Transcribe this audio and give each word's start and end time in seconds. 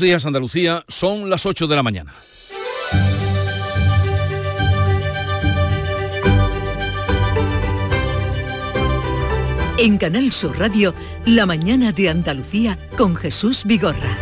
días 0.00 0.26
Andalucía, 0.26 0.84
son 0.88 1.30
las 1.30 1.46
8 1.46 1.66
de 1.66 1.76
la 1.76 1.82
mañana. 1.82 2.14
En 9.78 9.96
Canal 9.96 10.30
Sur 10.32 10.58
Radio, 10.58 10.94
La 11.24 11.46
mañana 11.46 11.92
de 11.92 12.10
Andalucía 12.10 12.78
con 12.96 13.16
Jesús 13.16 13.64
Vigorra. 13.64 14.16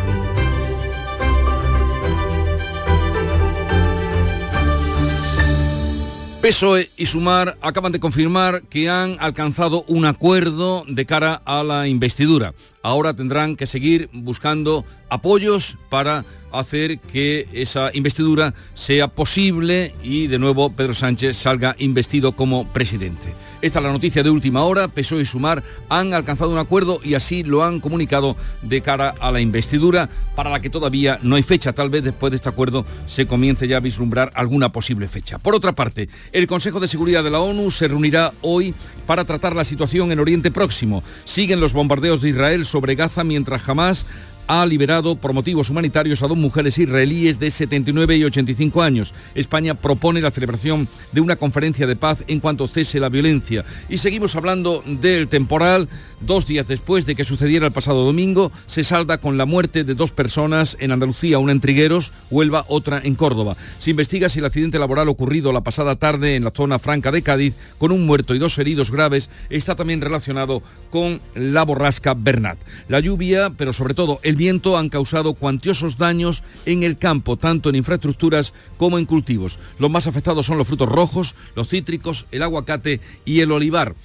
PSOE 6.41 6.89
y 6.95 7.05
Sumar 7.05 7.57
acaban 7.61 7.91
de 7.91 7.99
confirmar 7.99 8.61
que 8.63 8.89
han 8.89 9.17
alcanzado 9.19 9.83
un 9.89 10.05
acuerdo 10.05 10.85
de 10.87 11.05
cara 11.05 11.41
a 11.43 11.63
la 11.63 11.89
investidura. 11.89 12.53
Ahora 12.81 13.13
tendrán 13.13 13.55
que 13.55 13.67
seguir 13.67 14.09
buscando 14.13 14.85
apoyos 15.09 15.77
para 15.89 16.23
hacer 16.51 16.99
que 16.99 17.47
esa 17.53 17.91
investidura 17.93 18.53
sea 18.73 19.07
posible 19.07 19.93
y 20.03 20.27
de 20.27 20.39
nuevo 20.39 20.71
Pedro 20.71 20.93
Sánchez 20.93 21.37
salga 21.37 21.75
investido 21.79 22.35
como 22.35 22.67
presidente. 22.71 23.33
Esta 23.61 23.79
es 23.79 23.85
la 23.85 23.91
noticia 23.91 24.23
de 24.23 24.29
última 24.29 24.63
hora. 24.63 24.87
PSOE 24.87 25.21
y 25.21 25.25
Sumar 25.25 25.63
han 25.89 26.13
alcanzado 26.13 26.49
un 26.49 26.57
acuerdo 26.57 27.01
y 27.03 27.13
así 27.13 27.43
lo 27.43 27.63
han 27.63 27.79
comunicado 27.79 28.35
de 28.61 28.81
cara 28.81 29.13
a 29.19 29.31
la 29.31 29.41
investidura 29.41 30.09
para 30.35 30.49
la 30.49 30.61
que 30.61 30.69
todavía 30.69 31.19
no 31.21 31.35
hay 31.35 31.43
fecha. 31.43 31.73
Tal 31.73 31.89
vez 31.89 32.03
después 32.03 32.31
de 32.31 32.37
este 32.37 32.49
acuerdo 32.49 32.85
se 33.07 33.27
comience 33.27 33.67
ya 33.67 33.77
a 33.77 33.81
vislumbrar 33.81 34.31
alguna 34.33 34.71
posible 34.71 35.07
fecha. 35.07 35.37
Por 35.37 35.55
otra 35.55 35.73
parte, 35.73 36.09
el 36.31 36.47
Consejo 36.47 36.79
de 36.79 36.87
Seguridad 36.87 37.23
de 37.23 37.31
la 37.31 37.41
ONU 37.41 37.69
se 37.71 37.87
reunirá 37.87 38.33
hoy 38.41 38.73
para 39.05 39.25
tratar 39.25 39.55
la 39.55 39.65
situación 39.65 40.11
en 40.11 40.19
Oriente 40.19 40.51
Próximo. 40.51 41.03
Siguen 41.25 41.59
los 41.59 41.73
bombardeos 41.73 42.21
de 42.21 42.29
Israel 42.29 42.65
sobre 42.69 42.95
Gaza 42.95 43.23
mientras 43.23 43.61
jamás 43.61 44.05
ha 44.49 44.65
liberado 44.65 45.15
por 45.15 45.31
motivos 45.31 45.69
humanitarios 45.69 46.23
a 46.23 46.27
dos 46.27 46.35
mujeres 46.35 46.79
israelíes 46.79 47.37
de 47.37 47.51
79 47.51 48.17
y 48.17 48.23
85 48.23 48.81
años. 48.81 49.13
España 49.35 49.75
propone 49.75 50.21
la 50.21 50.31
celebración 50.31 50.87
de 51.11 51.21
una 51.21 51.35
conferencia 51.35 51.85
de 51.85 51.95
paz 51.95 52.23
en 52.25 52.39
cuanto 52.39 52.65
cese 52.65 52.99
la 52.99 53.09
violencia. 53.09 53.63
Y 53.89 53.99
seguimos 53.99 54.35
hablando 54.35 54.83
del 54.87 55.27
temporal. 55.27 55.87
Dos 56.19 56.47
días 56.47 56.67
después 56.67 57.05
de 57.05 57.15
que 57.15 57.25
sucediera 57.25 57.67
el 57.67 57.71
pasado 57.71 58.03
domingo, 58.03 58.51
se 58.65 58.83
salda 58.83 59.19
con 59.19 59.37
la 59.37 59.45
muerte 59.45 59.83
de 59.83 59.93
dos 59.93 60.11
personas 60.11 60.75
en 60.79 60.91
Andalucía, 60.91 61.37
una 61.37 61.51
en 61.51 61.61
Trigueros, 61.61 62.11
Huelva, 62.31 62.65
otra 62.67 62.99
en 63.03 63.13
Córdoba. 63.13 63.55
Se 63.79 63.91
investiga 63.91 64.29
si 64.29 64.39
el 64.39 64.45
accidente 64.45 64.79
laboral 64.79 65.09
ocurrido 65.09 65.53
la 65.53 65.61
pasada 65.61 65.95
tarde 65.95 66.35
en 66.35 66.43
la 66.43 66.51
zona 66.51 66.79
franca 66.79 67.11
de 67.11 67.21
Cádiz, 67.21 67.53
con 67.77 67.91
un 67.91 68.07
muerto 68.07 68.33
y 68.33 68.39
dos 68.39 68.57
heridos 68.57 68.89
graves, 68.89 69.29
está 69.51 69.75
también 69.75 70.01
relacionado 70.01 70.63
con 70.89 71.21
la 71.35 71.63
borrasca 71.63 72.15
Bernat. 72.15 72.57
La 72.87 72.99
lluvia, 72.99 73.51
pero 73.55 73.73
sobre 73.73 73.93
todo 73.93 74.19
el 74.23 74.38
viento 74.39 74.77
han 74.77 74.87
causado 74.87 75.33
cuantiosos 75.33 75.97
daños 75.97 76.43
en 76.65 76.83
el 76.83 76.97
campo, 76.97 77.35
tanto 77.35 77.69
en 77.69 77.75
infraestructuras 77.75 78.53
como 78.77 78.97
en 78.97 79.05
cultivos. 79.05 79.59
Los 79.77 79.91
más 79.91 80.07
afectados 80.07 80.45
son 80.45 80.57
los 80.57 80.65
frutos 80.65 80.87
rojos, 80.87 81.35
los 81.55 81.67
cítricos, 81.67 82.25
el 82.31 82.41
aguacate 82.41 83.01
y 83.25 83.41
el 83.41 83.51
olivar. 83.51 83.95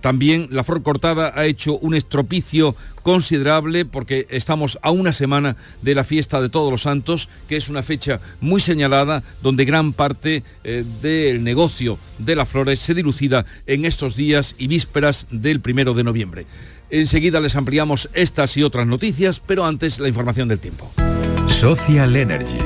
También 0.00 0.48
la 0.50 0.64
flor 0.64 0.82
cortada 0.82 1.32
ha 1.34 1.46
hecho 1.46 1.78
un 1.78 1.94
estropicio 1.94 2.74
considerable 3.02 3.84
porque 3.84 4.26
estamos 4.30 4.78
a 4.82 4.90
una 4.90 5.12
semana 5.12 5.56
de 5.82 5.94
la 5.94 6.02
fiesta 6.02 6.42
de 6.42 6.48
Todos 6.48 6.70
los 6.70 6.82
Santos, 6.82 7.28
que 7.48 7.56
es 7.56 7.68
una 7.68 7.82
fecha 7.82 8.20
muy 8.40 8.60
señalada 8.60 9.22
donde 9.42 9.64
gran 9.64 9.92
parte 9.92 10.42
eh, 10.64 10.84
del 11.02 11.44
negocio 11.44 11.98
de 12.18 12.34
las 12.34 12.48
flores 12.48 12.80
se 12.80 12.94
dilucida 12.94 13.46
en 13.66 13.84
estos 13.84 14.16
días 14.16 14.54
y 14.58 14.66
vísperas 14.66 15.26
del 15.30 15.60
primero 15.60 15.94
de 15.94 16.04
noviembre. 16.04 16.46
Enseguida 16.90 17.40
les 17.40 17.56
ampliamos 17.56 18.08
estas 18.12 18.56
y 18.56 18.62
otras 18.62 18.86
noticias, 18.86 19.40
pero 19.44 19.64
antes 19.64 19.98
la 19.98 20.08
información 20.08 20.48
del 20.48 20.60
tiempo. 20.60 20.90
Social 21.46 22.16
Energy. 22.16 22.58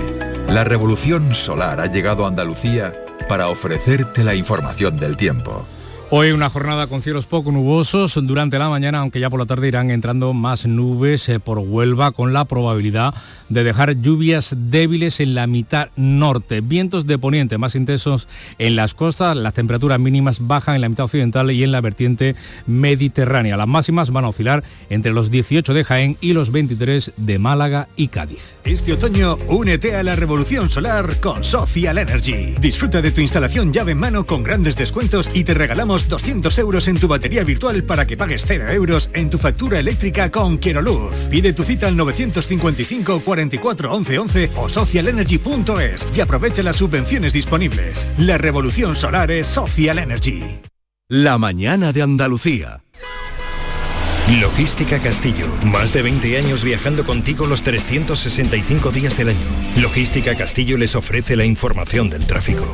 La 0.49 0.65
revolución 0.65 1.34
solar 1.34 1.81
ha 1.81 1.87
llegado 1.87 2.25
a 2.25 2.29
Andalucía 2.29 2.95
para 3.29 3.49
ofrecerte 3.49 4.25
la 4.25 4.34
información 4.34 4.99
del 4.99 5.17
tiempo. 5.17 5.67
Hoy 6.12 6.33
una 6.33 6.50
jornada 6.50 6.88
con 6.88 7.03
cielos 7.03 7.26
poco 7.26 7.53
nubosos 7.53 8.19
durante 8.21 8.59
la 8.59 8.69
mañana, 8.69 8.98
aunque 8.98 9.21
ya 9.21 9.31
por 9.31 9.38
la 9.38 9.47
tarde 9.47 9.69
irán 9.69 9.93
entrando 9.93 10.32
más 10.32 10.66
nubes 10.66 11.28
eh, 11.28 11.38
por 11.38 11.59
Huelva 11.59 12.10
con 12.10 12.32
la 12.32 12.47
probabilidad 12.47 13.15
de 13.48 13.62
dejar 13.62 13.94
lluvias 13.94 14.56
débiles 14.56 15.20
en 15.20 15.37
la 15.37 15.47
mitad 15.47 15.91
norte. 15.94 16.62
Vientos 16.62 17.06
de 17.06 17.16
poniente 17.16 17.59
más 17.59 17.76
intensos 17.76 18.26
en 18.59 18.75
las 18.75 18.94
costas, 18.94 19.37
las 19.37 19.54
temperaturas 19.54 20.00
mínimas 20.00 20.44
bajan 20.49 20.75
en 20.75 20.81
la 20.81 20.88
mitad 20.88 21.04
occidental 21.04 21.49
y 21.53 21.62
en 21.62 21.70
la 21.70 21.81
vertiente 21.81 22.34
mediterránea. 22.66 23.56
Las 23.56 23.69
máximas 23.69 24.10
van 24.10 24.25
a 24.25 24.31
oscilar 24.31 24.65
entre 24.88 25.12
los 25.12 25.31
18 25.31 25.72
de 25.75 25.84
Jaén 25.84 26.16
y 26.20 26.32
los 26.32 26.50
23 26.50 27.12
de 27.19 27.38
Málaga 27.38 27.87
y 27.94 28.09
Cádiz. 28.09 28.56
Este 28.65 28.94
otoño 28.94 29.38
únete 29.47 29.94
a 29.94 30.03
la 30.03 30.16
revolución 30.16 30.70
solar 30.70 31.20
con 31.20 31.44
Social 31.44 31.99
Energy. 31.99 32.56
Disfruta 32.60 33.00
de 33.00 33.12
tu 33.12 33.20
instalación 33.20 33.72
llave 33.72 33.93
en 33.93 33.99
mano 33.99 34.26
con 34.26 34.43
grandes 34.43 34.75
descuentos 34.75 35.31
y 35.32 35.44
te 35.44 35.54
regalamos 35.54 36.00
200 36.09 36.59
euros 36.59 36.88
en 36.88 36.99
tu 36.99 37.09
batería 37.09 37.44
virtual 37.44 37.84
para 37.84 38.06
que 38.06 38.16
pagues 38.16 38.44
0 38.47 38.69
euros 38.71 39.11
en 39.12 39.31
tu 39.31 39.38
factura 39.38 39.78
eléctrica 39.78 40.31
con 40.31 40.59
Luz. 40.83 41.28
Pide 41.31 41.53
tu 41.53 41.65
cita 41.65 41.88
al 41.88 41.97
955 41.97 43.21
44 43.21 43.93
11 43.93 44.19
11 44.19 44.50
o 44.56 44.69
socialenergy.es 44.69 46.09
y 46.15 46.21
aprovecha 46.21 46.62
las 46.62 46.77
subvenciones 46.77 47.33
disponibles. 47.33 48.11
La 48.19 48.38
revolución 48.38 48.94
solar 48.94 49.31
es 49.31 49.47
Social 49.47 49.99
Energy. 49.99 50.61
La 51.09 51.38
mañana 51.38 51.93
de 51.93 52.03
Andalucía. 52.03 52.82
Logística 54.38 55.00
Castillo. 55.00 55.47
Más 55.65 55.93
de 55.93 56.03
20 56.03 56.38
años 56.38 56.62
viajando 56.62 57.05
contigo 57.05 57.47
los 57.47 57.65
365 57.65 58.93
días 58.93 59.17
del 59.17 59.31
año. 59.31 59.47
Logística 59.77 60.37
Castillo 60.37 60.77
les 60.77 60.94
ofrece 60.94 61.34
la 61.34 61.44
información 61.44 62.09
del 62.09 62.25
tráfico. 62.27 62.65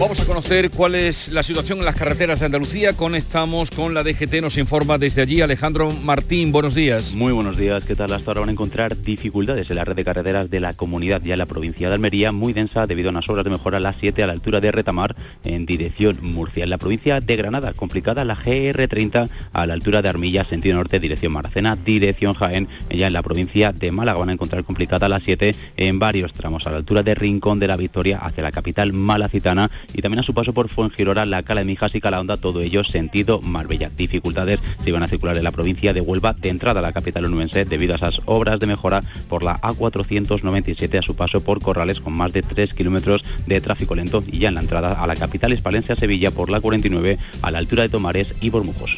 Vamos 0.00 0.18
a 0.20 0.24
conocer 0.24 0.70
cuál 0.70 0.96
es 0.96 1.28
la 1.28 1.44
situación 1.44 1.78
en 1.78 1.84
las 1.84 1.94
carreteras 1.94 2.40
de 2.40 2.46
Andalucía. 2.46 2.94
Conectamos 2.94 3.70
con 3.70 3.94
la 3.94 4.02
DGT, 4.02 4.42
nos 4.42 4.58
informa 4.58 4.98
desde 4.98 5.22
allí 5.22 5.40
Alejandro 5.40 5.92
Martín. 5.92 6.50
Buenos 6.50 6.74
días. 6.74 7.14
Muy 7.14 7.32
buenos 7.32 7.56
días. 7.56 7.84
¿Qué 7.84 7.94
tal? 7.94 8.12
Hasta 8.12 8.32
ahora 8.32 8.40
van 8.40 8.48
a 8.48 8.52
encontrar 8.52 9.00
dificultades 9.00 9.70
en 9.70 9.76
la 9.76 9.84
red 9.84 9.94
de 9.94 10.04
carreteras 10.04 10.50
de 10.50 10.58
la 10.58 10.74
comunidad 10.74 11.22
ya 11.22 11.34
en 11.34 11.38
la 11.38 11.46
provincia 11.46 11.88
de 11.88 11.94
Almería, 11.94 12.32
muy 12.32 12.52
densa 12.52 12.88
debido 12.88 13.08
a 13.08 13.12
unas 13.12 13.28
obras 13.28 13.44
de 13.44 13.50
mejora 13.50 13.76
a 13.76 13.80
las 13.80 13.94
7 14.00 14.20
a 14.24 14.26
la 14.26 14.32
altura 14.32 14.60
de 14.60 14.72
Retamar 14.72 15.14
en 15.44 15.64
dirección 15.64 16.18
Murcia. 16.22 16.64
En 16.64 16.70
la 16.70 16.78
provincia 16.78 17.20
de 17.20 17.36
Granada, 17.36 17.72
complicada 17.72 18.24
la 18.24 18.36
GR30 18.36 19.30
a 19.52 19.66
la 19.66 19.74
altura 19.74 20.02
de 20.02 20.08
Armilla, 20.08 20.44
sentido 20.44 20.76
norte, 20.76 20.98
dirección 20.98 21.32
Maracena, 21.32 21.76
dirección 21.76 22.34
Jaén. 22.34 22.68
Ya 22.90 23.06
en 23.06 23.12
la 23.12 23.22
provincia 23.22 23.70
de 23.70 23.92
Málaga 23.92 24.18
van 24.18 24.30
a 24.30 24.32
encontrar 24.32 24.64
complicada 24.64 25.08
la 25.08 25.20
7 25.20 25.54
en 25.76 25.98
varios 26.00 26.32
tramos 26.32 26.66
a 26.66 26.72
la 26.72 26.78
altura 26.78 27.04
de 27.04 27.14
Rincón 27.14 27.60
de 27.60 27.68
la 27.68 27.76
Victoria 27.76 28.18
hacia 28.18 28.42
la 28.42 28.50
capital 28.50 28.92
malacitana 28.92 29.70
y 29.92 30.02
también 30.02 30.20
a 30.20 30.22
su 30.22 30.34
paso 30.34 30.52
por 30.52 30.68
Fuengirola, 30.68 31.26
La 31.26 31.42
Cala 31.42 31.60
de 31.60 31.66
Mijas 31.66 31.94
y 31.94 32.00
Calahonda, 32.00 32.36
todo 32.36 32.60
ello 32.60 32.84
sentido 32.84 33.40
Marbella. 33.40 33.90
Dificultades 33.96 34.60
se 34.82 34.90
iban 34.90 35.02
a 35.02 35.08
circular 35.08 35.36
en 35.36 35.44
la 35.44 35.52
provincia 35.52 35.92
de 35.92 36.00
Huelva 36.00 36.32
de 36.32 36.48
entrada 36.48 36.80
a 36.80 36.82
la 36.82 36.92
capital 36.92 37.24
onubense 37.24 37.64
debido 37.64 37.94
a 37.94 37.96
esas 37.96 38.20
obras 38.24 38.58
de 38.60 38.66
mejora 38.66 39.02
por 39.28 39.42
la 39.42 39.60
A497 39.60 40.98
a 40.98 41.02
su 41.02 41.16
paso 41.16 41.42
por 41.42 41.60
Corrales 41.60 42.00
con 42.00 42.12
más 42.12 42.32
de 42.32 42.42
3 42.42 42.74
kilómetros 42.74 43.24
de 43.46 43.60
tráfico 43.60 43.94
lento 43.94 44.22
y 44.26 44.38
ya 44.38 44.48
en 44.48 44.54
la 44.54 44.60
entrada 44.60 44.92
a 44.92 45.06
la 45.06 45.16
capital 45.16 45.52
hispalense 45.52 45.92
a 45.92 45.96
Sevilla 45.96 46.30
por 46.30 46.50
la 46.50 46.60
49 46.60 47.18
a 47.42 47.50
la 47.50 47.58
altura 47.58 47.82
de 47.82 47.88
Tomares 47.88 48.34
y 48.40 48.50
Bormujos. 48.50 48.96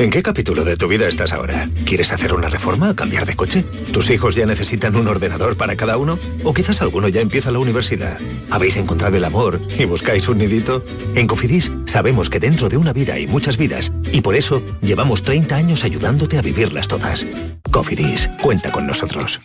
¿En 0.00 0.08
qué 0.08 0.22
capítulo 0.22 0.64
de 0.64 0.78
tu 0.78 0.88
vida 0.88 1.06
estás 1.06 1.34
ahora? 1.34 1.68
¿Quieres 1.84 2.10
hacer 2.10 2.32
una 2.32 2.48
reforma 2.48 2.88
o 2.88 2.96
cambiar 2.96 3.26
de 3.26 3.36
coche? 3.36 3.66
¿Tus 3.92 4.08
hijos 4.08 4.34
ya 4.34 4.46
necesitan 4.46 4.96
un 4.96 5.06
ordenador 5.06 5.58
para 5.58 5.76
cada 5.76 5.98
uno? 5.98 6.18
¿O 6.42 6.54
quizás 6.54 6.80
alguno 6.80 7.08
ya 7.08 7.20
empieza 7.20 7.50
la 7.50 7.58
universidad? 7.58 8.18
¿Habéis 8.48 8.78
encontrado 8.78 9.18
el 9.18 9.24
amor 9.26 9.60
y 9.78 9.84
buscáis 9.84 10.26
un 10.30 10.38
nidito? 10.38 10.82
En 11.14 11.26
Cofidis 11.26 11.70
sabemos 11.84 12.30
que 12.30 12.40
dentro 12.40 12.70
de 12.70 12.78
una 12.78 12.94
vida 12.94 13.12
hay 13.12 13.26
muchas 13.26 13.58
vidas 13.58 13.92
y 14.10 14.22
por 14.22 14.36
eso 14.36 14.62
llevamos 14.80 15.22
30 15.22 15.54
años 15.54 15.84
ayudándote 15.84 16.38
a 16.38 16.42
vivirlas 16.42 16.88
todas. 16.88 17.26
Cofidis, 17.70 18.30
cuenta 18.40 18.72
con 18.72 18.86
nosotros. 18.86 19.42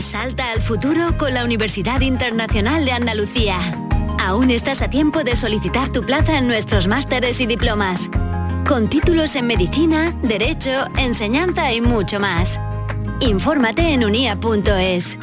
Salta 0.00 0.50
al 0.50 0.60
futuro 0.60 1.16
con 1.16 1.32
la 1.32 1.44
Universidad 1.44 2.00
Internacional 2.00 2.84
de 2.84 2.90
Andalucía. 2.90 3.60
Aún 4.18 4.50
estás 4.50 4.82
a 4.82 4.90
tiempo 4.90 5.22
de 5.22 5.36
solicitar 5.36 5.92
tu 5.92 6.02
plaza 6.02 6.38
en 6.38 6.48
nuestros 6.48 6.88
másteres 6.88 7.40
y 7.40 7.46
diplomas 7.46 8.10
con 8.68 8.88
títulos 8.88 9.34
en 9.34 9.46
medicina, 9.46 10.14
derecho, 10.22 10.84
enseñanza 10.98 11.72
y 11.72 11.80
mucho 11.80 12.20
más. 12.20 12.60
Infórmate 13.20 13.94
en 13.94 14.04
unia.es. 14.04 15.18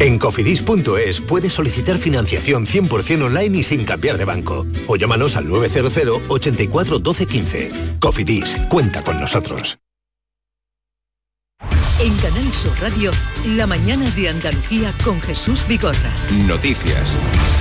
En 0.00 0.18
cofidis.es 0.18 1.20
puedes 1.20 1.52
solicitar 1.52 1.96
financiación 1.98 2.66
100% 2.66 3.22
online 3.22 3.58
y 3.58 3.62
sin 3.62 3.84
cambiar 3.84 4.18
de 4.18 4.24
banco. 4.24 4.66
O 4.88 4.96
llámanos 4.96 5.36
al 5.36 5.48
900 5.48 6.22
84 6.28 6.98
12 6.98 7.26
15. 7.26 7.70
Cofidis, 8.00 8.60
cuenta 8.68 9.02
con 9.02 9.20
nosotros. 9.20 9.78
En 12.00 12.16
Canal 12.16 12.52
Sur 12.52 12.72
Radio, 12.80 13.12
la 13.46 13.68
mañana 13.68 14.10
de 14.10 14.28
Andalucía 14.28 14.92
con 15.04 15.20
Jesús 15.22 15.64
Vigorra. 15.68 16.10
Noticias. 16.44 17.08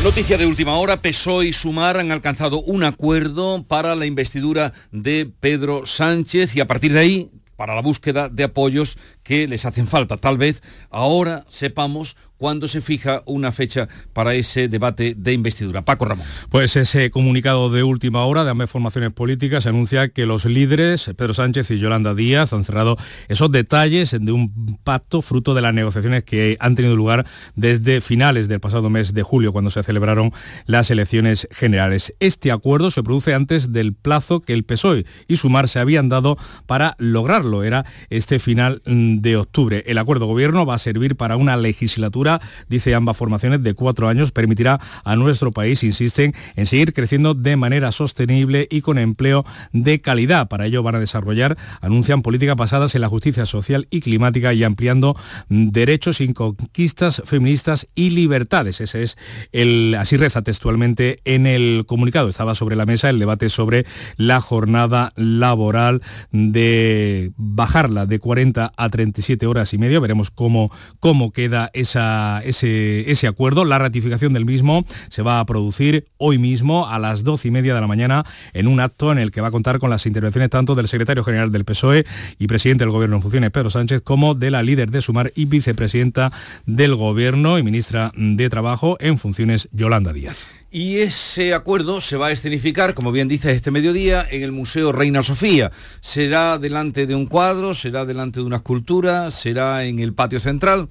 Noticia 0.04 0.40
de 0.40 0.48
última 0.48 0.76
hora, 0.76 0.98
PSOE 0.98 1.50
y 1.50 1.54
Sumar 1.54 2.00
han 2.00 2.12
alcanzado 2.12 2.60
un 2.64 2.84
acuerdo 2.84 3.64
para 3.68 3.96
la 3.96 4.08
investidura 4.08 4.74
de 4.92 5.32
Pedro 5.40 5.86
Sánchez 5.86 6.56
y 6.56 6.62
a 6.62 6.68
partir 6.68 6.94
de 6.94 7.00
ahí 7.00 7.32
para 7.56 7.76
la 7.76 7.82
búsqueda 7.82 8.28
de 8.28 8.46
apoyos 8.46 8.98
que 9.22 9.48
les 9.48 9.66
hacen 9.66 9.88
falta. 9.88 10.18
Tal 10.18 10.40
vez 10.40 10.64
ahora 10.90 11.46
sepamos 11.48 12.18
cuándo 12.44 12.68
se 12.68 12.82
fija 12.82 13.24
una 13.26 13.54
fecha 13.54 13.88
para 14.12 14.34
ese 14.34 14.68
debate 14.68 15.16
de 15.18 15.32
investidura. 15.32 15.84
Paco 15.84 16.04
Ramón. 16.04 16.28
Pues 16.50 16.76
ese 16.76 17.10
comunicado 17.10 17.70
de 17.70 17.84
última 17.84 18.26
hora 18.26 18.44
de 18.44 18.50
ambas 18.50 18.70
formaciones 18.70 19.12
políticas 19.12 19.66
anuncia 19.66 20.10
que 20.10 20.26
los 20.26 20.44
líderes, 20.44 21.10
Pedro 21.16 21.34
Sánchez 21.34 21.72
y 21.72 21.80
Yolanda 21.80 22.14
Díaz, 22.14 22.52
han 22.52 22.66
cerrado 22.66 22.98
esos 23.30 23.50
detalles 23.50 24.12
de 24.20 24.34
un 24.34 24.78
pacto 24.84 25.22
fruto 25.22 25.54
de 25.54 25.62
las 25.62 25.74
negociaciones 25.74 26.26
que 26.26 26.58
han 26.60 26.76
tenido 26.76 26.98
lugar 26.98 27.26
desde 27.56 28.02
finales 28.02 28.50
del 28.50 28.60
pasado 28.60 28.90
mes 28.90 29.14
de 29.14 29.24
julio, 29.24 29.54
cuando 29.54 29.72
se 29.72 29.82
celebraron 29.82 30.34
las 30.66 30.92
elecciones 30.92 31.48
generales. 31.50 32.14
Este 32.20 32.52
acuerdo 32.52 32.92
se 32.92 33.04
produce 33.04 33.34
antes 33.34 33.72
del 33.72 33.94
plazo 33.94 34.42
que 34.42 34.52
el 34.52 34.66
PSOE 34.66 35.06
y 35.30 35.38
Sumar 35.38 35.70
se 35.70 35.80
habían 35.80 36.10
dado 36.10 36.38
para 36.66 36.98
lograrlo. 36.98 37.64
Era 37.64 37.86
este 38.10 38.38
final 38.38 38.82
mm, 38.86 39.20
de 39.20 39.38
octubre. 39.38 39.86
El 39.88 39.98
acuerdo 39.98 40.26
gobierno 40.26 40.66
va 40.66 40.76
a 40.76 40.78
servir 40.78 41.16
para 41.16 41.38
una 41.38 41.56
legislatura 41.56 42.33
dice 42.70 42.96
ambas 42.96 43.18
formaciones, 43.18 43.64
de 43.64 43.74
cuatro 43.74 44.08
años, 44.08 44.32
permitirá 44.32 44.80
a 45.04 45.16
nuestro 45.16 45.52
país, 45.52 45.84
insisten, 45.84 46.34
en 46.56 46.66
seguir 46.66 46.94
creciendo 46.94 47.34
de 47.34 47.56
manera 47.56 47.92
sostenible 47.92 48.68
y 48.70 48.82
con 48.82 48.98
empleo 48.98 49.46
de 49.72 50.02
calidad. 50.02 50.48
Para 50.48 50.66
ello 50.66 50.84
van 50.84 50.96
a 50.96 51.00
desarrollar, 51.00 51.58
anuncian 51.82 52.22
políticas 52.22 52.56
basadas 52.56 52.96
en 52.96 53.02
la 53.02 53.10
justicia 53.10 53.46
social 53.46 53.88
y 53.90 54.02
climática 54.02 54.54
y 54.54 54.64
ampliando 54.64 55.16
derechos 55.50 56.18
sin 56.18 56.34
conquistas 56.34 57.22
feministas 57.26 57.88
y 57.96 58.12
libertades. 58.12 58.82
Ese 58.82 59.04
es 59.04 59.18
el, 59.52 59.96
así 60.00 60.18
reza 60.18 60.42
textualmente 60.42 61.20
en 61.26 61.48
el 61.48 61.86
comunicado. 61.88 62.30
Estaba 62.30 62.56
sobre 62.56 62.76
la 62.76 62.86
mesa 62.86 63.10
el 63.10 63.20
debate 63.20 63.50
sobre 63.50 63.86
la 64.18 64.42
jornada 64.42 65.12
laboral 65.16 66.02
de 66.32 67.32
bajarla 67.38 68.06
de 68.06 68.20
40 68.20 68.74
a 68.76 68.90
37 68.90 69.46
horas 69.48 69.74
y 69.74 69.78
media. 69.78 70.00
Veremos 70.00 70.32
cómo, 70.32 70.70
cómo 71.00 71.32
queda 71.32 71.70
esa 71.74 72.23
ese, 72.44 73.10
ese 73.12 73.28
acuerdo. 73.28 73.66
La 73.66 73.80
ratificación 73.80 74.34
del 74.34 74.46
mismo 74.46 74.86
se 75.10 75.22
va 75.22 75.40
a 75.40 75.46
producir 75.46 76.06
hoy 76.18 76.38
mismo 76.38 76.88
a 76.90 77.00
las 77.00 77.24
doce 77.24 77.48
y 77.48 77.52
media 77.52 77.76
de 77.76 77.82
la 77.82 77.88
mañana 77.88 78.26
en 78.54 78.68
un 78.68 78.80
acto 78.80 79.12
en 79.12 79.18
el 79.18 79.32
que 79.32 79.42
va 79.42 79.50
a 79.50 79.52
contar 79.52 79.80
con 79.80 79.90
las 79.90 80.06
intervenciones 80.06 80.50
tanto 80.50 80.76
del 80.76 80.88
secretario 80.88 81.24
general 81.24 81.52
del 81.52 81.66
PSOE 81.66 82.06
y 82.40 82.48
presidente 82.48 82.84
del 82.84 82.92
Gobierno 82.92 83.18
en 83.18 83.22
funciones, 83.22 83.52
Pedro 83.52 83.70
Sánchez, 83.70 84.02
como 84.02 84.36
de 84.36 84.52
la 84.52 84.64
líder 84.64 84.92
de 84.92 85.02
Sumar 85.02 85.32
y 85.36 85.46
vicepresidenta 85.46 86.32
del 86.66 86.96
Gobierno 86.96 87.58
y 87.58 87.64
ministra 87.64 88.12
de 88.16 88.50
Trabajo 88.50 88.98
en 89.00 89.18
funciones, 89.18 89.70
Yolanda 89.72 90.14
Díaz. 90.14 90.48
Y 90.72 90.98
ese 90.98 91.54
acuerdo 91.54 92.02
se 92.02 92.18
va 92.18 92.28
a 92.28 92.32
escenificar, 92.32 92.96
como 92.96 93.12
bien 93.12 93.28
dice 93.28 93.52
este 93.52 93.70
mediodía, 93.70 94.26
en 94.32 94.42
el 94.42 94.52
Museo 94.52 94.92
Reina 94.92 95.22
Sofía. 95.22 95.72
Será 96.02 96.58
delante 96.58 97.06
de 97.06 97.14
un 97.14 97.28
cuadro, 97.28 97.76
será 97.76 98.06
delante 98.06 98.40
de 98.40 98.48
una 98.48 98.56
escultura, 98.56 99.30
será 99.30 99.86
en 99.86 100.00
el 100.00 100.14
patio 100.14 100.40
central 100.40 100.90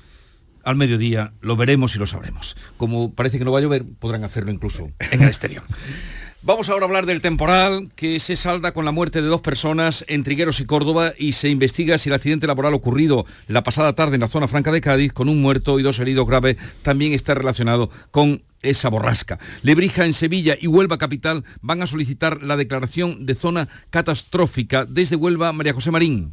al 0.64 0.76
mediodía 0.76 1.32
lo 1.40 1.56
veremos 1.56 1.94
y 1.94 1.98
lo 1.98 2.06
sabremos. 2.06 2.56
Como 2.76 3.12
parece 3.12 3.38
que 3.38 3.44
no 3.44 3.52
va 3.52 3.58
a 3.58 3.62
llover, 3.62 3.84
podrán 3.98 4.24
hacerlo 4.24 4.50
incluso 4.50 4.90
en 5.10 5.22
el 5.22 5.28
exterior. 5.28 5.64
Vamos 6.44 6.68
ahora 6.68 6.86
a 6.86 6.88
hablar 6.88 7.06
del 7.06 7.20
temporal 7.20 7.88
que 7.94 8.18
se 8.18 8.34
salda 8.34 8.72
con 8.72 8.84
la 8.84 8.90
muerte 8.90 9.22
de 9.22 9.28
dos 9.28 9.42
personas 9.42 10.04
en 10.08 10.24
Trigueros 10.24 10.58
y 10.58 10.64
Córdoba 10.64 11.12
y 11.16 11.34
se 11.34 11.48
investiga 11.48 11.98
si 11.98 12.08
el 12.08 12.16
accidente 12.16 12.48
laboral 12.48 12.74
ocurrido 12.74 13.26
la 13.46 13.62
pasada 13.62 13.92
tarde 13.92 14.16
en 14.16 14.22
la 14.22 14.28
zona 14.28 14.48
franca 14.48 14.72
de 14.72 14.80
Cádiz 14.80 15.12
con 15.12 15.28
un 15.28 15.40
muerto 15.40 15.78
y 15.78 15.84
dos 15.84 16.00
heridos 16.00 16.26
graves 16.26 16.56
también 16.82 17.12
está 17.12 17.34
relacionado 17.34 17.90
con 18.10 18.42
esa 18.60 18.88
borrasca. 18.88 19.38
Lebrija 19.62 20.04
en 20.04 20.14
Sevilla 20.14 20.56
y 20.60 20.66
Huelva 20.66 20.98
Capital 20.98 21.44
van 21.60 21.80
a 21.80 21.86
solicitar 21.86 22.42
la 22.42 22.56
declaración 22.56 23.24
de 23.24 23.36
zona 23.36 23.68
catastrófica. 23.90 24.84
Desde 24.84 25.14
Huelva, 25.14 25.52
María 25.52 25.74
José 25.74 25.92
Marín. 25.92 26.32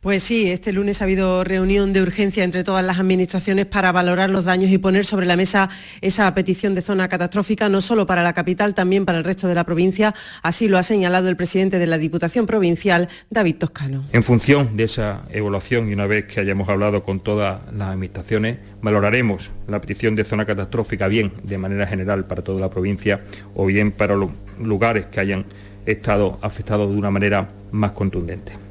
Pues 0.00 0.22
sí, 0.22 0.50
este 0.50 0.72
lunes 0.72 1.02
ha 1.02 1.04
habido 1.04 1.44
reunión 1.44 1.92
de 1.92 2.00
urgencia 2.00 2.42
entre 2.42 2.64
todas 2.64 2.82
las 2.82 2.98
administraciones 2.98 3.66
para 3.66 3.92
valorar 3.92 4.30
los 4.30 4.46
daños 4.46 4.70
y 4.70 4.78
poner 4.78 5.04
sobre 5.04 5.26
la 5.26 5.36
mesa 5.36 5.68
esa 6.00 6.34
petición 6.34 6.74
de 6.74 6.80
zona 6.80 7.06
catastrófica, 7.10 7.68
no 7.68 7.82
solo 7.82 8.06
para 8.06 8.22
la 8.22 8.32
capital, 8.32 8.74
también 8.74 9.04
para 9.04 9.18
el 9.18 9.24
resto 9.24 9.46
de 9.46 9.54
la 9.54 9.64
provincia. 9.64 10.14
Así 10.42 10.68
lo 10.68 10.78
ha 10.78 10.82
señalado 10.82 11.28
el 11.28 11.36
presidente 11.36 11.78
de 11.78 11.86
la 11.86 11.98
Diputación 11.98 12.46
Provincial, 12.46 13.10
David 13.28 13.56
Toscano. 13.56 14.06
En 14.14 14.22
función 14.22 14.74
de 14.74 14.84
esa 14.84 15.24
evaluación 15.28 15.90
y 15.90 15.92
una 15.92 16.06
vez 16.06 16.24
que 16.24 16.40
hayamos 16.40 16.70
hablado 16.70 17.04
con 17.04 17.20
todas 17.20 17.60
las 17.70 17.90
administraciones, 17.90 18.56
valoraremos 18.80 19.50
la 19.68 19.82
petición 19.82 20.16
de 20.16 20.24
zona 20.24 20.46
catastrófica 20.46 21.08
bien 21.08 21.30
de 21.42 21.58
manera 21.58 21.86
general 21.86 22.26
para 22.26 22.42
toda 22.42 22.58
la 22.58 22.70
provincia 22.70 23.20
o 23.54 23.66
bien 23.66 23.92
para 23.92 24.16
los 24.16 24.30
lugares 24.58 25.08
que 25.08 25.20
hayan 25.20 25.44
estado 25.84 26.38
afectados 26.40 26.90
de 26.90 26.96
una 26.96 27.10
manera 27.10 27.50
más 27.70 27.90
contundente. 27.90 28.69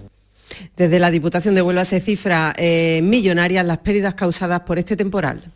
Desde 0.80 0.98
la 0.98 1.12
Diputación 1.12 1.56
de 1.56 1.62
Huelva 1.62 1.84
se 1.84 2.00
cifra 2.00 2.54
eh, 2.56 3.02
millonarias 3.04 3.66
las 3.66 3.80
pérdidas 3.80 4.14
causadas 4.14 4.62
por 4.62 4.80
este 4.80 4.96
temporal. 4.96 5.52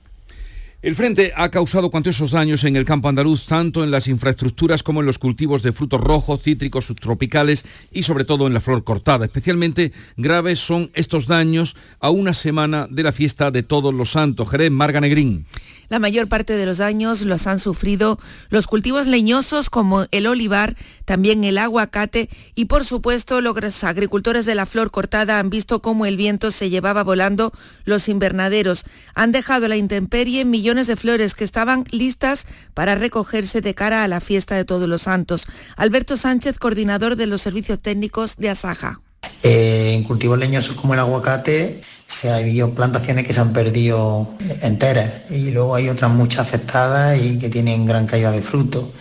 El 0.84 0.96
frente 0.96 1.32
ha 1.38 1.50
causado 1.50 1.90
cuantiosos 1.90 2.32
daños 2.32 2.66
en 2.66 2.76
el 2.76 2.84
campo 2.84 3.08
andaluz, 3.08 3.46
tanto 3.46 3.86
en 3.86 3.90
las 3.90 4.10
infraestructuras 4.10 4.84
como 4.84 5.00
en 5.00 5.06
los 5.06 5.18
cultivos 5.18 5.64
de 5.64 5.72
frutos 5.72 6.02
rojos, 6.02 6.42
cítricos, 6.42 6.88
subtropicales 6.88 7.64
y 7.90 8.04
sobre 8.04 8.26
todo 8.26 8.48
en 8.48 8.54
la 8.54 8.60
flor 8.60 8.84
cortada. 8.84 9.24
Especialmente 9.24 9.94
graves 10.18 10.60
son 10.60 10.92
estos 10.94 11.26
daños 11.28 11.78
a 12.02 12.10
una 12.10 12.34
semana 12.34 12.88
de 12.92 13.04
la 13.04 13.14
fiesta 13.14 13.50
de 13.50 13.64
Todos 13.64 13.94
los 13.94 14.12
Santos. 14.12 14.50
Jerez 14.50 14.72
Marga 14.72 15.00
Negrín. 15.00 15.46
La 15.88 16.00
mayor 16.00 16.28
parte 16.28 16.58
de 16.58 16.66
los 16.66 16.80
daños 16.80 17.22
los 17.22 17.46
han 17.46 17.60
sufrido 17.60 18.18
los 18.50 18.68
cultivos 18.68 19.06
leñosos 19.06 19.70
como 19.70 20.08
el 20.12 20.28
olivar, 20.28 20.76
también 21.06 21.44
el 21.44 21.58
aguacate 21.58 22.30
y 22.56 22.66
por 22.66 22.84
supuesto 22.84 23.42
los 23.42 23.84
agricultores 23.84 24.46
de 24.46 24.56
la 24.56 24.66
flor 24.66 24.92
cortada 24.92 25.40
han 25.40 25.50
visto 25.50 25.82
cómo 25.82 26.06
el 26.06 26.18
viento 26.18 26.52
se 26.52 26.70
llevaba 26.70 27.04
volando 27.04 27.54
los 27.86 28.10
invernaderos. 28.10 28.86
Han 29.14 29.32
dejado 29.32 29.68
la 29.68 29.78
intemperie 29.78 30.46
millones 30.46 30.73
de 30.74 30.96
flores 30.96 31.36
que 31.36 31.44
estaban 31.44 31.86
listas 31.92 32.46
para 32.74 32.96
recogerse 32.96 33.62
de 33.62 33.76
cara 33.76 34.04
a 34.04 34.08
la 34.08 34.20
fiesta 34.20 34.56
de 34.56 34.66
todos 34.66 34.90
los 34.90 35.04
santos. 35.04 35.44
Alberto 35.78 36.18
Sánchez, 36.18 36.58
coordinador 36.58 37.16
de 37.16 37.28
los 37.28 37.42
servicios 37.42 37.80
técnicos 37.80 38.38
de 38.38 38.50
Asaja. 38.50 39.02
Eh, 39.44 39.94
en 39.94 40.04
cultivos 40.04 40.40
leñosos 40.40 40.76
como 40.76 40.94
el 40.94 41.00
aguacate 41.00 41.80
se 42.08 42.30
ha 42.30 42.38
habido 42.38 42.72
plantaciones 42.72 43.26
que 43.26 43.34
se 43.34 43.40
han 43.40 43.54
perdido 43.54 44.28
enteras 44.62 45.32
y 45.32 45.52
luego 45.52 45.76
hay 45.76 45.90
otras 45.90 46.12
muchas 46.12 46.40
afectadas 46.40 47.22
y 47.22 47.38
que 47.38 47.50
tienen 47.50 47.86
gran 47.86 48.06
caída 48.08 48.32
de 48.32 48.42
fruto. 48.42 48.92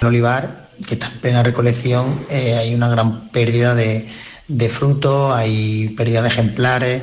El 0.00 0.08
olivar, 0.08 0.68
que 0.86 0.94
está 0.94 1.08
en 1.08 1.18
plena 1.20 1.42
recolección, 1.42 2.24
eh, 2.30 2.54
hay 2.54 2.74
una 2.74 2.88
gran 2.88 3.28
pérdida 3.28 3.74
de, 3.74 4.06
de 4.48 4.68
frutos, 4.68 5.34
hay 5.34 5.88
pérdida 5.96 6.22
de 6.22 6.28
ejemplares 6.28 7.02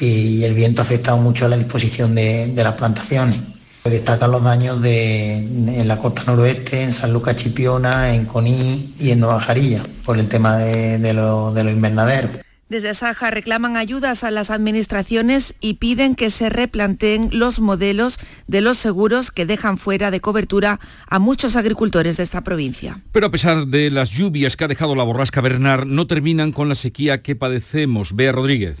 y 0.00 0.44
el 0.44 0.54
viento 0.54 0.82
ha 0.82 0.84
afectado 0.84 1.16
mucho 1.18 1.46
a 1.46 1.48
la 1.48 1.56
disposición 1.56 2.14
de, 2.14 2.52
las 2.56 2.74
plantaciones. 2.74 3.38
Destacan 3.84 4.30
los 4.30 4.42
daños 4.42 4.82
en 4.82 5.86
la 5.86 5.98
costa 5.98 6.24
noroeste, 6.26 6.82
en 6.82 6.92
San 6.92 7.12
Lucas 7.12 7.36
Chipiona, 7.36 8.14
en 8.14 8.24
Coní 8.24 8.94
y 8.98 9.10
en 9.10 9.20
Nueva 9.20 9.38
Jarilla, 9.38 9.82
por 10.06 10.18
el 10.18 10.26
tema 10.26 10.56
de, 10.56 10.98
de 10.98 11.12
los 11.12 11.54
invernaderos. 11.58 12.30
Desde 12.70 12.94
Saja 12.94 13.30
reclaman 13.30 13.76
ayudas 13.76 14.24
a 14.24 14.30
las 14.30 14.50
administraciones 14.50 15.54
y 15.60 15.74
piden 15.74 16.14
que 16.14 16.30
se 16.30 16.48
replanteen 16.48 17.28
los 17.30 17.60
modelos 17.60 18.18
de 18.46 18.62
los 18.62 18.78
seguros 18.78 19.30
que 19.30 19.44
dejan 19.44 19.76
fuera 19.76 20.10
de 20.10 20.20
cobertura 20.20 20.80
a 21.06 21.18
muchos 21.18 21.54
agricultores 21.54 22.16
de 22.16 22.22
esta 22.22 22.42
provincia. 22.42 23.02
Pero 23.12 23.26
a 23.26 23.30
pesar 23.30 23.66
de 23.66 23.90
las 23.90 24.10
lluvias 24.10 24.56
que 24.56 24.64
ha 24.64 24.68
dejado 24.68 24.94
la 24.94 25.04
borrasca 25.04 25.42
Bernard, 25.42 25.84
no 25.84 26.06
terminan 26.06 26.52
con 26.52 26.70
la 26.70 26.74
sequía 26.74 27.22
que 27.22 27.36
padecemos. 27.36 28.16
Bea 28.16 28.32
Rodríguez. 28.32 28.78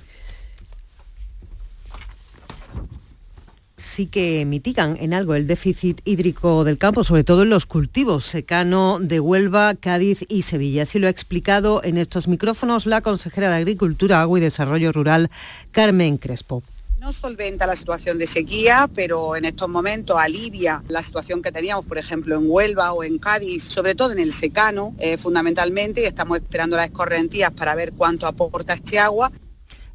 Sí 3.76 4.06
que 4.06 4.44
mitigan 4.44 4.96
en 5.00 5.14
algo 5.14 5.34
el 5.34 5.46
déficit 5.46 6.00
hídrico 6.04 6.64
del 6.64 6.78
campo, 6.78 7.04
sobre 7.04 7.24
todo 7.24 7.42
en 7.42 7.50
los 7.50 7.66
cultivos 7.66 8.24
secano 8.24 8.98
de 9.00 9.20
Huelva, 9.20 9.74
Cádiz 9.74 10.24
y 10.28 10.42
Sevilla. 10.42 10.82
Así 10.82 10.98
lo 10.98 11.06
ha 11.06 11.10
explicado 11.10 11.82
en 11.84 11.98
estos 11.98 12.28
micrófonos 12.28 12.86
la 12.86 13.00
consejera 13.00 13.50
de 13.50 13.56
Agricultura, 13.56 14.20
Agua 14.20 14.38
y 14.38 14.42
Desarrollo 14.42 14.92
Rural, 14.92 15.30
Carmen 15.72 16.18
Crespo 16.18 16.62
no 17.04 17.12
solventa 17.12 17.66
la 17.66 17.76
situación 17.76 18.16
de 18.16 18.26
sequía, 18.26 18.88
pero 18.94 19.36
en 19.36 19.44
estos 19.44 19.68
momentos 19.68 20.16
alivia 20.18 20.82
la 20.88 21.02
situación 21.02 21.42
que 21.42 21.52
teníamos, 21.52 21.84
por 21.84 21.98
ejemplo, 21.98 22.34
en 22.34 22.44
Huelva 22.46 22.94
o 22.94 23.04
en 23.04 23.18
Cádiz, 23.18 23.62
sobre 23.62 23.94
todo 23.94 24.12
en 24.12 24.20
el 24.20 24.32
secano, 24.32 24.94
eh, 24.96 25.18
fundamentalmente, 25.18 26.00
y 26.00 26.04
estamos 26.04 26.38
esperando 26.38 26.78
las 26.78 26.86
escorrentías 26.86 27.50
para 27.50 27.74
ver 27.74 27.92
cuánto 27.92 28.26
aporta 28.26 28.72
este 28.72 28.98
agua. 28.98 29.30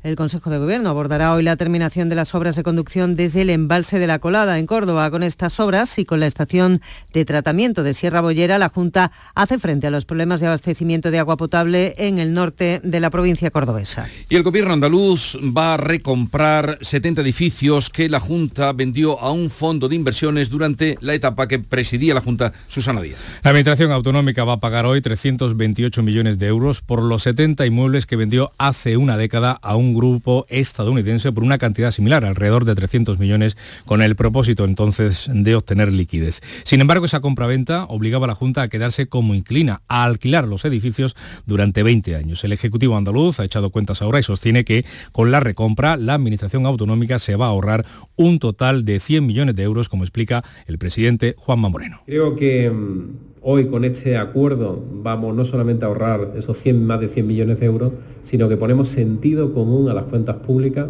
El 0.01 0.15
Consejo 0.15 0.49
de 0.49 0.57
Gobierno 0.57 0.89
abordará 0.89 1.33
hoy 1.33 1.43
la 1.43 1.57
terminación 1.57 2.07
de 2.07 2.15
las 2.15 2.33
obras 2.33 2.55
de 2.55 2.63
conducción 2.63 3.17
desde 3.17 3.41
el 3.41 3.49
embalse 3.49 3.99
de 3.99 4.07
la 4.07 4.19
Colada 4.19 4.57
en 4.57 4.65
Córdoba. 4.65 5.11
Con 5.11 5.23
estas 5.23 5.59
obras 5.59 5.99
y 5.99 6.05
con 6.05 6.21
la 6.21 6.25
estación 6.25 6.79
de 7.11 7.25
tratamiento 7.25 7.83
de 7.83 7.93
Sierra 7.93 8.21
Bollera, 8.21 8.57
la 8.59 8.69
Junta 8.69 9.11
hace 9.35 9.59
frente 9.59 9.87
a 9.87 9.91
los 9.91 10.05
problemas 10.05 10.39
de 10.39 10.47
abastecimiento 10.47 11.11
de 11.11 11.19
agua 11.19 11.35
potable 11.35 11.95
en 11.97 12.17
el 12.17 12.33
norte 12.33 12.79
de 12.81 12.99
la 13.01 13.09
provincia 13.09 13.51
cordobesa. 13.51 14.07
Y 14.29 14.37
el 14.37 14.43
Gobierno 14.43 14.71
andaluz 14.71 15.37
va 15.37 15.73
a 15.73 15.77
recomprar 15.77 16.77
70 16.79 17.19
edificios 17.19 17.89
que 17.89 18.07
la 18.07 18.21
Junta 18.21 18.71
vendió 18.71 19.19
a 19.19 19.33
un 19.33 19.49
fondo 19.49 19.89
de 19.89 19.97
inversiones 19.97 20.49
durante 20.49 20.97
la 21.01 21.13
etapa 21.13 21.49
que 21.49 21.59
presidía 21.59 22.13
la 22.13 22.21
Junta 22.21 22.53
Susana 22.69 23.01
Díaz. 23.01 23.19
La 23.43 23.49
Administración 23.49 23.91
Autonómica 23.91 24.45
va 24.45 24.53
a 24.53 24.59
pagar 24.61 24.85
hoy 24.85 25.01
328 25.01 26.01
millones 26.03 26.39
de 26.39 26.47
euros 26.47 26.79
por 26.79 27.03
los 27.03 27.23
70 27.23 27.65
inmuebles 27.65 28.05
que 28.05 28.15
vendió 28.15 28.53
hace 28.57 28.95
una 28.95 29.17
década 29.17 29.59
a 29.61 29.75
un 29.75 29.89
grupo 29.99 30.45
estadounidense 30.47 31.33
por 31.33 31.43
una 31.43 31.57
cantidad 31.57 31.91
similar, 31.91 32.23
alrededor 32.23 32.63
de 32.63 32.73
300 32.73 33.19
millones, 33.19 33.57
con 33.85 34.01
el 34.01 34.15
propósito 34.15 34.63
entonces 34.63 35.29
de 35.31 35.55
obtener 35.55 35.91
liquidez. 35.91 36.39
Sin 36.63 36.79
embargo, 36.79 37.05
esa 37.05 37.19
compraventa 37.19 37.83
obligaba 37.85 38.25
a 38.25 38.29
la 38.29 38.35
Junta 38.35 38.61
a 38.61 38.69
quedarse 38.69 39.07
como 39.07 39.35
inclina, 39.35 39.81
a 39.89 40.05
alquilar 40.05 40.47
los 40.47 40.63
edificios 40.63 41.17
durante 41.45 41.83
20 41.83 42.15
años. 42.15 42.43
El 42.45 42.53
Ejecutivo 42.53 42.95
andaluz 42.95 43.41
ha 43.41 43.43
echado 43.43 43.71
cuentas 43.71 44.01
ahora 44.01 44.19
y 44.19 44.23
sostiene 44.23 44.63
que 44.63 44.85
con 45.11 45.31
la 45.31 45.41
recompra 45.41 45.97
la 45.97 46.13
Administración 46.13 46.65
Autonómica 46.65 47.19
se 47.19 47.35
va 47.35 47.47
a 47.47 47.49
ahorrar 47.49 47.85
un 48.15 48.39
total 48.39 48.85
de 48.85 48.99
100 48.99 49.25
millones 49.25 49.55
de 49.55 49.63
euros, 49.63 49.89
como 49.89 50.05
explica 50.05 50.43
el 50.65 50.77
presidente 50.77 51.35
Juanma 51.37 51.67
Moreno. 51.67 52.01
Creo 52.05 52.35
que 52.37 52.69
mm, 52.69 53.28
hoy 53.41 53.67
con 53.67 53.85
este 53.85 54.17
acuerdo 54.17 54.81
vamos 54.91 55.35
no 55.35 55.45
solamente 55.45 55.85
a 55.85 55.87
ahorrar 55.87 56.33
esos 56.37 56.57
100, 56.57 56.85
más 56.85 56.99
de 56.99 57.09
100 57.09 57.27
millones 57.27 57.59
de 57.59 57.65
euros, 57.65 57.93
sino 58.21 58.49
que 58.49 58.57
ponemos 58.57 58.89
sentido 58.89 59.53
común 59.53 59.89
a 59.89 59.93
las 59.93 60.05
cuentas 60.05 60.37
públicas 60.37 60.87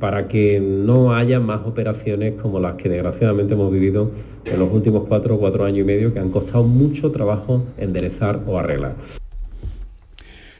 para 0.00 0.26
que 0.26 0.60
no 0.60 1.14
haya 1.14 1.38
más 1.38 1.60
operaciones 1.64 2.34
como 2.40 2.58
las 2.58 2.74
que 2.74 2.88
desgraciadamente 2.88 3.54
hemos 3.54 3.70
vivido 3.70 4.10
en 4.44 4.58
los 4.58 4.72
últimos 4.72 5.04
cuatro 5.06 5.36
o 5.36 5.38
cuatro 5.38 5.64
años 5.64 5.80
y 5.80 5.84
medio 5.84 6.12
que 6.12 6.18
han 6.18 6.30
costado 6.30 6.64
mucho 6.64 7.12
trabajo 7.12 7.62
enderezar 7.78 8.40
o 8.46 8.58
arreglar. 8.58 8.94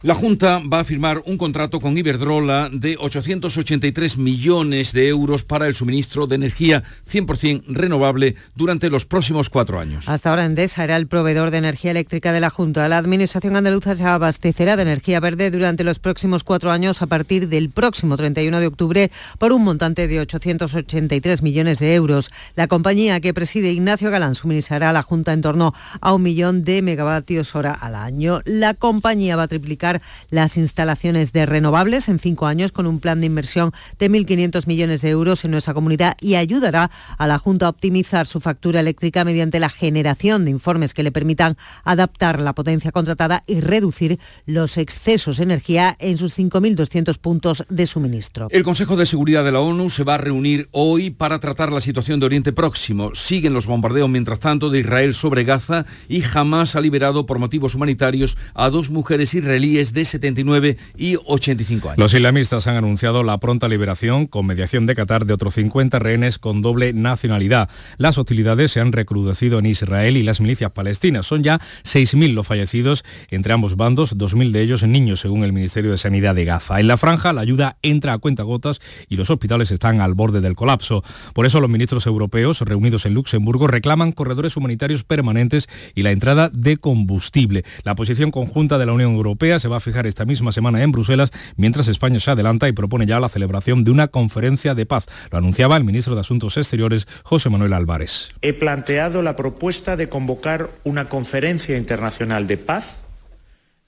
La 0.02 0.16
Junta 0.16 0.60
va 0.60 0.80
a 0.80 0.84
firmar 0.84 1.22
un 1.26 1.38
contrato 1.38 1.78
con 1.78 1.96
Iberdrola 1.96 2.68
de 2.72 2.96
883 2.98 4.16
millones 4.16 4.92
de 4.92 5.06
euros 5.06 5.44
para 5.44 5.68
el 5.68 5.76
suministro 5.76 6.26
de 6.26 6.34
energía 6.34 6.82
100% 7.08 7.62
renovable 7.68 8.34
durante 8.56 8.90
los 8.90 9.06
próximos 9.06 9.48
cuatro 9.48 9.78
años. 9.78 10.08
Hasta 10.08 10.30
ahora 10.30 10.44
Endesa 10.44 10.82
era 10.82 10.96
el 10.96 11.06
proveedor 11.06 11.52
de 11.52 11.58
energía 11.58 11.92
eléctrica 11.92 12.32
de 12.32 12.40
la 12.40 12.50
Junta. 12.50 12.88
La 12.88 12.98
Administración 12.98 13.54
andaluza 13.54 13.94
se 13.94 14.02
abastecerá 14.02 14.74
de 14.74 14.82
energía 14.82 15.20
verde 15.20 15.52
durante 15.52 15.84
los 15.84 16.00
próximos 16.00 16.42
cuatro 16.42 16.72
años 16.72 17.00
a 17.00 17.06
partir 17.06 17.48
del 17.48 17.70
próximo 17.70 18.16
31 18.16 18.58
de 18.58 18.66
octubre 18.66 19.12
por 19.38 19.52
un 19.52 19.62
montante 19.62 20.08
de 20.08 20.18
883 20.18 21.42
millones 21.42 21.78
de 21.78 21.94
euros. 21.94 22.32
La 22.56 22.66
compañía 22.66 23.20
que 23.20 23.32
preside 23.32 23.70
Ignacio 23.70 24.10
Galán 24.10 24.34
suministrará 24.34 24.90
a 24.90 24.92
la 24.92 25.04
Junta 25.04 25.32
en 25.32 25.42
torno 25.42 25.74
a 26.00 26.12
un 26.12 26.24
millón 26.24 26.64
de 26.64 26.82
megavatios 26.82 27.54
hora 27.54 27.72
al 27.72 27.94
año. 27.94 28.40
La 28.44 28.74
compañía 28.74 29.36
va 29.36 29.44
a 29.44 29.48
triplicar 29.48 29.91
las 30.30 30.56
instalaciones 30.56 31.32
de 31.32 31.46
renovables 31.46 32.08
en 32.08 32.18
cinco 32.18 32.46
años 32.46 32.72
con 32.72 32.86
un 32.86 33.00
plan 33.00 33.20
de 33.20 33.26
inversión 33.26 33.72
de 33.98 34.10
1.500 34.10 34.66
millones 34.66 35.02
de 35.02 35.10
euros 35.10 35.44
en 35.44 35.50
nuestra 35.50 35.74
comunidad 35.74 36.16
y 36.20 36.36
ayudará 36.36 36.90
a 37.18 37.26
la 37.26 37.38
Junta 37.38 37.66
a 37.66 37.68
optimizar 37.70 38.26
su 38.26 38.40
factura 38.40 38.80
eléctrica 38.80 39.24
mediante 39.24 39.60
la 39.60 39.68
generación 39.68 40.44
de 40.44 40.50
informes 40.50 40.94
que 40.94 41.02
le 41.02 41.12
permitan 41.12 41.56
adaptar 41.84 42.40
la 42.40 42.54
potencia 42.54 42.92
contratada 42.92 43.42
y 43.46 43.60
reducir 43.60 44.18
los 44.46 44.78
excesos 44.78 45.38
de 45.38 45.44
energía 45.44 45.96
en 45.98 46.18
sus 46.18 46.38
5.200 46.38 47.18
puntos 47.18 47.64
de 47.68 47.86
suministro. 47.86 48.48
El 48.50 48.62
Consejo 48.62 48.96
de 48.96 49.06
Seguridad 49.06 49.44
de 49.44 49.52
la 49.52 49.60
ONU 49.60 49.90
se 49.90 50.04
va 50.04 50.14
a 50.14 50.18
reunir 50.18 50.68
hoy 50.70 51.10
para 51.10 51.40
tratar 51.40 51.72
la 51.72 51.80
situación 51.80 52.20
de 52.20 52.26
Oriente 52.26 52.52
Próximo. 52.52 53.14
Siguen 53.14 53.54
los 53.54 53.66
bombardeos, 53.66 54.08
mientras 54.08 54.38
tanto, 54.38 54.70
de 54.70 54.80
Israel 54.80 55.14
sobre 55.14 55.44
Gaza 55.44 55.86
y 56.08 56.20
jamás 56.20 56.76
ha 56.76 56.80
liberado 56.80 57.26
por 57.26 57.38
motivos 57.38 57.74
humanitarios 57.74 58.36
a 58.54 58.70
dos 58.70 58.90
mujeres 58.90 59.34
israelíes 59.34 59.81
de 59.92 60.04
79 60.04 60.76
y 60.96 61.16
85 61.24 61.90
años. 61.90 61.98
Los 61.98 62.14
islamistas 62.14 62.66
han 62.66 62.76
anunciado 62.76 63.22
la 63.22 63.38
pronta 63.38 63.68
liberación 63.68 64.26
con 64.26 64.46
mediación 64.46 64.86
de 64.86 64.94
Qatar 64.94 65.26
de 65.26 65.34
otros 65.34 65.54
50 65.54 65.98
rehenes 65.98 66.38
con 66.38 66.62
doble 66.62 66.92
nacionalidad. 66.92 67.68
Las 67.98 68.18
hostilidades 68.18 68.70
se 68.70 68.80
han 68.80 68.92
recrudecido 68.92 69.58
en 69.58 69.66
Israel 69.66 70.16
y 70.16 70.22
las 70.22 70.40
milicias 70.40 70.70
palestinas. 70.70 71.26
Son 71.26 71.42
ya 71.42 71.58
6.000 71.84 72.34
los 72.34 72.46
fallecidos 72.46 73.04
entre 73.30 73.52
ambos 73.52 73.76
bandos, 73.76 74.16
2.000 74.16 74.52
de 74.52 74.62
ellos 74.62 74.82
niños, 74.84 75.20
según 75.20 75.44
el 75.44 75.52
Ministerio 75.52 75.90
de 75.90 75.98
Sanidad 75.98 76.34
de 76.34 76.44
Gaza. 76.44 76.80
En 76.80 76.86
la 76.86 76.96
franja, 76.96 77.32
la 77.32 77.40
ayuda 77.40 77.76
entra 77.82 78.12
a 78.12 78.18
cuentagotas 78.18 78.80
y 79.08 79.16
los 79.16 79.30
hospitales 79.30 79.70
están 79.70 80.00
al 80.00 80.14
borde 80.14 80.40
del 80.40 80.54
colapso. 80.54 81.02
Por 81.34 81.46
eso 81.46 81.60
los 81.60 81.70
ministros 81.70 82.06
europeos 82.06 82.60
reunidos 82.60 83.06
en 83.06 83.14
Luxemburgo 83.14 83.66
reclaman 83.66 84.12
corredores 84.12 84.56
humanitarios 84.56 85.04
permanentes 85.04 85.68
y 85.94 86.02
la 86.02 86.10
entrada 86.10 86.50
de 86.52 86.76
combustible. 86.76 87.64
La 87.84 87.94
posición 87.94 88.30
conjunta 88.30 88.78
de 88.78 88.86
la 88.86 88.92
Unión 88.92 89.12
Europea 89.14 89.58
se 89.58 89.68
va 89.68 89.71
a 89.76 89.80
fijar 89.80 90.06
esta 90.06 90.24
misma 90.24 90.52
semana 90.52 90.82
en 90.82 90.92
Bruselas, 90.92 91.30
mientras 91.56 91.88
España 91.88 92.20
se 92.20 92.30
adelanta 92.30 92.68
y 92.68 92.72
propone 92.72 93.06
ya 93.06 93.20
la 93.20 93.28
celebración 93.28 93.84
de 93.84 93.90
una 93.90 94.08
conferencia 94.08 94.74
de 94.74 94.86
paz. 94.86 95.06
Lo 95.30 95.38
anunciaba 95.38 95.76
el 95.76 95.84
ministro 95.84 96.14
de 96.14 96.20
Asuntos 96.20 96.56
Exteriores, 96.56 97.06
José 97.22 97.50
Manuel 97.50 97.72
Álvarez. 97.72 98.30
He 98.42 98.52
planteado 98.52 99.22
la 99.22 99.36
propuesta 99.36 99.96
de 99.96 100.08
convocar 100.08 100.70
una 100.84 101.08
conferencia 101.08 101.76
internacional 101.76 102.46
de 102.46 102.56
paz 102.58 103.00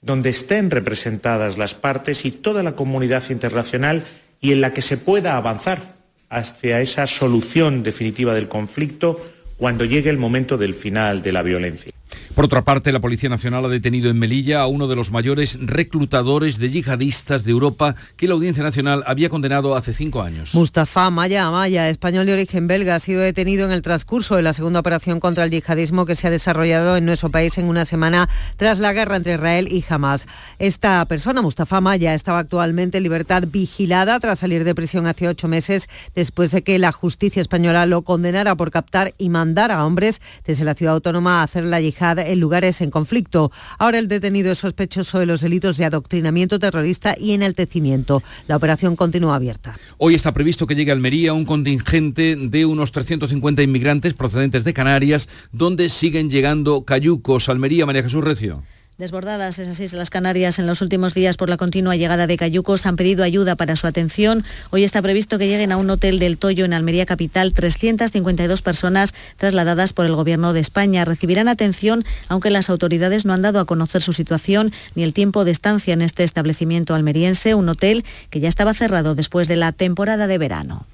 donde 0.01 0.29
estén 0.29 0.69
representadas 0.69 1.57
las 1.57 1.73
partes 1.73 2.25
y 2.25 2.31
toda 2.31 2.61
la 2.61 2.75
comunidad 2.75 3.23
internacional 3.29 4.03
y 4.39 4.51
en 4.51 4.61
la 4.61 4.71
que 4.71 4.83
se 4.83 4.97
pueda 4.97 5.35
avanzar 5.35 5.95
hacia 6.29 6.79
esa 6.81 7.07
solución 7.07 7.81
definitiva 7.81 8.35
del 8.35 8.47
conflicto 8.47 9.19
cuando 9.57 9.83
llegue 9.83 10.09
el 10.09 10.17
momento 10.17 10.57
del 10.57 10.75
final 10.75 11.23
de 11.23 11.31
la 11.31 11.41
violencia. 11.41 11.91
Por 12.35 12.45
otra 12.45 12.63
parte, 12.63 12.91
la 12.91 12.99
Policía 12.99 13.29
Nacional 13.29 13.65
ha 13.65 13.69
detenido 13.69 14.09
en 14.09 14.19
Melilla 14.19 14.61
a 14.61 14.67
uno 14.67 14.87
de 14.87 14.95
los 14.95 15.09
mayores 15.09 15.57
reclutadores 15.61 16.59
de 16.59 16.69
yihadistas 16.69 17.43
de 17.45 17.51
Europa 17.51 17.95
que 18.17 18.27
la 18.27 18.33
Audiencia 18.33 18.61
Nacional 18.61 19.03
había 19.07 19.29
condenado 19.29 19.75
hace 19.75 19.93
cinco 19.93 20.21
años. 20.21 20.53
Mustafa 20.53 21.09
Maya 21.09 21.45
Amaya, 21.47 21.89
español 21.89 22.25
de 22.25 22.33
origen 22.33 22.67
belga, 22.67 22.95
ha 22.95 22.99
sido 22.99 23.21
detenido 23.21 23.65
en 23.65 23.71
el 23.71 23.81
transcurso 23.81 24.35
de 24.35 24.41
la 24.41 24.53
segunda 24.53 24.81
operación 24.81 25.19
contra 25.19 25.45
el 25.45 25.51
yihadismo 25.51 26.05
que 26.05 26.15
se 26.15 26.27
ha 26.27 26.29
desarrollado 26.29 26.97
en 26.97 27.05
nuestro 27.05 27.31
país 27.31 27.57
en 27.57 27.65
una 27.65 27.85
semana 27.85 28.29
tras 28.57 28.79
la 28.79 28.93
guerra 28.93 29.15
entre 29.15 29.35
Israel 29.35 29.67
y 29.71 29.83
Hamas. 29.87 30.27
Esta 30.59 31.05
persona, 31.05 31.41
Mustafa 31.41 31.79
Maya, 31.79 32.13
estaba 32.13 32.39
actualmente 32.39 32.97
en 32.97 33.03
libertad 33.03 33.43
vigilada 33.49 34.19
tras 34.19 34.39
salir 34.39 34.63
de 34.63 34.75
prisión 34.75 35.07
hace 35.07 35.27
ocho 35.27 35.47
meses 35.47 35.87
después 36.15 36.51
de 36.51 36.63
que 36.63 36.79
la 36.79 36.91
justicia 36.91 37.41
española 37.41 37.85
lo 37.85 38.01
condenara 38.01 38.55
por 38.55 38.71
captar 38.71 39.13
y 39.17 39.29
mandar 39.29 39.71
a 39.71 39.85
hombres 39.85 40.21
desde 40.45 40.65
la 40.65 40.75
ciudad 40.75 40.95
autónoma 40.95 41.39
a 41.39 41.43
hacer 41.43 41.63
la 41.63 41.79
yihad 41.79 42.04
en 42.11 42.39
lugares 42.39 42.81
en 42.81 42.91
conflicto. 42.91 43.51
Ahora 43.79 43.99
el 43.99 44.07
detenido 44.07 44.51
es 44.51 44.59
sospechoso 44.59 45.19
de 45.19 45.25
los 45.25 45.41
delitos 45.41 45.77
de 45.77 45.85
adoctrinamiento 45.85 46.59
terrorista 46.59 47.15
y 47.19 47.33
enaltecimiento. 47.33 48.21
La 48.47 48.55
operación 48.55 48.95
continúa 48.95 49.35
abierta. 49.35 49.77
Hoy 49.97 50.15
está 50.15 50.33
previsto 50.33 50.67
que 50.67 50.75
llegue 50.75 50.91
a 50.91 50.93
Almería 50.93 51.33
un 51.33 51.45
contingente 51.45 52.35
de 52.35 52.65
unos 52.65 52.91
350 52.91 53.63
inmigrantes 53.63 54.13
procedentes 54.13 54.63
de 54.63 54.73
Canarias, 54.73 55.27
donde 55.51 55.89
siguen 55.89 56.29
llegando 56.29 56.83
cayucos. 56.83 57.49
Almería, 57.49 57.85
María 57.85 58.03
Jesús 58.03 58.23
Recio. 58.23 58.63
Desbordadas 58.97 59.59
esas 59.59 59.81
islas 59.81 60.09
Canarias 60.09 60.57
en 60.57 60.67
los 60.67 60.81
últimos 60.81 61.13
días 61.13 61.35
por 61.35 61.49
la 61.49 61.57
continua 61.57 61.97
llegada 61.97 62.27
de 62.27 62.37
cayucos 62.37 62.85
han 62.85 62.95
pedido 62.95 63.25
ayuda 63.25 63.57
para 63.57 63.75
su 63.75 63.87
atención. 63.87 64.45
Hoy 64.69 64.85
está 64.85 65.01
previsto 65.01 65.37
que 65.37 65.49
lleguen 65.49 65.73
a 65.73 65.77
un 65.77 65.89
hotel 65.89 66.17
del 66.17 66.37
Toyo 66.37 66.63
en 66.63 66.71
Almería 66.71 67.05
Capital 67.05 67.51
352 67.51 68.61
personas 68.61 69.13
trasladadas 69.35 69.91
por 69.91 70.05
el 70.05 70.15
Gobierno 70.15 70.53
de 70.53 70.61
España. 70.61 71.03
Recibirán 71.03 71.49
atención 71.49 72.05
aunque 72.29 72.49
las 72.51 72.69
autoridades 72.69 73.25
no 73.25 73.33
han 73.33 73.41
dado 73.41 73.59
a 73.59 73.65
conocer 73.65 74.01
su 74.01 74.13
situación 74.13 74.71
ni 74.95 75.03
el 75.03 75.13
tiempo 75.13 75.43
de 75.43 75.51
estancia 75.51 75.93
en 75.93 76.01
este 76.01 76.23
establecimiento 76.23 76.95
almeriense, 76.95 77.53
un 77.53 77.67
hotel 77.67 78.05
que 78.29 78.39
ya 78.39 78.47
estaba 78.47 78.73
cerrado 78.73 79.13
después 79.13 79.49
de 79.49 79.57
la 79.57 79.73
temporada 79.73 80.25
de 80.25 80.37
verano. 80.37 80.87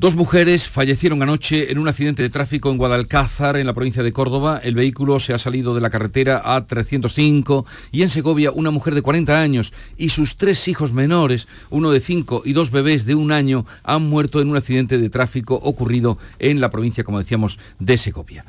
Dos 0.00 0.14
mujeres 0.14 0.68
fallecieron 0.68 1.24
anoche 1.24 1.72
en 1.72 1.78
un 1.80 1.88
accidente 1.88 2.22
de 2.22 2.30
tráfico 2.30 2.70
en 2.70 2.78
Guadalcázar, 2.78 3.56
en 3.56 3.66
la 3.66 3.74
provincia 3.74 4.04
de 4.04 4.12
Córdoba. 4.12 4.60
El 4.62 4.76
vehículo 4.76 5.18
se 5.18 5.34
ha 5.34 5.38
salido 5.38 5.74
de 5.74 5.80
la 5.80 5.90
carretera 5.90 6.40
A305 6.44 7.64
y 7.90 8.02
en 8.02 8.08
Segovia 8.08 8.52
una 8.52 8.70
mujer 8.70 8.94
de 8.94 9.02
40 9.02 9.40
años 9.40 9.72
y 9.96 10.10
sus 10.10 10.36
tres 10.36 10.68
hijos 10.68 10.92
menores, 10.92 11.48
uno 11.70 11.90
de 11.90 11.98
5 11.98 12.42
y 12.44 12.52
dos 12.52 12.70
bebés 12.70 13.06
de 13.06 13.16
un 13.16 13.32
año, 13.32 13.66
han 13.82 14.02
muerto 14.04 14.40
en 14.40 14.50
un 14.50 14.56
accidente 14.56 14.98
de 14.98 15.10
tráfico 15.10 15.56
ocurrido 15.56 16.16
en 16.38 16.60
la 16.60 16.70
provincia, 16.70 17.02
como 17.02 17.18
decíamos, 17.18 17.58
de 17.80 17.98
Segovia. 17.98 18.44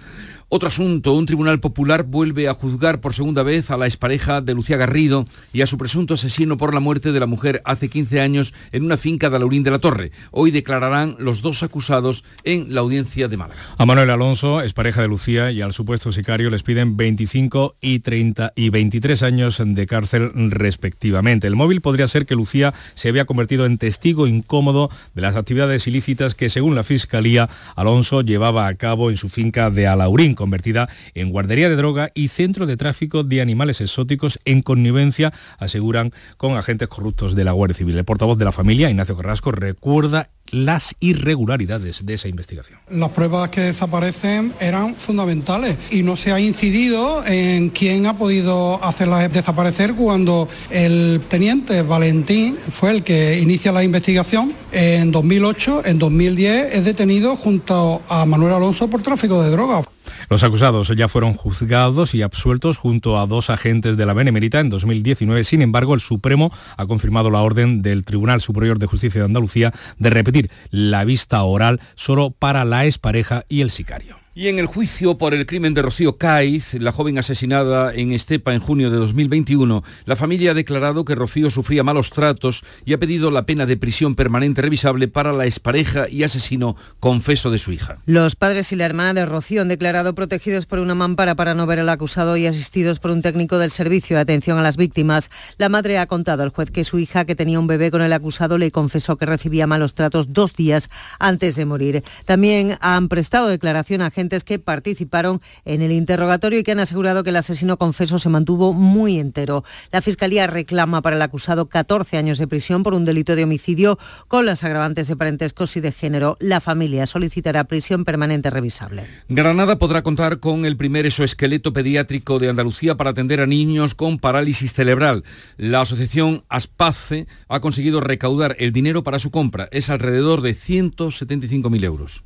Otro 0.51 0.69
asunto, 0.69 1.13
un 1.13 1.27
tribunal 1.27 1.59
popular 1.59 2.05
vuelve 2.05 2.47
a 2.47 2.55
juzgar 2.55 3.01
por 3.01 3.13
segunda 3.13 3.43
vez 3.43 3.69
a 3.69 3.77
la 3.77 3.85
expareja 3.85 4.41
de 4.41 4.55
Lucía 4.55 4.77
Garrido 4.77 5.27
y 5.53 5.61
a 5.61 5.67
su 5.67 5.77
presunto 5.77 6.15
asesino 6.15 6.57
por 6.57 6.73
la 6.73 6.79
muerte 6.79 7.11
de 7.11 7.19
la 7.19 7.27
mujer 7.27 7.61
hace 7.65 7.87
15 7.87 8.19
años 8.19 8.55
en 8.71 8.83
una 8.83 8.97
finca 8.97 9.29
de 9.29 9.35
Alaurín 9.35 9.61
de 9.61 9.69
la 9.69 9.77
Torre. 9.77 10.11
Hoy 10.31 10.49
declararán 10.49 11.15
los 11.19 11.43
dos 11.43 11.61
acusados 11.61 12.23
en 12.45 12.73
la 12.73 12.81
audiencia 12.81 13.27
de 13.27 13.37
Málaga. 13.37 13.61
A 13.77 13.85
Manuel 13.85 14.09
Alonso, 14.09 14.63
expareja 14.63 15.03
de 15.03 15.07
Lucía, 15.07 15.51
y 15.51 15.61
al 15.61 15.71
supuesto 15.71 16.11
sicario 16.11 16.49
les 16.49 16.63
piden 16.63 16.97
25 16.97 17.75
y 17.79 17.99
30 17.99 18.53
y 18.55 18.71
23 18.71 19.21
años 19.21 19.61
de 19.63 19.85
cárcel 19.85 20.31
respectivamente. 20.49 21.45
El 21.45 21.57
móvil 21.57 21.81
podría 21.81 22.07
ser 22.07 22.25
que 22.25 22.33
Lucía 22.33 22.73
se 22.95 23.09
había 23.09 23.25
convertido 23.25 23.67
en 23.67 23.77
testigo 23.77 24.25
incómodo 24.25 24.89
de 25.13 25.21
las 25.21 25.35
actividades 25.35 25.85
ilícitas 25.85 26.33
que, 26.33 26.49
según 26.49 26.73
la 26.73 26.83
Fiscalía, 26.83 27.51
Alonso 27.75 28.21
llevaba 28.21 28.65
a 28.65 28.73
cabo 28.73 29.11
en 29.11 29.17
su 29.17 29.29
finca 29.29 29.69
de 29.69 29.85
Alaurín 29.85 30.38
convertida 30.39 30.87
en 31.13 31.31
guardería 31.31 31.69
de 31.69 31.75
droga 31.75 32.09
y 32.15 32.29
centro 32.29 32.65
de 32.65 32.77
tráfico 32.77 33.23
de 33.23 33.41
animales 33.41 33.81
exóticos 33.81 34.39
en 34.45 34.61
connivencia, 34.61 35.33
aseguran, 35.57 36.13
con 36.37 36.55
agentes 36.57 36.87
corruptos 36.87 37.35
de 37.35 37.43
la 37.43 37.51
Guardia 37.51 37.75
Civil. 37.75 37.97
El 37.97 38.05
portavoz 38.05 38.37
de 38.37 38.45
la 38.45 38.53
familia, 38.53 38.89
Ignacio 38.89 39.17
Carrasco, 39.17 39.51
recuerda 39.51 40.29
las 40.51 40.95
irregularidades 40.99 42.05
de 42.05 42.13
esa 42.13 42.27
investigación. 42.27 42.79
Las 42.89 43.09
pruebas 43.09 43.49
que 43.49 43.61
desaparecen 43.61 44.53
eran 44.59 44.95
fundamentales 44.95 45.77
y 45.91 46.01
no 46.03 46.15
se 46.15 46.31
ha 46.31 46.39
incidido 46.39 47.23
en 47.25 47.69
quién 47.69 48.07
ha 48.07 48.17
podido 48.17 48.83
hacerlas 48.83 49.31
desaparecer 49.31 49.93
cuando 49.93 50.47
el 50.71 51.21
teniente 51.29 51.81
Valentín 51.81 52.57
fue 52.71 52.91
el 52.91 53.03
que 53.03 53.39
inicia 53.39 53.71
la 53.71 53.83
investigación 53.83 54.53
en 54.71 55.11
2008, 55.11 55.85
en 55.85 55.99
2010 55.99 56.75
es 56.75 56.85
detenido 56.85 57.35
junto 57.35 58.01
a 58.09 58.25
Manuel 58.25 58.53
Alonso 58.53 58.89
por 58.89 59.01
tráfico 59.01 59.43
de 59.43 59.51
drogas. 59.51 59.85
Los 60.29 60.43
acusados 60.43 60.89
ya 60.95 61.07
fueron 61.07 61.33
juzgados 61.33 62.13
y 62.13 62.21
absueltos 62.21 62.77
junto 62.77 63.19
a 63.19 63.25
dos 63.25 63.49
agentes 63.49 63.97
de 63.97 64.05
la 64.05 64.13
Benemérita 64.13 64.59
en 64.59 64.69
2019. 64.69 65.43
Sin 65.43 65.63
embargo, 65.63 65.95
el 65.95 66.01
Supremo 66.01 66.51
ha 66.77 66.85
confirmado 66.85 67.31
la 67.31 67.41
orden 67.41 67.81
del 67.81 68.05
Tribunal 68.05 68.39
Superior 68.39 68.77
de 68.77 68.85
Justicia 68.85 69.21
de 69.21 69.25
Andalucía 69.25 69.73
de 69.97 70.09
repetir 70.11 70.51
la 70.69 71.03
vista 71.03 71.41
oral 71.41 71.81
solo 71.95 72.29
para 72.29 72.63
la 72.63 72.85
expareja 72.85 73.43
y 73.49 73.61
el 73.61 73.71
sicario. 73.71 74.18
Y 74.35 74.47
en 74.47 74.59
el 74.59 74.67
juicio 74.67 75.17
por 75.17 75.33
el 75.33 75.47
crimen 75.47 75.73
de 75.73 75.81
Rocío 75.81 76.17
Caiz, 76.17 76.75
la 76.75 76.91
joven 76.91 77.17
asesinada 77.17 77.91
en 77.95 78.11
Estepa 78.11 78.53
en 78.53 78.59
junio 78.59 78.91
de 78.91 78.97
2021, 78.97 79.83
la 80.05 80.15
familia 80.15 80.51
ha 80.51 80.53
declarado 80.53 81.03
que 81.03 81.15
Rocío 81.15 81.49
sufría 81.49 81.83
malos 81.83 82.11
tratos 82.11 82.63
y 82.85 82.93
ha 82.93 82.99
pedido 82.99 83.31
la 83.31 83.47
pena 83.47 83.65
de 83.65 83.75
prisión 83.75 84.13
permanente 84.13 84.61
revisable 84.61 85.07
para 85.07 85.33
la 85.33 85.47
expareja 85.47 86.07
y 86.07 86.21
asesino 86.21 86.75
confeso 86.99 87.49
de 87.49 87.57
su 87.57 87.71
hija. 87.71 87.97
Los 88.05 88.35
padres 88.35 88.71
y 88.71 88.75
la 88.75 88.85
hermana 88.85 89.15
de 89.15 89.25
Rocío 89.25 89.63
han 89.63 89.67
declarado 89.67 90.13
protegidos 90.13 90.67
por 90.67 90.77
una 90.77 90.93
mampara 90.93 91.33
para 91.33 91.55
no 91.55 91.65
ver 91.65 91.79
al 91.79 91.89
acusado 91.89 92.37
y 92.37 92.45
asistidos 92.45 92.99
por 92.99 93.09
un 93.09 93.23
técnico 93.23 93.57
del 93.57 93.71
servicio 93.71 94.15
de 94.15 94.21
atención 94.21 94.59
a 94.59 94.63
las 94.63 94.77
víctimas. 94.77 95.31
La 95.57 95.69
madre 95.69 95.97
ha 95.97 96.05
contado 96.05 96.43
al 96.43 96.49
juez 96.49 96.69
que 96.69 96.83
su 96.83 96.99
hija, 96.99 97.25
que 97.25 97.35
tenía 97.35 97.59
un 97.59 97.67
bebé 97.67 97.89
con 97.89 98.03
el 98.03 98.13
acusado, 98.13 98.59
le 98.59 98.69
confesó 98.69 99.17
que 99.17 99.25
recibía 99.25 99.65
malos 99.65 99.95
tratos 99.95 100.33
dos 100.33 100.55
días 100.55 100.87
antes 101.17 101.55
de 101.55 101.65
morir. 101.65 102.03
También 102.25 102.77
han 102.79 103.09
prestado 103.09 103.47
declaración 103.47 104.01
a 104.03 104.11
gente 104.19 104.37
que 104.43 104.59
participaron 104.59 105.41
en 105.63 105.81
el 105.81 105.93
interrogatorio 105.93 106.59
y 106.59 106.63
que 106.63 106.73
han 106.73 106.81
asegurado 106.81 107.23
que 107.23 107.29
el 107.29 107.37
asesino 107.37 107.77
confeso 107.77 108.19
se 108.19 108.27
mantuvo 108.27 108.73
muy 108.73 109.17
entero. 109.17 109.63
La 109.93 110.01
Fiscalía 110.01 110.45
reclama 110.45 111.01
para 111.01 111.15
el 111.15 111.21
acusado 111.21 111.69
14 111.69 112.17
años 112.17 112.37
de 112.37 112.47
prisión 112.47 112.83
por 112.83 112.93
un 112.93 113.05
delito 113.05 113.37
de 113.37 113.45
homicidio 113.45 113.97
con 114.27 114.45
las 114.45 114.65
agravantes 114.65 115.07
de 115.07 115.15
parentescos 115.15 115.77
y 115.77 115.79
de 115.79 115.93
género. 115.93 116.35
La 116.41 116.59
familia 116.59 117.05
solicitará 117.07 117.63
prisión 117.63 118.03
permanente 118.03 118.49
revisable. 118.49 119.05
Granada 119.29 119.79
podrá 119.79 120.01
contar 120.01 120.39
con 120.39 120.65
el 120.65 120.75
primer 120.75 121.05
exoesqueleto 121.05 121.71
pediátrico 121.71 122.39
de 122.39 122.49
Andalucía 122.49 122.97
para 122.97 123.11
atender 123.11 123.39
a 123.39 123.47
niños 123.47 123.95
con 123.95 124.19
parálisis 124.19 124.73
cerebral. 124.73 125.23
La 125.55 125.81
asociación 125.81 126.43
Aspace 126.49 127.25
ha 127.47 127.61
conseguido 127.61 128.01
recaudar 128.01 128.57
el 128.59 128.73
dinero 128.73 129.03
para 129.03 129.19
su 129.19 129.31
compra. 129.31 129.69
Es 129.71 129.89
alrededor 129.89 130.41
de 130.41 130.55
175.000 130.55 131.83
euros. 131.85 132.23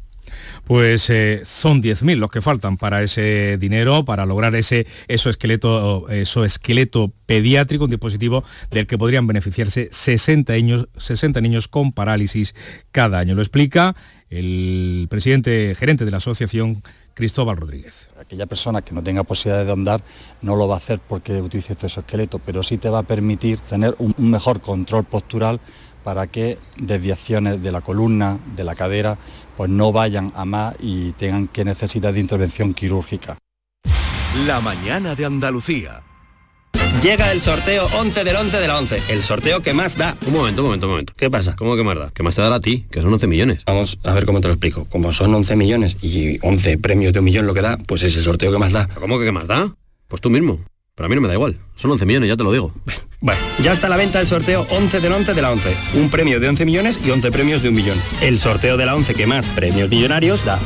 Pues 0.63 1.10
eh, 1.10 1.42
son 1.46 1.82
10.000 1.82 2.18
los 2.18 2.30
que 2.30 2.42
faltan 2.42 2.78
para 2.78 3.04
ese 3.04 3.58
dinero, 3.60 4.06
para 4.06 4.25
lograr 4.25 4.56
ese 4.56 4.88
esqueleto 5.08 6.08
pediátrico, 7.25 7.84
un 7.86 7.90
dispositivo 7.90 8.44
del 8.72 8.88
que 8.88 8.98
podrían 8.98 9.28
beneficiarse 9.28 9.90
60 9.92 10.54
niños, 10.54 10.88
60 10.98 11.42
niños 11.42 11.68
con 11.68 11.92
parálisis 11.92 12.56
cada 12.92 13.20
año. 13.20 13.36
Lo 13.36 13.42
explica 13.42 13.96
el 14.30 15.08
presidente 15.10 15.75
gerente 15.75 16.06
de 16.06 16.12
la 16.12 16.18
asociación, 16.18 16.82
Cristóbal 17.13 17.58
Rodríguez. 17.58 18.10
Aquella 18.20 18.48
persona 18.48 18.82
que 18.82 18.94
no 18.94 19.04
tenga 19.04 19.24
posibilidad 19.24 19.66
de 19.66 19.72
andar 19.72 20.04
no 20.42 20.56
lo 20.56 20.68
va 20.68 20.75
a 20.75 20.78
hacer 20.78 21.00
porque 21.00 21.42
utilice 21.42 21.74
este 21.74 21.88
exoesqueleto, 21.88 22.40
pero 22.40 22.63
sí 22.63 22.78
te 22.78 22.90
va 22.90 23.00
a 23.00 23.04
permitir 23.04 23.60
tener 23.60 23.96
un 24.00 24.13
mejor 24.18 24.62
control 24.62 25.04
postural 25.04 25.60
para 26.04 26.28
que 26.28 26.58
desviaciones 26.78 27.62
de 27.62 27.72
la 27.72 27.82
columna, 27.82 28.40
de 28.56 28.64
la 28.64 28.76
cadera, 28.76 29.18
pues 29.58 29.70
no 29.70 29.92
vayan 29.92 30.32
a 30.36 30.46
más 30.46 30.76
y 30.80 31.12
tengan 31.14 31.48
que 31.48 31.66
necesitar 31.66 32.14
de 32.14 32.20
intervención 32.20 32.74
quirúrgica. 32.74 33.38
La 34.48 34.60
mañana 34.62 35.16
de 35.16 35.26
Andalucía. 35.26 36.02
Llega 37.02 37.32
el 37.32 37.42
sorteo 37.42 37.88
11 38.00 38.24
del 38.24 38.36
11 38.36 38.58
de 38.60 38.68
la 38.68 38.78
11, 38.78 39.02
el 39.10 39.22
sorteo 39.22 39.62
que 39.62 39.74
más 39.74 39.98
da. 39.98 40.16
Un 40.26 40.34
momento, 40.34 40.62
un 40.62 40.68
momento, 40.68 40.88
un 40.88 40.92
momento. 40.92 41.13
¿Qué 41.18 41.30
pasa? 41.30 41.56
¿Cómo 41.56 41.76
que 41.76 41.84
más 41.84 41.98
da? 41.98 42.12
¿Qué 42.13 42.24
más 42.24 42.36
te 42.36 42.42
dará 42.42 42.56
a 42.56 42.60
ti? 42.60 42.86
Que 42.89 43.02
son 43.02 43.12
11 43.12 43.28
millones. 43.28 43.63
Vamos 43.66 44.00
a 44.04 44.13
ver 44.13 44.26
cómo 44.26 44.39
te 44.42 44.48
lo 44.48 44.54
explico. 44.54 44.86
Como 44.86 45.12
son 45.12 45.34
11 45.36 45.56
millones 45.56 45.98
y 46.02 46.39
11 46.42 46.78
premios 46.78 47.12
de 47.12 47.20
un 47.20 47.26
millón 47.26 47.46
lo 47.46 47.54
que 47.54 47.62
da, 47.62 47.78
pues 47.78 48.04
es 48.04 48.16
el 48.16 48.24
sorteo 48.24 48.52
que 48.52 48.58
más 48.58 48.72
da. 48.72 48.88
¿Cómo 48.88 49.20
que 49.20 49.26
qué 49.26 49.32
más 49.32 49.48
da? 49.48 49.76
Pues 50.08 50.22
tú 50.22 50.30
mismo. 50.30 50.60
Pero 50.95 51.08
a 51.08 51.10
mí 51.10 51.15
no 51.15 51.21
me 51.21 51.27
da 51.27 51.34
igual. 51.34 51.60
Son 51.75 51.89
11 51.91 52.06
millones, 52.06 52.29
ya 52.29 52.38
te 52.38 52.43
lo 52.43 52.51
digo. 52.51 52.73
Bueno, 53.23 53.39
ya 53.63 53.71
está 53.71 53.88
a 53.88 53.89
la 53.89 53.95
venta 53.95 54.19
el 54.19 54.27
sorteo 54.27 54.67
11 54.69 54.99
del 54.99 55.13
11 55.13 55.34
de 55.34 55.41
la 55.41 55.53
11. 55.53 55.73
Un 55.93 56.10
premio 56.10 56.41
de 56.41 56.49
11 56.49 56.65
millones 56.65 56.99
y 57.06 57.10
11 57.10 57.32
premios 57.32 57.62
de 57.62 57.69
un 57.69 57.75
millón. 57.75 57.97
El 58.21 58.38
sorteo 58.38 58.75
de 58.75 58.86
la 58.86 58.95
11 58.95 59.13
que 59.13 59.25
más 59.25 59.47
premios 59.47 59.89
millonarios 59.89 60.43
da. 60.43 60.60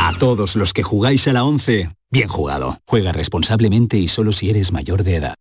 A 0.00 0.12
todos 0.18 0.56
los 0.56 0.72
que 0.72 0.82
jugáis 0.82 1.28
a 1.28 1.32
la 1.32 1.44
11, 1.44 1.90
bien 2.10 2.26
jugado. 2.26 2.80
Juega 2.84 3.12
responsablemente 3.12 3.96
y 3.96 4.08
solo 4.08 4.32
si 4.32 4.50
eres 4.50 4.72
mayor 4.72 5.04
de 5.04 5.14
edad. 5.14 5.34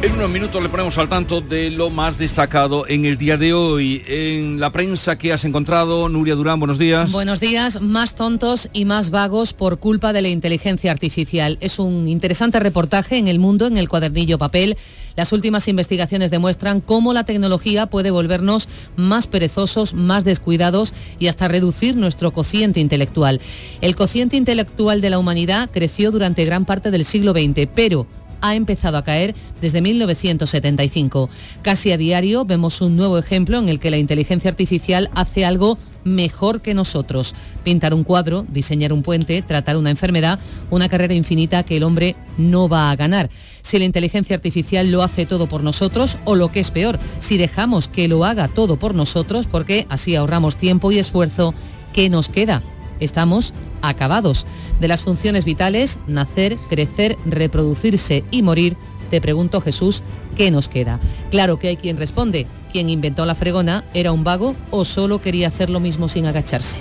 En 0.00 0.12
unos 0.12 0.30
minutos 0.30 0.62
le 0.62 0.68
ponemos 0.68 0.96
al 0.96 1.08
tanto 1.08 1.40
de 1.40 1.70
lo 1.70 1.90
más 1.90 2.18
destacado 2.18 2.86
en 2.86 3.04
el 3.04 3.18
día 3.18 3.36
de 3.36 3.52
hoy. 3.52 4.04
En 4.06 4.60
la 4.60 4.70
prensa 4.70 5.18
que 5.18 5.32
has 5.32 5.44
encontrado, 5.44 6.08
Nuria 6.08 6.36
Durán, 6.36 6.60
buenos 6.60 6.78
días. 6.78 7.10
Buenos 7.10 7.40
días, 7.40 7.80
más 7.82 8.14
tontos 8.14 8.70
y 8.72 8.84
más 8.84 9.10
vagos 9.10 9.54
por 9.54 9.80
culpa 9.80 10.12
de 10.12 10.22
la 10.22 10.28
inteligencia 10.28 10.92
artificial. 10.92 11.58
Es 11.60 11.80
un 11.80 12.06
interesante 12.06 12.60
reportaje 12.60 13.18
en 13.18 13.26
El 13.26 13.40
Mundo, 13.40 13.66
en 13.66 13.76
el 13.76 13.88
cuadernillo 13.88 14.38
papel. 14.38 14.76
Las 15.16 15.32
últimas 15.32 15.66
investigaciones 15.66 16.30
demuestran 16.30 16.80
cómo 16.80 17.12
la 17.12 17.24
tecnología 17.24 17.86
puede 17.86 18.12
volvernos 18.12 18.68
más 18.94 19.26
perezosos, 19.26 19.94
más 19.94 20.22
descuidados 20.22 20.94
y 21.18 21.26
hasta 21.26 21.48
reducir 21.48 21.96
nuestro 21.96 22.32
cociente 22.32 22.78
intelectual. 22.78 23.40
El 23.80 23.96
cociente 23.96 24.36
intelectual 24.36 25.00
de 25.00 25.10
la 25.10 25.18
humanidad 25.18 25.68
creció 25.72 26.12
durante 26.12 26.44
gran 26.44 26.66
parte 26.66 26.92
del 26.92 27.04
siglo 27.04 27.32
XX, 27.32 27.66
pero 27.74 28.06
ha 28.40 28.54
empezado 28.54 28.96
a 28.96 29.04
caer 29.04 29.34
desde 29.60 29.80
1975. 29.80 31.28
Casi 31.62 31.92
a 31.92 31.96
diario 31.96 32.44
vemos 32.44 32.80
un 32.80 32.96
nuevo 32.96 33.18
ejemplo 33.18 33.58
en 33.58 33.68
el 33.68 33.78
que 33.78 33.90
la 33.90 33.98
inteligencia 33.98 34.50
artificial 34.50 35.10
hace 35.14 35.44
algo 35.44 35.78
mejor 36.04 36.60
que 36.60 36.74
nosotros. 36.74 37.34
Pintar 37.64 37.94
un 37.94 38.04
cuadro, 38.04 38.46
diseñar 38.48 38.92
un 38.92 39.02
puente, 39.02 39.42
tratar 39.42 39.76
una 39.76 39.90
enfermedad, 39.90 40.38
una 40.70 40.88
carrera 40.88 41.14
infinita 41.14 41.62
que 41.62 41.76
el 41.76 41.82
hombre 41.82 42.16
no 42.36 42.68
va 42.68 42.90
a 42.90 42.96
ganar. 42.96 43.30
Si 43.62 43.78
la 43.78 43.84
inteligencia 43.84 44.36
artificial 44.36 44.90
lo 44.90 45.02
hace 45.02 45.26
todo 45.26 45.48
por 45.48 45.62
nosotros 45.62 46.18
o 46.24 46.34
lo 46.34 46.50
que 46.50 46.60
es 46.60 46.70
peor, 46.70 46.98
si 47.18 47.36
dejamos 47.36 47.88
que 47.88 48.08
lo 48.08 48.24
haga 48.24 48.48
todo 48.48 48.78
por 48.78 48.94
nosotros 48.94 49.46
porque 49.46 49.86
así 49.90 50.16
ahorramos 50.16 50.56
tiempo 50.56 50.90
y 50.92 50.98
esfuerzo, 50.98 51.54
¿qué 51.92 52.08
nos 52.08 52.28
queda? 52.28 52.62
Estamos 53.00 53.52
acabados. 53.82 54.46
De 54.80 54.88
las 54.88 55.02
funciones 55.02 55.44
vitales, 55.44 55.98
nacer, 56.06 56.56
crecer, 56.68 57.16
reproducirse 57.24 58.24
y 58.30 58.42
morir, 58.42 58.76
te 59.10 59.20
pregunto 59.20 59.60
Jesús, 59.60 60.02
¿qué 60.36 60.50
nos 60.50 60.68
queda? 60.68 61.00
Claro 61.30 61.58
que 61.58 61.68
hay 61.68 61.76
quien 61.76 61.96
responde, 61.96 62.46
quien 62.72 62.90
inventó 62.90 63.24
la 63.26 63.34
fregona 63.34 63.84
era 63.94 64.12
un 64.12 64.24
vago 64.24 64.54
o 64.70 64.84
solo 64.84 65.20
quería 65.20 65.48
hacer 65.48 65.70
lo 65.70 65.80
mismo 65.80 66.08
sin 66.08 66.26
agacharse. 66.26 66.76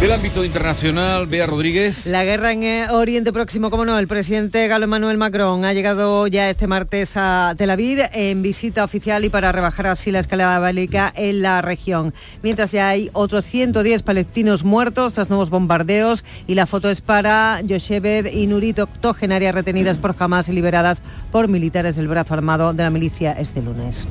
Del 0.00 0.10
ámbito 0.10 0.44
internacional, 0.44 1.26
Bea 1.28 1.46
Rodríguez. 1.46 2.06
La 2.06 2.24
guerra 2.24 2.52
en 2.52 2.64
eh, 2.64 2.86
Oriente 2.90 3.32
Próximo, 3.32 3.70
como 3.70 3.84
no, 3.84 3.98
el 3.98 4.08
presidente 4.08 4.66
Galo 4.66 4.84
Emmanuel 4.84 5.16
Macron 5.16 5.64
ha 5.64 5.72
llegado 5.72 6.26
ya 6.26 6.50
este 6.50 6.66
martes 6.66 7.12
a 7.16 7.54
Tel 7.56 7.70
Aviv 7.70 8.00
en 8.12 8.42
visita 8.42 8.82
oficial 8.82 9.24
y 9.24 9.28
para 9.28 9.52
rebajar 9.52 9.86
así 9.86 10.10
la 10.10 10.18
escalada 10.18 10.58
bélica 10.58 11.12
en 11.14 11.42
la 11.42 11.62
región. 11.62 12.12
Mientras 12.42 12.72
ya 12.72 12.88
hay 12.88 13.10
otros 13.12 13.44
110 13.46 14.02
palestinos 14.02 14.64
muertos 14.64 15.14
tras 15.14 15.28
nuevos 15.28 15.50
bombardeos 15.50 16.24
y 16.48 16.56
la 16.56 16.66
foto 16.66 16.90
es 16.90 17.00
para 17.00 17.60
Yosheved 17.60 18.26
y 18.26 18.48
Nurito, 18.48 18.84
octogenarias 18.84 19.54
retenidas 19.54 19.98
por 19.98 20.16
Hamas 20.18 20.48
y 20.48 20.52
liberadas 20.52 21.00
por 21.30 21.46
militares 21.48 21.94
del 21.94 22.08
brazo 22.08 22.34
armado 22.34 22.72
de 22.72 22.82
la 22.82 22.90
milicia 22.90 23.32
este 23.32 23.62
lunes. 23.62 24.08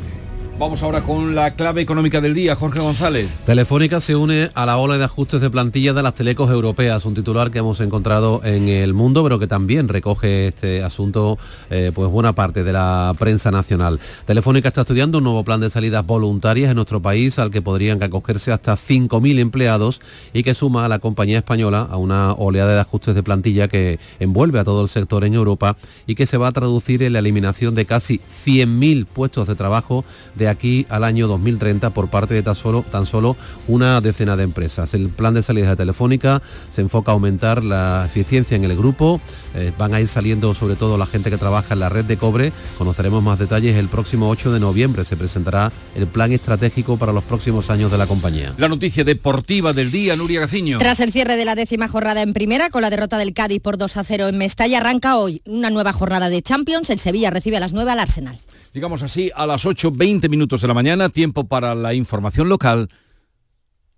Vamos 0.62 0.84
ahora 0.84 1.02
con 1.02 1.34
la 1.34 1.56
clave 1.56 1.82
económica 1.82 2.22
del 2.22 2.36
día, 2.36 2.56
Jorge 2.56 2.80
González. 2.80 3.28
Telefónica 3.48 4.00
se 4.00 4.16
une 4.16 4.52
a 4.54 4.68
la 4.68 4.78
ola 4.78 5.00
de 5.00 5.04
ajustes 5.06 5.42
de 5.42 5.50
plantilla 5.50 5.92
de 5.94 6.04
las 6.04 6.14
telecos 6.14 6.52
europeas, 6.52 7.04
un 7.06 7.16
titular 7.16 7.50
que 7.50 7.58
hemos 7.58 7.80
encontrado 7.80 8.42
en 8.44 8.70
el 8.70 8.94
mundo, 8.94 9.24
pero 9.24 9.40
que 9.40 9.48
también 9.48 9.88
recoge 9.88 10.50
este 10.50 10.84
asunto 10.84 11.40
eh, 11.72 11.92
pues 11.96 12.12
buena 12.12 12.34
parte 12.34 12.64
de 12.64 12.74
la 12.74 13.12
prensa 13.18 13.50
nacional. 13.50 14.00
Telefónica 14.28 14.68
está 14.68 14.82
estudiando 14.82 15.18
un 15.18 15.24
nuevo 15.24 15.44
plan 15.44 15.62
de 15.62 15.72
salidas 15.72 16.06
voluntarias 16.06 16.70
en 16.70 16.76
nuestro 16.76 17.02
país 17.02 17.40
al 17.40 17.50
que 17.50 17.64
podrían 17.64 18.04
acogerse 18.04 18.52
hasta 18.52 18.78
5.000 18.78 19.40
empleados 19.40 20.00
y 20.32 20.44
que 20.44 20.54
suma 20.54 20.86
a 20.86 20.90
la 20.90 21.00
compañía 21.00 21.40
española 21.40 21.88
a 21.90 21.98
una 21.98 22.34
oleada 22.34 22.76
de 22.76 22.82
ajustes 22.82 23.16
de 23.16 23.24
plantilla 23.24 23.68
que 23.68 23.98
envuelve 24.20 24.60
a 24.60 24.64
todo 24.64 24.84
el 24.84 24.90
sector 24.90 25.26
en 25.26 25.34
Europa 25.34 25.76
y 26.06 26.14
que 26.14 26.28
se 26.28 26.38
va 26.38 26.50
a 26.50 26.52
traducir 26.52 27.02
en 27.02 27.14
la 27.14 27.20
eliminación 27.20 27.74
de 27.74 27.88
casi 27.88 28.22
100.000 28.46 29.08
puestos 29.08 29.48
de 29.48 29.56
trabajo 29.56 30.06
de 30.36 30.51
aquí 30.52 30.86
al 30.90 31.04
año 31.04 31.28
2030 31.28 31.90
por 31.90 32.10
parte 32.10 32.34
de 32.34 32.44
tan 32.44 32.56
solo, 32.56 32.84
tan 32.92 33.06
solo 33.06 33.36
una 33.68 34.02
decena 34.02 34.36
de 34.36 34.44
empresas. 34.44 34.94
El 34.94 35.10
plan 35.10 35.34
de 35.34 35.44
salida 35.44 35.70
de 35.70 35.76
Telefónica 35.76 36.42
se 36.70 36.82
enfoca 36.82 37.12
a 37.12 37.14
aumentar 37.14 37.64
la 37.64 38.06
eficiencia 38.06 38.56
en 38.56 38.64
el 38.64 38.76
grupo. 38.76 39.20
Eh, 39.56 39.72
van 39.78 39.94
a 39.94 40.02
ir 40.02 40.08
saliendo 40.08 40.54
sobre 40.54 40.76
todo 40.76 40.98
la 40.98 41.06
gente 41.06 41.30
que 41.30 41.38
trabaja 41.38 41.74
en 41.74 41.80
la 41.80 41.90
red 41.90 42.06
de 42.06 42.18
cobre. 42.18 42.54
Conoceremos 42.78 43.24
más 43.24 43.40
detalles 43.40 43.76
el 43.76 43.88
próximo 43.88 44.30
8 44.30 44.52
de 44.52 44.60
noviembre. 44.60 45.06
Se 45.06 45.18
presentará 45.18 45.72
el 45.96 46.08
plan 46.08 46.32
estratégico 46.32 46.98
para 46.98 47.14
los 47.14 47.24
próximos 47.24 47.70
años 47.70 47.92
de 47.92 47.98
la 47.98 48.08
compañía. 48.08 48.54
La 48.58 48.70
noticia 48.70 49.04
deportiva 49.04 49.74
del 49.74 49.92
día, 49.92 50.16
Nuria 50.16 50.42
Gaciño. 50.42 50.78
Tras 50.78 51.00
el 51.00 51.12
cierre 51.12 51.36
de 51.36 51.46
la 51.46 51.56
décima 51.56 51.88
jornada 51.88 52.22
en 52.22 52.34
primera, 52.34 52.70
con 52.70 52.82
la 52.82 52.90
derrota 52.90 53.18
del 53.18 53.34
Cádiz 53.34 53.62
por 53.62 53.78
2 53.78 53.98
a 53.98 54.04
0 54.04 54.28
en 54.28 54.38
Mestalla, 54.38 54.80
arranca 54.80 55.18
hoy 55.18 55.42
una 55.46 55.70
nueva 55.70 55.94
jornada 55.94 56.30
de 56.30 56.42
Champions. 56.42 56.90
El 56.90 57.00
Sevilla 57.00 57.30
recibe 57.30 57.58
a 57.58 57.60
las 57.60 57.74
9 57.74 57.92
al 57.92 58.00
Arsenal. 58.00 58.40
Llegamos 58.74 59.04
así 59.04 59.32
a 59.36 59.46
las 59.46 59.66
8.20 59.66 60.30
minutos 60.30 60.62
de 60.62 60.68
la 60.68 60.74
mañana, 60.74 61.10
tiempo 61.10 61.46
para 61.46 61.76
la 61.76 61.94
información 61.94 62.48
local. 62.48 62.90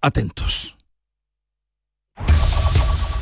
Atentos. 0.02 0.78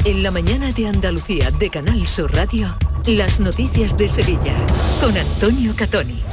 En 0.05 0.23
la 0.23 0.31
mañana 0.31 0.71
de 0.71 0.87
Andalucía 0.87 1.51
de 1.51 1.69
Canal 1.69 2.07
Sur 2.07 2.33
Radio, 2.33 2.75
las 3.05 3.39
noticias 3.39 3.95
de 3.97 4.09
Sevilla 4.09 4.55
con 4.99 5.15
Antonio 5.15 5.73
Catoni. 5.75 6.23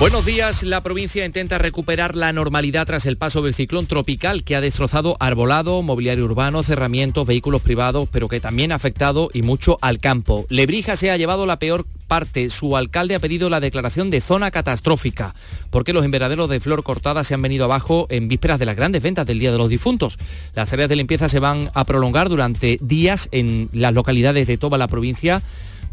Buenos 0.00 0.26
días. 0.26 0.64
La 0.64 0.82
provincia 0.82 1.24
intenta 1.24 1.56
recuperar 1.56 2.16
la 2.16 2.32
normalidad 2.32 2.84
tras 2.84 3.06
el 3.06 3.16
paso 3.16 3.42
del 3.42 3.54
ciclón 3.54 3.86
tropical 3.86 4.42
que 4.42 4.56
ha 4.56 4.60
destrozado 4.60 5.16
arbolado, 5.20 5.82
mobiliario 5.82 6.24
urbano, 6.24 6.64
cerramientos, 6.64 7.24
vehículos 7.28 7.62
privados, 7.62 8.08
pero 8.10 8.26
que 8.28 8.40
también 8.40 8.72
ha 8.72 8.74
afectado 8.74 9.30
y 9.32 9.42
mucho 9.42 9.78
al 9.82 10.00
campo. 10.00 10.46
Lebrija 10.48 10.96
se 10.96 11.12
ha 11.12 11.16
llevado 11.16 11.46
la 11.46 11.60
peor 11.60 11.86
parte. 12.08 12.50
Su 12.50 12.76
alcalde 12.76 13.14
ha 13.14 13.20
pedido 13.20 13.48
la 13.48 13.60
declaración 13.60 14.10
de 14.10 14.20
zona 14.20 14.50
catastrófica, 14.50 15.32
porque 15.70 15.92
los 15.92 16.04
invernaderos 16.04 16.50
de 16.50 16.58
flor 16.58 16.82
cortada 16.82 17.22
se 17.22 17.34
han 17.34 17.42
venido 17.42 17.64
abajo 17.64 18.08
en 18.10 18.26
vísperas 18.26 18.58
de 18.58 18.66
las 18.66 18.76
grandes 18.76 19.00
ventas 19.00 19.26
del 19.26 19.38
Día 19.38 19.52
de 19.52 19.58
los 19.58 19.70
Difuntos. 19.70 20.18
Las 20.56 20.70
tareas 20.70 20.88
de 20.88 20.96
limpieza 20.96 21.28
se 21.28 21.38
van 21.38 21.70
a 21.72 21.84
prolongar 21.84 22.28
durante 22.28 22.78
días 22.82 23.28
en 23.30 23.68
las 23.72 23.94
localidades 23.94 24.48
de 24.48 24.58
toda 24.58 24.76
la 24.76 24.88
provincia 24.88 25.40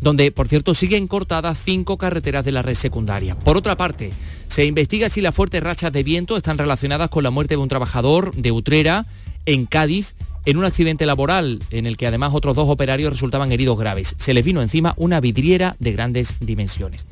donde, 0.02 0.32
por 0.32 0.48
cierto, 0.48 0.74
siguen 0.74 1.08
cortadas 1.08 1.60
cinco 1.64 1.98
carreteras 1.98 2.44
de 2.44 2.52
la 2.52 2.62
red 2.62 2.74
secundaria. 2.74 3.38
Por 3.38 3.56
otra 3.56 3.78
parte, 3.78 4.12
se 4.48 4.66
investiga 4.66 5.10
si 5.10 5.22
las 5.22 5.34
fuertes 5.34 5.64
rachas 5.64 5.94
de 5.94 6.04
viento 6.04 6.36
están 6.36 6.58
relacionadas 6.58 7.10
con 7.10 7.24
la 7.24 7.30
muerte 7.30 7.54
de 7.54 7.62
un 7.62 7.70
trabajador 7.70 8.34
de 8.36 8.52
Utrera 8.52 9.06
en 9.46 9.66
Cádiz 9.66 10.16
en 10.46 10.58
un 10.58 10.66
accidente 10.66 11.06
laboral 11.06 11.60
en 11.70 11.86
el 11.86 11.98
que 11.98 12.08
además 12.08 12.34
otros 12.34 12.56
dos 12.56 12.68
operarios 12.68 13.14
resultaban 13.14 13.52
heridos 13.52 13.78
graves. 13.78 14.16
Se 14.18 14.34
les 14.34 14.44
vino 14.44 14.62
encima 14.62 14.96
una 14.98 15.20
vidriera 15.20 15.76
de 15.80 15.92
grandes 15.92 16.36
dimensiones. 16.40 17.06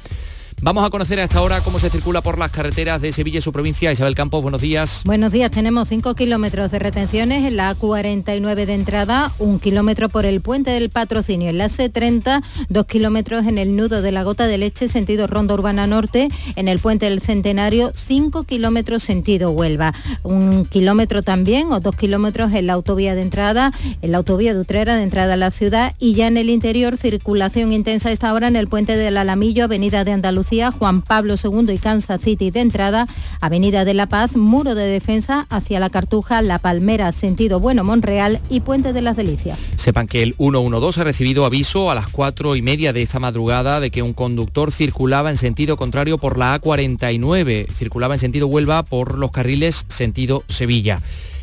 Vamos 0.62 0.84
a 0.84 0.90
conocer 0.90 1.20
a 1.20 1.24
esta 1.24 1.42
hora 1.42 1.62
cómo 1.62 1.80
se 1.80 1.90
circula 1.90 2.20
por 2.20 2.38
las 2.38 2.52
carreteras 2.52 3.02
de 3.02 3.14
Sevilla 3.14 3.40
y 3.40 3.42
su 3.42 3.54
provincia. 3.54 3.94
Isabel 3.94 4.14
Campos, 4.14 4.42
buenos 4.42 4.60
días. 4.60 5.04
Buenos 5.06 5.32
días, 5.32 5.52
tenemos 5.52 5.88
5 5.88 6.16
kilómetros 6.16 6.72
de 6.72 6.80
retenciones 6.80 7.46
en 7.46 7.56
la 7.56 7.74
A49 7.74 8.66
de 8.66 8.74
entrada, 8.74 9.32
un 9.40 9.60
kilómetro 9.60 10.10
por 10.10 10.26
el 10.26 10.42
puente 10.42 10.72
del 10.72 10.90
patrocinio 10.90 11.50
en 11.50 11.60
la 11.60 11.70
C30, 11.70 12.44
dos 12.68 12.86
kilómetros 12.88 13.46
en 13.48 13.58
el 13.58 13.78
nudo 13.78 14.02
de 14.02 14.12
la 14.12 14.24
gota 14.24 14.48
de 14.48 14.58
leche 14.58 14.90
sentido 14.90 15.28
Ronda 15.28 15.54
Urbana 15.54 15.88
Norte, 15.88 16.28
en 16.58 16.68
el 16.68 16.80
puente 16.80 17.06
del 17.06 17.22
Centenario, 17.22 17.94
5 17.96 18.44
kilómetros 18.44 19.02
sentido 19.02 19.52
Huelva, 19.52 19.94
un 20.24 20.66
kilómetro 20.66 21.24
también 21.24 21.72
o 21.72 21.80
dos 21.80 21.96
kilómetros 21.96 22.52
en 22.52 22.68
la 22.68 22.74
autovía 22.74 23.16
de 23.16 23.22
entrada, 23.22 23.72
en 24.02 24.12
la 24.12 24.18
autovía 24.18 24.54
de 24.54 24.60
Utrera 24.60 24.98
de 24.98 25.04
entrada 25.04 25.36
a 25.36 25.38
la 25.38 25.52
ciudad 25.52 25.96
y 26.00 26.16
ya 26.16 26.28
en 26.28 26.36
el 26.36 26.50
interior 26.50 26.98
circulación 26.98 27.72
intensa 27.72 28.10
a 28.10 28.12
esta 28.12 28.34
hora 28.34 28.50
en 28.50 28.58
el 28.58 28.68
puente 28.68 28.98
del 28.98 29.16
Alamillo, 29.16 29.64
Avenida 29.64 30.04
de 30.04 30.12
Andalucía 30.12 30.49
Juan 30.50 31.04
Pablo 31.04 31.36
II 31.42 31.72
y 31.72 31.78
Kansas 31.78 32.22
City 32.22 32.50
de 32.50 32.62
entrada, 32.62 33.08
Avenida 33.40 33.86
de 33.86 33.94
la 33.94 34.08
Paz, 34.08 34.36
Muro 34.36 34.74
de 34.74 34.86
Defensa 34.86 35.46
hacia 35.50 35.80
la 35.80 35.92
Cartuja, 35.92 36.42
La 36.42 36.58
Palmera, 36.58 37.12
sentido 37.12 37.60
Bueno 37.60 37.84
Monreal 37.84 38.40
y 38.50 38.62
Puente 38.62 38.92
de 38.92 39.04
las 39.04 39.16
Delicias. 39.16 39.60
Sepan 39.78 40.08
que 40.08 40.24
el 40.24 40.36
112 40.38 41.02
ha 41.02 41.04
recibido 41.04 41.46
aviso 41.46 41.92
a 41.92 41.96
las 41.96 42.08
cuatro 42.08 42.56
y 42.56 42.64
media 42.64 42.94
de 42.94 43.04
esta 43.04 43.20
madrugada 43.20 43.80
de 43.80 43.92
que 43.92 44.02
un 44.02 44.14
conductor 44.14 44.72
circulaba 44.72 45.30
en 45.30 45.38
sentido 45.38 45.78
contrario 45.78 46.18
por 46.18 46.40
la 46.40 46.60
A49, 46.60 47.68
circulaba 47.72 48.16
en 48.16 48.20
sentido 48.20 48.48
Huelva 48.48 48.82
por 48.82 49.20
los 49.20 49.30
carriles 49.30 49.86
sentido 49.88 50.44
Sevilla. 50.48 51.02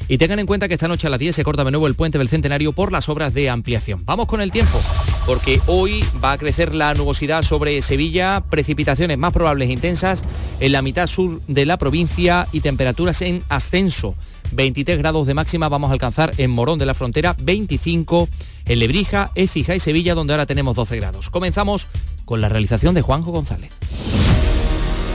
Y 0.09 0.19
tengan 0.19 0.39
en 0.39 0.47
cuenta 0.47 0.69
que 0.69 0.75
esta 0.75 0.87
noche 0.87 1.09
a 1.09 1.11
las 1.11 1.19
10 1.19 1.35
se 1.35 1.45
corta 1.45 1.65
de 1.65 1.71
nuevo 1.73 1.87
el 1.89 1.95
puente 1.95 2.19
del 2.19 2.29
Centenario 2.29 2.73
por 2.73 2.93
las 2.93 3.09
obras 3.09 3.35
de 3.35 3.51
ampliación. 3.51 4.03
Vamos 4.05 4.27
con 4.27 4.41
el 4.41 4.53
tiempo, 4.53 4.81
porque 5.27 5.61
hoy 5.67 6.05
va 6.23 6.33
a 6.33 6.39
crecer 6.39 6.75
la 6.75 6.95
nubosidad 6.95 7.43
sobre 7.43 7.83
Sevilla, 7.83 8.45
precipitaciones 8.49 9.19
más 9.19 9.33
probables 9.33 9.69
e 9.69 9.73
intensas 9.73 10.23
en 10.61 10.73
la 10.73 10.83
mitad 10.83 11.09
sur 11.09 11.41
de 11.49 11.67
la 11.67 11.77
provincia 11.77 12.47
y 12.53 12.61
temperaturas 12.61 13.21
en 13.23 13.43
ascenso. 13.49 14.15
23 14.53 14.99
grados 14.99 15.27
de 15.27 15.35
máxima 15.35 15.69
vamos 15.69 15.91
a 15.91 15.95
alcanzar 15.95 16.33
en 16.39 16.53
Morón 16.53 16.79
de 16.79 16.87
la 16.87 16.95
Frontera, 16.95 17.35
25 17.41 18.29
en 18.67 18.79
Lebrija, 18.79 19.33
Écija 19.35 19.75
y 19.75 19.81
Sevilla, 19.81 20.15
donde 20.15 20.35
ahora 20.35 20.47
tenemos 20.47 20.77
12 20.77 20.97
grados. 20.97 21.31
Comenzamos 21.31 21.89
con 22.25 22.41
la 22.41 22.49
realización 22.49 22.95
de 22.95 23.03
Juanjo 23.03 23.33
González. 23.33 23.73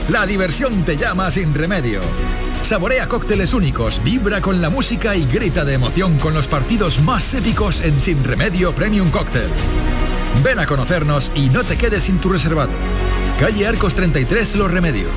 La 0.08 0.26
diversión 0.26 0.84
te 0.84 0.96
llama 0.96 1.30
sin 1.30 1.54
remedio. 1.54 2.00
Saborea 2.62 3.08
cócteles 3.08 3.54
únicos, 3.54 4.02
vibra 4.04 4.40
con 4.40 4.62
la 4.62 4.70
música 4.70 5.16
y 5.16 5.26
grita 5.26 5.64
de 5.64 5.74
emoción 5.74 6.18
con 6.18 6.32
los 6.32 6.46
partidos 6.46 7.00
más 7.00 7.34
épicos 7.34 7.80
en 7.80 8.00
Sin 8.00 8.22
Remedio 8.22 8.72
Premium 8.72 9.10
Cóctel. 9.10 9.50
Ven 10.44 10.60
a 10.60 10.66
conocernos 10.66 11.32
y 11.34 11.48
no 11.48 11.64
te 11.64 11.76
quedes 11.76 12.04
sin 12.04 12.18
tu 12.18 12.28
reservado. 12.28 12.70
Calle 13.38 13.66
Arcos 13.66 13.94
33 13.94 14.54
Los 14.54 14.70
Remedios. 14.70 15.10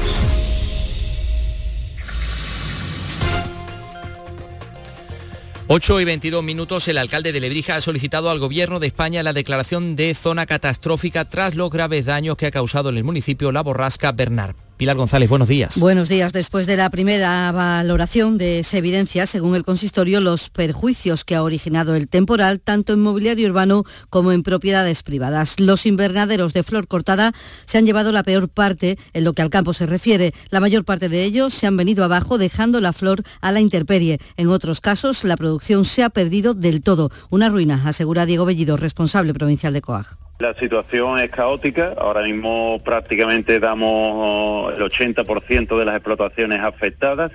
8 5.67 6.01
y 6.01 6.05
22 6.05 6.43
minutos, 6.43 6.88
el 6.88 6.97
alcalde 6.97 7.31
de 7.31 7.39
Lebrija 7.39 7.75
ha 7.75 7.81
solicitado 7.81 8.29
al 8.31 8.39
Gobierno 8.39 8.79
de 8.79 8.88
España 8.88 9.23
la 9.23 9.34
declaración 9.34 9.95
de 9.95 10.13
zona 10.13 10.45
catastrófica 10.45 11.25
tras 11.25 11.55
los 11.55 11.69
graves 11.69 12.05
daños 12.05 12.38
que 12.38 12.47
ha 12.47 12.51
causado 12.51 12.89
en 12.89 12.97
el 12.97 13.03
municipio 13.03 13.51
la 13.51 13.62
borrasca 13.62 14.12
Bernard. 14.12 14.64
Pilar 14.77 14.97
González, 14.97 15.29
buenos 15.29 15.47
días. 15.47 15.79
Buenos 15.79 16.09
días. 16.09 16.33
Después 16.33 16.67
de 16.67 16.75
la 16.75 16.89
primera 16.89 17.49
valoración 17.53 18.38
de 18.38 18.61
se 18.63 18.79
evidencia, 18.79 19.25
según 19.25 19.55
el 19.55 19.63
consistorio, 19.63 20.19
los 20.19 20.49
perjuicios 20.49 21.23
que 21.23 21.35
ha 21.35 21.43
originado 21.43 21.95
el 21.95 22.09
temporal, 22.09 22.59
tanto 22.59 22.91
en 22.91 23.01
mobiliario 23.01 23.47
urbano 23.47 23.83
como 24.09 24.33
en 24.33 24.43
propiedades 24.43 25.01
privadas. 25.01 25.61
Los 25.61 25.85
invernaderos 25.85 26.51
de 26.51 26.63
flor 26.63 26.88
cortada 26.88 27.33
se 27.65 27.77
han 27.77 27.85
llevado 27.85 28.11
la 28.11 28.23
peor 28.23 28.49
parte 28.49 28.97
en 29.13 29.23
lo 29.23 29.31
que 29.31 29.41
al 29.41 29.49
campo 29.49 29.71
se 29.71 29.85
refiere. 29.85 30.33
La 30.49 30.59
mayor 30.59 30.83
parte 30.83 31.07
de 31.07 31.23
ellos 31.23 31.53
se 31.53 31.67
han 31.67 31.77
venido 31.77 32.03
abajo 32.03 32.38
dejando 32.38 32.81
la 32.81 32.91
flor 32.91 33.23
a 33.39 33.53
la 33.53 33.61
intemperie. 33.61 34.19
En 34.35 34.49
otros 34.49 34.81
casos, 34.81 35.23
la 35.23 35.38
producción 35.38 35.85
se 35.85 36.03
ha 36.03 36.09
perdido 36.09 36.53
del 36.53 36.81
todo. 36.81 37.11
Una 37.29 37.47
ruina, 37.47 37.81
asegura 37.85 38.25
Diego 38.25 38.43
Bellido, 38.43 38.75
responsable 38.75 39.33
provincial 39.33 39.71
de 39.71 39.79
COAG. 39.79 40.24
La 40.38 40.54
situación 40.54 41.17
es 41.19 41.30
caótica, 41.30 41.95
ahora 41.98 42.21
mismo 42.21 42.82
prácticamente 42.84 43.62
damos 43.62 44.74
el 44.74 44.82
80% 44.82 45.80
de 45.80 45.86
las 45.86 45.95
explotaciones 45.95 46.60
afectadas. 46.60 47.32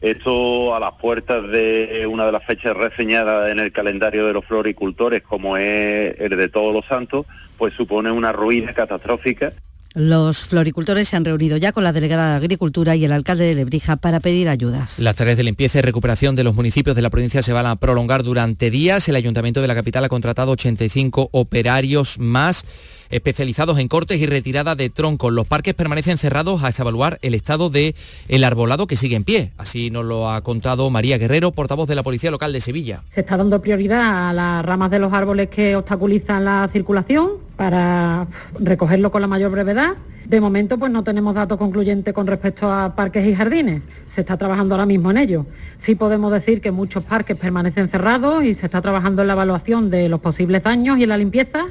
Esto 0.00 0.74
a 0.74 0.80
las 0.80 0.92
puertas 0.94 1.46
de 1.46 2.04
una 2.10 2.26
de 2.26 2.32
las 2.32 2.44
fechas 2.44 2.76
reseñadas 2.76 3.52
en 3.52 3.60
el 3.60 3.70
calendario 3.70 4.26
de 4.26 4.32
los 4.32 4.44
floricultores, 4.44 5.22
como 5.22 5.56
es 5.56 6.16
el 6.18 6.36
de 6.36 6.48
Todos 6.48 6.74
los 6.74 6.84
Santos, 6.86 7.26
pues 7.56 7.74
supone 7.74 8.10
una 8.10 8.32
ruina 8.32 8.74
catastrófica. 8.74 9.52
Los 9.94 10.38
floricultores 10.38 11.08
se 11.08 11.16
han 11.16 11.24
reunido 11.24 11.56
ya 11.58 11.72
con 11.72 11.84
la 11.84 11.92
delegada 11.92 12.30
de 12.30 12.36
Agricultura 12.36 12.96
y 12.96 13.04
el 13.04 13.12
alcalde 13.12 13.44
de 13.44 13.54
Lebrija 13.54 13.96
para 13.96 14.20
pedir 14.20 14.48
ayudas. 14.48 14.98
Las 14.98 15.16
tareas 15.16 15.36
de 15.36 15.44
limpieza 15.44 15.78
y 15.78 15.82
recuperación 15.82 16.34
de 16.34 16.44
los 16.44 16.54
municipios 16.54 16.96
de 16.96 17.02
la 17.02 17.10
provincia 17.10 17.42
se 17.42 17.52
van 17.52 17.66
a 17.66 17.76
prolongar 17.76 18.22
durante 18.22 18.70
días. 18.70 19.08
El 19.08 19.16
ayuntamiento 19.16 19.60
de 19.60 19.66
la 19.66 19.74
capital 19.74 20.04
ha 20.04 20.08
contratado 20.08 20.52
85 20.52 21.28
operarios 21.32 22.18
más 22.18 22.64
especializados 23.12 23.78
en 23.78 23.86
cortes 23.86 24.20
y 24.20 24.26
retirada 24.26 24.74
de 24.74 24.90
troncos. 24.90 25.32
Los 25.32 25.46
parques 25.46 25.74
permanecen 25.74 26.18
cerrados 26.18 26.64
hasta 26.64 26.82
evaluar 26.82 27.18
el 27.22 27.34
estado 27.34 27.70
del 27.70 27.94
el 28.28 28.42
arbolado 28.42 28.86
que 28.86 28.96
sigue 28.96 29.14
en 29.14 29.24
pie. 29.24 29.52
Así 29.58 29.90
nos 29.90 30.04
lo 30.04 30.30
ha 30.30 30.40
contado 30.40 30.90
María 30.90 31.18
Guerrero, 31.18 31.52
portavoz 31.52 31.88
de 31.88 31.94
la 31.94 32.02
Policía 32.02 32.30
Local 32.30 32.52
de 32.52 32.60
Sevilla. 32.60 33.02
Se 33.14 33.20
está 33.20 33.36
dando 33.36 33.60
prioridad 33.60 34.30
a 34.30 34.32
las 34.32 34.64
ramas 34.64 34.90
de 34.90 34.98
los 34.98 35.12
árboles 35.12 35.48
que 35.48 35.76
obstaculizan 35.76 36.44
la 36.44 36.68
circulación 36.72 37.32
para 37.56 38.26
recogerlo 38.58 39.12
con 39.12 39.20
la 39.20 39.28
mayor 39.28 39.52
brevedad. 39.52 39.94
De 40.24 40.40
momento 40.40 40.78
pues 40.78 40.90
no 40.90 41.04
tenemos 41.04 41.34
datos 41.34 41.58
concluyentes 41.58 42.14
con 42.14 42.26
respecto 42.26 42.72
a 42.72 42.94
parques 42.96 43.26
y 43.26 43.34
jardines. 43.34 43.82
Se 44.14 44.22
está 44.22 44.36
trabajando 44.36 44.74
ahora 44.74 44.86
mismo 44.86 45.10
en 45.10 45.18
ello. 45.18 45.46
Sí 45.78 45.94
podemos 45.94 46.32
decir 46.32 46.60
que 46.60 46.70
muchos 46.70 47.04
parques 47.04 47.38
permanecen 47.38 47.88
cerrados 47.88 48.42
y 48.44 48.54
se 48.54 48.66
está 48.66 48.80
trabajando 48.80 49.22
en 49.22 49.28
la 49.28 49.34
evaluación 49.34 49.90
de 49.90 50.08
los 50.08 50.20
posibles 50.20 50.62
daños 50.62 50.98
y 50.98 51.02
en 51.02 51.08
la 51.10 51.18
limpieza 51.18 51.66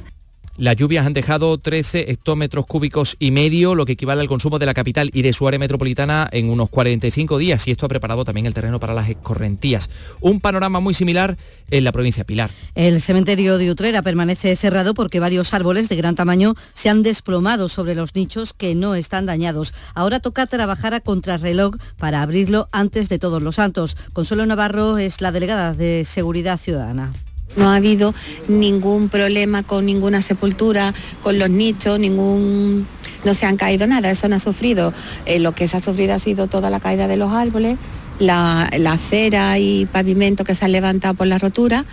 las 0.62 0.76
lluvias 0.76 1.08
han 1.08 1.13
dejado 1.13 1.58
13 1.58 2.12
hectómetros 2.12 2.67
cúbicos 2.67 3.15
y 3.17 3.32
medio, 3.32 3.74
lo 3.74 3.84
que 3.84 3.93
equivale 3.93 4.21
al 4.21 4.28
consumo 4.28 4.60
de 4.60 4.67
la 4.67 4.76
capital 4.76 5.10
y 5.12 5.24
de 5.24 5.34
su 5.34 5.47
área 5.47 5.58
metropolitana 5.58 6.30
en 6.32 6.52
unos 6.52 6.69
45 6.69 7.39
días 7.39 7.67
y 7.67 7.71
esto 7.71 7.88
ha 7.88 7.89
preparado 7.89 8.24
también 8.26 8.45
el 8.45 8.54
terreno 8.54 8.80
para 8.80 8.93
las 8.93 9.10
escorrentías. 9.10 9.89
Un 10.19 10.39
panorama 10.39 10.80
muy 10.80 10.93
similar 10.93 11.36
en 11.71 11.84
la 11.84 11.91
provincia 11.91 12.21
de 12.21 12.26
Pilar. 12.26 12.52
El 12.76 13.02
cementerio 13.02 13.58
de 13.58 13.71
Utrera 13.71 14.04
permanece 14.04 14.56
cerrado 14.56 14.93
porque 14.93 15.19
varios 15.19 15.52
árboles 15.56 15.89
de 15.89 15.95
gran 15.95 16.13
tamaño 16.13 16.54
se 16.74 16.89
han 16.89 17.02
desplomado 17.02 17.67
sobre 17.67 17.95
los 17.95 18.13
nichos 18.13 18.54
que 18.54 18.76
no 18.76 18.93
están 18.93 19.26
dañados. 19.26 19.74
Ahora 19.95 20.19
toca 20.19 20.45
trabajar 20.45 20.93
a 20.93 21.00
contrarreloj 21.00 21.78
para 21.97 22.21
abrirlo 22.21 22.67
antes 22.71 23.10
de 23.10 23.17
todos 23.17 23.41
los 23.41 23.56
santos. 23.56 23.97
Consuelo 24.13 24.45
Navarro 24.45 25.00
es 25.00 25.21
la 25.21 25.32
delegada 25.32 25.74
de 25.74 26.06
Seguridad 26.06 26.60
Ciudadana. 26.60 27.12
No 27.56 27.70
ha 27.70 27.76
habido 27.76 28.14
ningún 28.48 29.10
problema 29.10 29.64
con 29.64 29.86
ninguna 29.86 30.22
sepultura, 30.22 30.94
con 31.22 31.38
los 31.38 31.50
nichos, 31.50 32.00
ningún 32.00 32.88
no 33.24 33.34
se 33.34 33.46
han 33.46 33.58
caído 33.58 33.88
nada, 33.88 34.10
eso 34.10 34.28
no 34.28 34.36
ha 34.36 34.40
sufrido. 34.40 34.94
Eh, 35.26 35.40
lo 35.40 35.52
que 35.54 35.68
se 35.68 35.78
ha 35.78 35.82
sufrido 35.82 36.14
ha 36.14 36.20
sido 36.20 36.48
toda 36.48 36.70
la 36.70 36.80
caída 36.80 37.08
de 37.08 37.18
los 37.18 37.32
árboles, 37.32 37.78
la, 38.20 38.70
acera 38.90 39.58
y 39.60 39.86
pavimento 39.86 40.44
que 40.44 40.56
se 40.56 40.66
ha 40.66 40.68
levantado 40.68 41.14
por 41.14 41.28
la 41.28 41.38
rotura. 41.38 41.86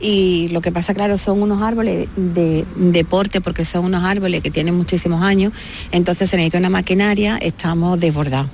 Y 0.00 0.48
lo 0.52 0.60
que 0.60 0.70
pasa, 0.70 0.94
claro, 0.94 1.18
son 1.18 1.42
unos 1.42 1.60
árboles 1.60 2.08
de, 2.14 2.64
deporte, 2.76 3.40
porque 3.40 3.64
son 3.64 3.84
unos 3.84 4.04
árboles 4.04 4.42
que 4.42 4.50
tienen 4.50 4.76
muchísimos 4.76 5.22
años, 5.22 5.52
entonces 5.90 6.30
se 6.30 6.36
necesita 6.36 6.58
una 6.58 6.70
maquinaria, 6.70 7.36
estamos 7.38 7.98
desbordados. 7.98 8.48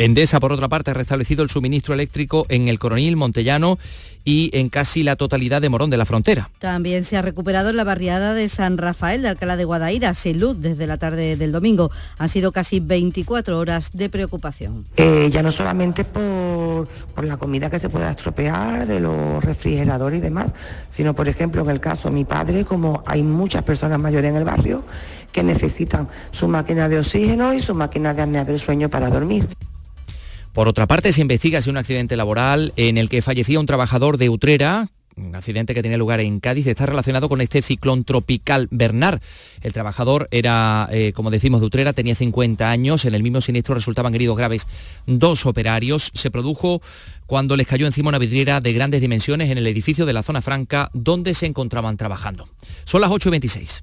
Endesa, 0.00 0.40
por 0.40 0.50
otra 0.50 0.66
parte, 0.66 0.90
ha 0.90 0.94
restablecido 0.94 1.42
el 1.42 1.50
suministro 1.50 1.92
eléctrico 1.92 2.46
en 2.48 2.68
el 2.68 2.78
Coronil, 2.78 3.16
Montellano 3.16 3.78
y 4.24 4.48
en 4.54 4.70
casi 4.70 5.02
la 5.02 5.14
totalidad 5.14 5.60
de 5.60 5.68
Morón 5.68 5.90
de 5.90 5.98
la 5.98 6.06
Frontera. 6.06 6.48
También 6.58 7.04
se 7.04 7.18
ha 7.18 7.22
recuperado 7.22 7.68
en 7.68 7.76
la 7.76 7.84
barriada 7.84 8.32
de 8.32 8.48
San 8.48 8.78
Rafael 8.78 9.20
de 9.20 9.28
Alcalá 9.28 9.58
de 9.58 9.66
Guadaira, 9.66 10.14
sin 10.14 10.40
luz 10.40 10.56
desde 10.58 10.86
la 10.86 10.96
tarde 10.96 11.36
del 11.36 11.52
domingo. 11.52 11.90
Han 12.16 12.30
sido 12.30 12.50
casi 12.50 12.80
24 12.80 13.58
horas 13.58 13.90
de 13.92 14.08
preocupación. 14.08 14.86
Eh, 14.96 15.28
ya 15.30 15.42
no 15.42 15.52
solamente 15.52 16.04
por, 16.04 16.88
por, 17.14 17.26
la 17.26 17.36
comida 17.36 17.68
que 17.68 17.78
se 17.78 17.90
pueda 17.90 18.10
estropear, 18.10 18.86
de 18.86 19.00
los 19.00 19.44
refrigeradores 19.44 20.20
y 20.20 20.22
demás, 20.22 20.50
sino 20.88 21.12
por 21.12 21.28
ejemplo 21.28 21.60
en 21.60 21.68
el 21.68 21.80
caso 21.80 22.08
de 22.08 22.14
mi 22.14 22.24
padre, 22.24 22.64
como 22.64 23.02
hay 23.04 23.22
muchas 23.22 23.64
personas 23.64 23.98
mayores 23.98 24.30
en 24.30 24.36
el 24.36 24.44
barrio 24.44 24.82
que 25.30 25.42
necesitan 25.42 26.08
su 26.30 26.48
máquina 26.48 26.88
de 26.88 27.00
oxígeno 27.00 27.52
y 27.52 27.60
su 27.60 27.74
máquina 27.74 28.14
de 28.14 28.22
apnea 28.22 28.46
del 28.46 28.58
sueño 28.58 28.88
para 28.88 29.10
dormir. 29.10 29.46
Por 30.52 30.68
otra 30.68 30.86
parte, 30.86 31.12
se 31.12 31.20
investiga 31.20 31.62
si 31.62 31.70
un 31.70 31.76
accidente 31.76 32.16
laboral 32.16 32.72
en 32.76 32.98
el 32.98 33.08
que 33.08 33.22
fallecía 33.22 33.60
un 33.60 33.66
trabajador 33.66 34.18
de 34.18 34.28
Utrera, 34.28 34.88
un 35.16 35.34
accidente 35.34 35.74
que 35.74 35.82
tenía 35.82 35.98
lugar 35.98 36.20
en 36.20 36.40
Cádiz 36.40 36.66
está 36.66 36.86
relacionado 36.86 37.28
con 37.28 37.40
este 37.40 37.62
ciclón 37.62 38.04
tropical 38.04 38.68
Bernard. 38.70 39.20
El 39.60 39.72
trabajador 39.72 40.28
era, 40.30 40.88
eh, 40.90 41.12
como 41.12 41.30
decimos, 41.30 41.60
de 41.60 41.66
Utrera, 41.66 41.92
tenía 41.92 42.14
50 42.14 42.70
años. 42.70 43.04
En 43.04 43.14
el 43.14 43.22
mismo 43.22 43.40
siniestro 43.40 43.74
resultaban 43.74 44.14
heridos 44.14 44.36
graves 44.36 44.66
dos 45.06 45.46
operarios. 45.46 46.10
Se 46.14 46.30
produjo 46.30 46.80
cuando 47.26 47.56
les 47.56 47.66
cayó 47.66 47.86
encima 47.86 48.08
una 48.08 48.18
vidriera 48.18 48.60
de 48.60 48.72
grandes 48.72 49.00
dimensiones 49.00 49.50
en 49.50 49.58
el 49.58 49.66
edificio 49.66 50.06
de 50.06 50.12
la 50.12 50.22
zona 50.22 50.42
franca 50.42 50.90
donde 50.94 51.34
se 51.34 51.46
encontraban 51.46 51.96
trabajando. 51.96 52.48
Son 52.84 53.00
las 53.00 53.10
8.26. 53.10 53.82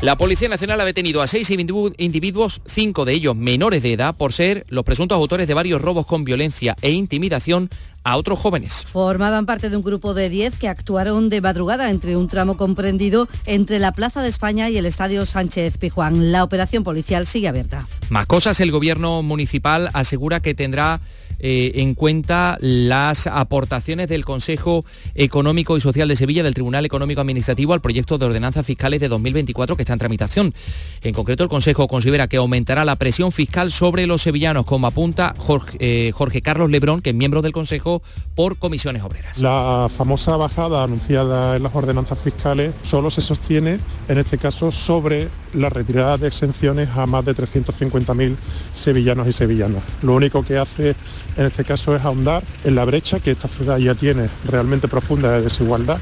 La 0.00 0.16
Policía 0.16 0.48
Nacional 0.48 0.80
ha 0.80 0.84
detenido 0.84 1.22
a 1.22 1.26
seis 1.26 1.50
individuos, 1.50 2.60
cinco 2.66 3.04
de 3.04 3.14
ellos 3.14 3.34
menores 3.34 3.82
de 3.82 3.94
edad, 3.94 4.14
por 4.14 4.32
ser 4.32 4.64
los 4.68 4.84
presuntos 4.84 5.16
autores 5.16 5.48
de 5.48 5.54
varios 5.54 5.82
robos 5.82 6.06
con 6.06 6.24
violencia 6.24 6.76
e 6.82 6.92
intimidación 6.92 7.68
a 8.04 8.16
otros 8.16 8.38
jóvenes. 8.38 8.84
Formaban 8.86 9.44
parte 9.44 9.70
de 9.70 9.76
un 9.76 9.82
grupo 9.82 10.14
de 10.14 10.30
10 10.30 10.54
que 10.54 10.68
actuaron 10.68 11.28
de 11.30 11.40
madrugada 11.40 11.90
entre 11.90 12.16
un 12.16 12.28
tramo 12.28 12.56
comprendido 12.56 13.28
entre 13.44 13.80
la 13.80 13.90
Plaza 13.90 14.22
de 14.22 14.28
España 14.28 14.70
y 14.70 14.78
el 14.78 14.86
Estadio 14.86 15.26
Sánchez 15.26 15.78
Pijuán. 15.78 16.30
La 16.30 16.44
operación 16.44 16.84
policial 16.84 17.26
sigue 17.26 17.48
abierta. 17.48 17.88
Más 18.08 18.26
cosas, 18.26 18.60
el 18.60 18.70
gobierno 18.70 19.24
municipal 19.24 19.90
asegura 19.94 20.38
que 20.38 20.54
tendrá 20.54 21.00
eh, 21.40 21.72
en 21.76 21.94
cuenta 21.94 22.56
las 22.60 23.26
aportaciones 23.26 24.08
del 24.08 24.24
Consejo 24.24 24.84
Económico 25.14 25.76
y 25.76 25.80
Social 25.80 26.08
de 26.08 26.16
Sevilla 26.16 26.42
del 26.42 26.54
Tribunal 26.54 26.84
Económico 26.84 27.20
Administrativo 27.20 27.74
al 27.74 27.80
proyecto 27.80 28.18
de 28.18 28.26
ordenanzas 28.26 28.66
fiscales 28.66 29.00
de 29.00 29.08
2024 29.08 29.76
que 29.76 29.82
está 29.82 29.92
en 29.92 29.98
tramitación. 29.98 30.54
En 31.02 31.14
concreto, 31.14 31.44
el 31.44 31.48
Consejo 31.48 31.88
considera 31.88 32.26
que 32.26 32.38
aumentará 32.38 32.84
la 32.84 32.96
presión 32.96 33.32
fiscal 33.32 33.70
sobre 33.70 34.06
los 34.06 34.22
sevillanos, 34.22 34.64
como 34.64 34.86
apunta 34.86 35.34
Jorge, 35.38 35.76
eh, 35.80 36.12
Jorge 36.12 36.42
Carlos 36.42 36.70
Lebrón, 36.70 37.02
que 37.02 37.10
es 37.10 37.16
miembro 37.16 37.42
del 37.42 37.52
Consejo 37.52 38.02
por 38.34 38.56
comisiones 38.56 39.02
obreras. 39.02 39.38
La 39.38 39.88
famosa 39.94 40.36
bajada 40.36 40.82
anunciada 40.82 41.56
en 41.56 41.62
las 41.62 41.74
ordenanzas 41.74 42.18
fiscales 42.18 42.72
solo 42.82 43.10
se 43.10 43.22
sostiene, 43.22 43.78
en 44.08 44.18
este 44.18 44.38
caso, 44.38 44.72
sobre 44.72 45.28
la 45.54 45.68
retirada 45.68 46.18
de 46.18 46.28
exenciones 46.28 46.88
a 46.90 47.06
más 47.06 47.24
de 47.24 47.34
350.000 47.34 48.36
sevillanos 48.72 49.26
y 49.26 49.32
sevillanas. 49.32 49.82
Lo 50.02 50.14
único 50.14 50.44
que 50.44 50.58
hace 50.58 50.94
en 51.38 51.46
este 51.46 51.64
caso 51.64 51.94
es 51.94 52.04
ahondar 52.04 52.42
en 52.64 52.74
la 52.74 52.84
brecha 52.84 53.20
que 53.20 53.30
esta 53.30 53.48
ciudad 53.48 53.78
ya 53.78 53.94
tiene 53.94 54.28
realmente 54.44 54.88
profunda 54.88 55.30
de 55.32 55.42
desigualdad. 55.42 55.98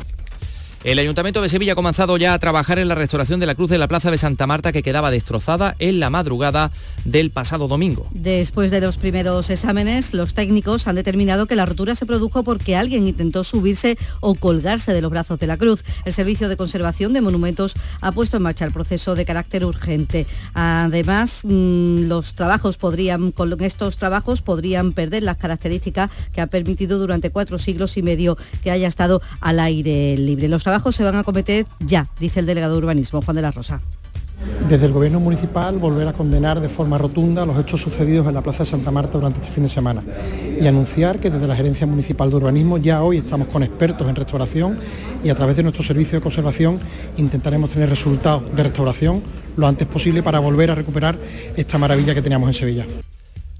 El 0.84 0.98
Ayuntamiento 0.98 1.42
de 1.42 1.48
Sevilla 1.48 1.72
ha 1.72 1.76
comenzado 1.76 2.16
ya 2.16 2.34
a 2.34 2.38
trabajar 2.38 2.78
en 2.78 2.88
la 2.88 2.94
restauración 2.94 3.40
de 3.40 3.46
la 3.46 3.54
cruz 3.54 3.70
de 3.70 3.78
la 3.78 3.88
Plaza 3.88 4.10
de 4.10 4.18
Santa 4.18 4.46
Marta 4.46 4.72
que 4.72 4.82
quedaba 4.82 5.10
destrozada 5.10 5.74
en 5.78 5.98
la 5.98 6.10
madrugada 6.10 6.70
del 7.04 7.30
pasado 7.30 7.66
domingo. 7.66 8.06
Después 8.12 8.70
de 8.70 8.80
los 8.80 8.96
primeros 8.96 9.50
exámenes, 9.50 10.14
los 10.14 10.34
técnicos 10.34 10.86
han 10.86 10.94
determinado 10.94 11.46
que 11.46 11.56
la 11.56 11.66
rotura 11.66 11.94
se 11.94 12.06
produjo 12.06 12.44
porque 12.44 12.76
alguien 12.76 13.08
intentó 13.08 13.42
subirse 13.42 13.98
o 14.20 14.34
colgarse 14.34 14.92
de 14.92 15.02
los 15.02 15.10
brazos 15.10 15.40
de 15.40 15.46
la 15.46 15.56
cruz. 15.56 15.82
El 16.04 16.12
Servicio 16.12 16.48
de 16.48 16.56
Conservación 16.56 17.12
de 17.12 17.20
Monumentos 17.20 17.74
ha 18.00 18.12
puesto 18.12 18.36
en 18.36 18.44
marcha 18.44 18.64
el 18.64 18.72
proceso 18.72 19.14
de 19.14 19.24
carácter 19.24 19.64
urgente. 19.64 20.26
Además, 20.54 21.40
mm, 21.44 22.06
los 22.06 22.34
trabajos 22.34 22.76
podrían, 22.76 23.32
con 23.32 23.60
estos 23.60 23.96
trabajos 23.96 24.42
podrían 24.42 24.92
perder 24.92 25.22
las 25.22 25.36
características 25.36 26.10
que 26.32 26.40
ha 26.40 26.46
permitido 26.46 26.98
durante 26.98 27.30
cuatro 27.30 27.58
siglos 27.58 27.96
y 27.96 28.02
medio 28.02 28.36
que 28.62 28.70
haya 28.70 28.88
estado 28.88 29.20
al 29.40 29.58
aire 29.58 30.16
libre. 30.16 30.48
Se 30.90 31.04
van 31.04 31.14
a 31.14 31.24
cometer 31.24 31.64
ya, 31.78 32.08
dice 32.18 32.40
el 32.40 32.46
delegado 32.46 32.74
de 32.74 32.78
urbanismo, 32.78 33.22
Juan 33.22 33.36
de 33.36 33.42
la 33.42 33.52
Rosa. 33.52 33.80
Desde 34.68 34.86
el 34.86 34.92
Gobierno 34.92 35.20
Municipal 35.20 35.78
volver 35.78 36.08
a 36.08 36.12
condenar 36.12 36.60
de 36.60 36.68
forma 36.68 36.98
rotunda 36.98 37.46
los 37.46 37.58
hechos 37.58 37.80
sucedidos 37.80 38.26
en 38.26 38.34
la 38.34 38.42
Plaza 38.42 38.64
de 38.64 38.70
Santa 38.70 38.90
Marta 38.90 39.16
durante 39.16 39.40
este 39.40 39.52
fin 39.52 39.62
de 39.62 39.68
semana 39.68 40.02
y 40.60 40.66
anunciar 40.66 41.20
que 41.20 41.30
desde 41.30 41.46
la 41.46 41.56
Gerencia 41.56 41.86
Municipal 41.86 42.28
de 42.30 42.36
Urbanismo 42.36 42.78
ya 42.78 43.02
hoy 43.02 43.18
estamos 43.18 43.48
con 43.48 43.62
expertos 43.62 44.08
en 44.08 44.16
restauración 44.16 44.78
y 45.24 45.30
a 45.30 45.34
través 45.34 45.56
de 45.56 45.62
nuestro 45.62 45.82
servicio 45.82 46.18
de 46.18 46.22
conservación 46.22 46.80
intentaremos 47.16 47.70
tener 47.70 47.88
resultados 47.88 48.42
de 48.54 48.62
restauración 48.62 49.22
lo 49.56 49.66
antes 49.66 49.86
posible 49.88 50.22
para 50.22 50.40
volver 50.40 50.70
a 50.70 50.74
recuperar 50.74 51.16
esta 51.56 51.78
maravilla 51.78 52.14
que 52.14 52.22
teníamos 52.22 52.48
en 52.48 52.54
Sevilla. 52.54 52.86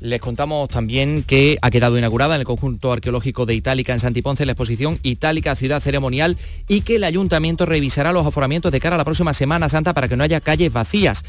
Les 0.01 0.21
contamos 0.21 0.69
también 0.69 1.23
que 1.23 1.57
ha 1.63 1.71
quedado 1.71 1.97
inaugurada 1.97 2.35
en 2.35 2.41
el 2.41 2.47
conjunto 2.47 2.93
arqueológico 2.93 3.47
de 3.47 3.55
Itálica 3.55 3.95
en 3.95 4.01
Santiponce 4.01 4.45
la 4.45 4.53
exposición 4.53 4.99
Itálica 5.03 5.55
Ciudad 5.57 5.81
Ceremonial 5.81 6.37
y 6.69 6.83
que 6.83 6.97
el 6.97 7.05
ayuntamiento 7.05 7.65
revisará 7.65 8.13
los 8.13 8.27
aforamientos 8.27 8.73
de 8.73 8.81
cara 8.81 8.97
a 8.97 8.99
la 8.99 9.05
próxima 9.05 9.33
Semana 9.33 9.71
Santa 9.71 9.95
para 9.95 10.09
que 10.09 10.17
no 10.17 10.25
haya 10.25 10.41
calles 10.41 10.71
vacías. 10.71 11.25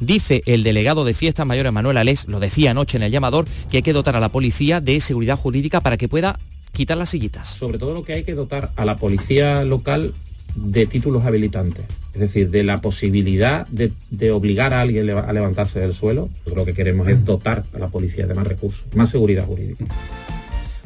Dice 0.00 0.42
el 0.44 0.62
delegado 0.62 1.04
de 1.04 1.14
Fiestas 1.14 1.46
Mayores 1.46 1.72
Manuel 1.72 1.96
Alés, 1.96 2.28
lo 2.28 2.40
decía 2.40 2.72
anoche 2.72 2.98
en 2.98 3.04
el 3.04 3.10
llamador, 3.10 3.46
que 3.70 3.78
hay 3.78 3.82
que 3.82 3.94
dotar 3.94 4.16
a 4.16 4.20
la 4.20 4.28
policía 4.28 4.82
de 4.82 5.00
seguridad 5.00 5.38
jurídica 5.38 5.80
para 5.80 5.96
que 5.96 6.08
pueda 6.08 6.38
quitar 6.72 6.98
las 6.98 7.10
sillitas. 7.10 7.48
Sobre 7.48 7.78
todo 7.78 7.94
lo 7.94 8.04
que 8.04 8.12
hay 8.12 8.24
que 8.24 8.34
dotar 8.34 8.70
a 8.76 8.84
la 8.84 8.98
policía 8.98 9.64
local 9.64 10.14
de 10.54 10.86
títulos 10.86 11.24
habilitantes, 11.24 11.84
es 12.14 12.20
decir, 12.20 12.50
de 12.50 12.64
la 12.64 12.80
posibilidad 12.80 13.66
de, 13.68 13.92
obligar 14.30 14.72
a 14.74 14.80
alguien 14.80 15.08
a 15.10 15.32
levantarse 15.32 15.80
del 15.80 15.94
suelo. 15.94 16.28
Lo 16.46 16.64
que 16.64 16.74
queremos 16.74 17.08
es 17.08 17.24
dotar 17.24 17.64
a 17.74 17.78
la 17.78 17.88
policía 17.88 18.26
de 18.26 18.34
más 18.34 18.46
recursos, 18.46 18.84
más 18.94 19.10
seguridad 19.10 19.46
jurídica. 19.46 19.84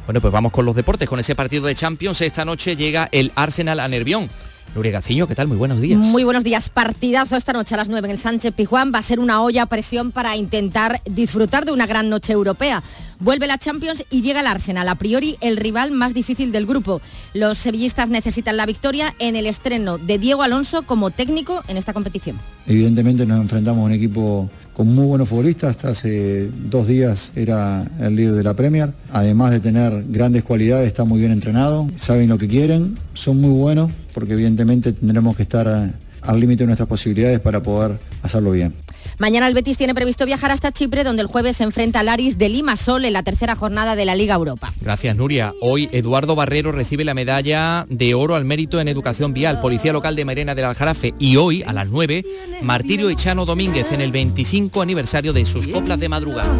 Bueno, 0.05 0.21
pues 0.21 0.31
vamos 0.31 0.51
con 0.51 0.65
los 0.65 0.75
deportes, 0.75 1.09
con 1.09 1.19
ese 1.19 1.35
partido 1.35 1.65
de 1.65 1.75
Champions. 1.75 2.21
Esta 2.21 2.45
noche 2.45 2.75
llega 2.75 3.09
el 3.11 3.31
Arsenal 3.35 3.79
a 3.79 3.87
Nervión. 3.87 4.29
Nuria 4.73 4.91
Gaciño, 4.91 5.27
¿qué 5.27 5.35
tal? 5.35 5.47
Muy 5.47 5.57
buenos 5.57 5.79
días. 5.79 5.99
Muy 5.99 6.23
buenos 6.23 6.43
días. 6.43 6.69
Partidazo 6.69 7.35
esta 7.35 7.53
noche 7.53 7.75
a 7.75 7.77
las 7.77 7.89
9 7.89 8.07
en 8.07 8.11
el 8.11 8.17
Sánchez 8.17 8.53
Pijuán. 8.53 8.91
Va 8.93 8.99
a 8.99 9.03
ser 9.03 9.19
una 9.19 9.41
olla 9.41 9.63
a 9.63 9.65
presión 9.67 10.11
para 10.11 10.35
intentar 10.35 11.01
disfrutar 11.05 11.65
de 11.65 11.71
una 11.71 11.85
gran 11.85 12.09
noche 12.09 12.33
europea. 12.33 12.83
Vuelve 13.19 13.47
la 13.47 13.57
Champions 13.57 14.03
y 14.09 14.21
llega 14.21 14.41
el 14.41 14.47
Arsenal, 14.47 14.89
a 14.89 14.95
priori 14.95 15.37
el 15.39 15.55
rival 15.55 15.91
más 15.91 16.13
difícil 16.13 16.51
del 16.51 16.65
grupo. 16.65 17.01
Los 17.33 17.57
sevillistas 17.57 18.09
necesitan 18.09 18.57
la 18.57 18.65
victoria 18.65 19.13
en 19.19 19.35
el 19.35 19.45
estreno 19.45 19.97
de 19.97 20.17
Diego 20.17 20.43
Alonso 20.43 20.83
como 20.83 21.11
técnico 21.11 21.63
en 21.67 21.77
esta 21.77 21.93
competición. 21.93 22.37
Evidentemente 22.67 23.25
nos 23.25 23.39
enfrentamos 23.39 23.81
a 23.81 23.85
un 23.85 23.93
equipo 23.93 24.49
con 24.75 24.93
muy 24.93 25.05
buenos 25.05 25.29
futbolistas, 25.29 25.71
hasta 25.71 25.89
hace 25.89 26.49
dos 26.69 26.85
días 26.85 27.31
era 27.37 27.87
el 27.97 28.17
líder 28.17 28.33
de 28.33 28.43
la 28.43 28.53
Premier, 28.55 28.91
además 29.09 29.51
de 29.51 29.61
tener 29.61 30.03
grandes 30.09 30.43
cualidades, 30.43 30.85
está 30.85 31.05
muy 31.05 31.19
bien 31.19 31.31
entrenado, 31.31 31.87
saben 31.95 32.27
lo 32.27 32.37
que 32.37 32.49
quieren, 32.49 32.97
son 33.13 33.39
muy 33.39 33.51
buenos, 33.51 33.89
porque 34.13 34.33
evidentemente 34.33 34.91
tendremos 34.91 35.37
que 35.37 35.43
estar 35.43 35.93
al 36.21 36.39
límite 36.39 36.63
de 36.63 36.67
nuestras 36.67 36.89
posibilidades 36.89 37.39
para 37.39 37.63
poder 37.63 37.97
hacerlo 38.21 38.51
bien. 38.51 38.73
Mañana 39.17 39.47
el 39.47 39.53
Betis 39.53 39.77
tiene 39.77 39.95
previsto 39.95 40.25
viajar 40.25 40.51
hasta 40.51 40.71
Chipre, 40.71 41.03
donde 41.03 41.21
el 41.21 41.27
jueves 41.27 41.57
se 41.57 41.63
enfrenta 41.63 42.01
al 42.01 42.09
Aris 42.09 42.37
de 42.37 42.49
Lima 42.49 42.75
Sol 42.75 43.05
en 43.05 43.13
la 43.13 43.23
tercera 43.23 43.55
jornada 43.55 43.95
de 43.95 44.05
la 44.05 44.15
Liga 44.15 44.35
Europa. 44.35 44.73
Gracias, 44.81 45.15
Nuria. 45.15 45.53
Hoy 45.61 45.89
Eduardo 45.91 46.35
Barrero 46.35 46.71
recibe 46.71 47.05
la 47.05 47.13
medalla 47.13 47.85
de 47.89 48.13
oro 48.13 48.35
al 48.35 48.45
mérito 48.45 48.79
en 48.79 48.87
educación 48.87 49.33
vial, 49.33 49.61
policía 49.61 49.93
local 49.93 50.15
de 50.15 50.25
Marena 50.25 50.53
del 50.53 50.65
Aljarafe. 50.65 51.13
Y 51.17 51.37
hoy, 51.37 51.63
a 51.63 51.71
las 51.71 51.89
9, 51.89 52.25
Martirio 52.61 53.09
Echano 53.09 53.45
Domínguez 53.45 53.91
en 53.91 54.01
el 54.01 54.11
25 54.11 54.81
aniversario 54.81 55.33
de 55.33 55.45
sus 55.45 55.67
coplas 55.67 55.99
de 55.99 56.09
madrugada. 56.09 56.55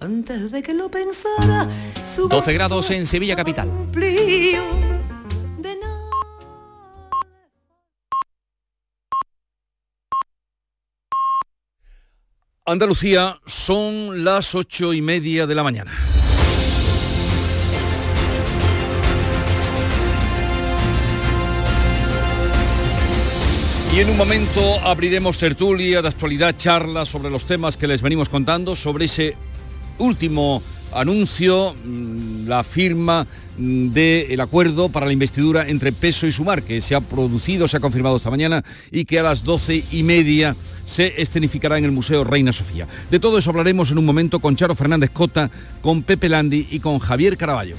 Antes 0.00 0.50
de 0.50 0.62
que 0.62 0.74
lo 0.74 0.90
pensara, 0.90 1.68
12 2.28 2.52
grados 2.52 2.90
en 2.90 3.06
Sevilla 3.06 3.36
capital. 3.36 3.70
Andalucía 12.70 13.40
son 13.46 14.24
las 14.24 14.54
ocho 14.54 14.92
y 14.92 15.00
media 15.00 15.46
de 15.46 15.54
la 15.54 15.62
mañana. 15.62 15.90
Y 23.94 24.00
en 24.00 24.10
un 24.10 24.18
momento 24.18 24.60
abriremos 24.80 25.38
tertulia 25.38 26.02
de 26.02 26.08
actualidad, 26.08 26.56
charla 26.58 27.06
sobre 27.06 27.30
los 27.30 27.46
temas 27.46 27.78
que 27.78 27.86
les 27.86 28.02
venimos 28.02 28.28
contando, 28.28 28.76
sobre 28.76 29.06
ese 29.06 29.34
último 29.98 30.62
anuncio, 30.92 31.74
mm, 31.84 32.48
la 32.48 32.64
firma 32.64 33.26
mm, 33.58 33.88
del 33.88 34.40
acuerdo 34.40 34.88
para 34.88 35.06
la 35.06 35.12
investidura 35.12 35.68
entre 35.68 35.92
Peso 35.92 36.26
y 36.26 36.32
Sumar, 36.32 36.62
que 36.62 36.80
se 36.80 36.94
ha 36.94 37.00
producido, 37.00 37.68
se 37.68 37.76
ha 37.76 37.80
confirmado 37.80 38.16
esta 38.16 38.30
mañana 38.30 38.64
y 38.90 39.04
que 39.04 39.18
a 39.18 39.22
las 39.22 39.44
doce 39.44 39.84
y 39.90 40.02
media 40.02 40.56
se 40.84 41.20
escenificará 41.20 41.78
en 41.78 41.84
el 41.84 41.92
Museo 41.92 42.24
Reina 42.24 42.52
Sofía. 42.52 42.88
De 43.10 43.20
todo 43.20 43.38
eso 43.38 43.50
hablaremos 43.50 43.90
en 43.90 43.98
un 43.98 44.06
momento 44.06 44.40
con 44.40 44.56
Charo 44.56 44.74
Fernández 44.74 45.10
Cota, 45.10 45.50
con 45.82 46.02
Pepe 46.02 46.28
Landi 46.28 46.66
y 46.70 46.80
con 46.80 46.98
Javier 46.98 47.36
Caraballo. 47.36 47.76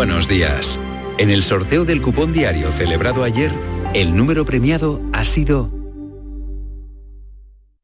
Buenos 0.00 0.28
días. 0.28 0.78
En 1.18 1.28
el 1.28 1.42
sorteo 1.42 1.84
del 1.84 2.00
cupón 2.00 2.32
diario 2.32 2.72
celebrado 2.72 3.22
ayer, 3.22 3.52
el 3.92 4.16
número 4.16 4.46
premiado 4.46 5.02
ha 5.12 5.24
sido 5.24 5.70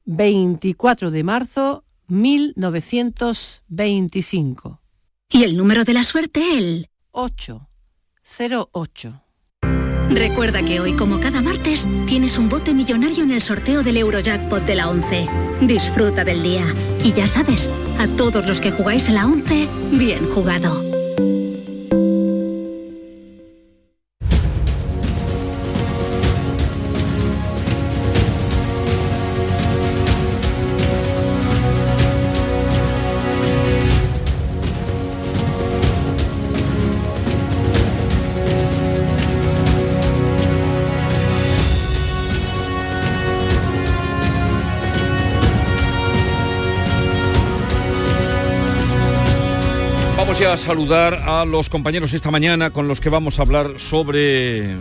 24 0.06 1.10
de 1.10 1.24
marzo 1.24 1.84
1925. 2.08 4.80
y 5.28 5.42
el 5.42 5.56
número 5.56 5.82
de 5.84 5.92
la 5.92 6.04
suerte 6.04 6.56
el 6.56 6.88
8 7.10 7.68
08. 8.72 9.22
Recuerda 10.10 10.62
que 10.62 10.80
hoy, 10.80 10.92
como 10.92 11.20
cada 11.20 11.42
martes, 11.42 11.86
tienes 12.06 12.38
un 12.38 12.48
bote 12.48 12.72
millonario 12.72 13.24
en 13.24 13.32
el 13.32 13.42
sorteo 13.42 13.82
del 13.82 13.96
Eurojackpot 13.96 14.64
de 14.64 14.74
la 14.76 14.88
11. 14.88 15.28
Disfruta 15.62 16.24
del 16.24 16.42
día. 16.42 16.64
Y 17.04 17.12
ya 17.12 17.26
sabes, 17.26 17.68
a 17.98 18.06
todos 18.16 18.46
los 18.46 18.60
que 18.60 18.70
jugáis 18.70 19.08
a 19.08 19.12
la 19.12 19.26
11, 19.26 19.68
bien 19.92 20.24
jugado. 20.28 20.95
A 50.56 50.58
saludar 50.58 51.22
a 51.26 51.44
los 51.44 51.68
compañeros 51.68 52.14
esta 52.14 52.30
mañana 52.30 52.70
con 52.70 52.88
los 52.88 53.02
que 53.02 53.10
vamos 53.10 53.38
a 53.38 53.42
hablar 53.42 53.74
sobre 53.76 54.76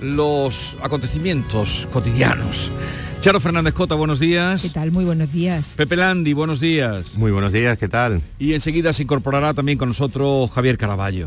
los 0.00 0.76
acontecimientos 0.82 1.86
cotidianos. 1.92 2.72
Charo 3.20 3.38
Fernández 3.38 3.72
Cota, 3.72 3.94
buenos 3.94 4.18
días. 4.18 4.62
¿Qué 4.62 4.70
tal? 4.70 4.90
Muy 4.90 5.04
buenos 5.04 5.32
días. 5.32 5.74
Pepe 5.76 5.94
Landi, 5.94 6.32
buenos 6.32 6.58
días. 6.58 7.14
Muy 7.14 7.30
buenos 7.30 7.52
días, 7.52 7.78
¿qué 7.78 7.86
tal? 7.86 8.22
Y 8.40 8.54
enseguida 8.54 8.92
se 8.92 9.04
incorporará 9.04 9.54
también 9.54 9.78
con 9.78 9.90
nosotros 9.90 10.50
Javier 10.50 10.76
Caraballo. 10.76 11.26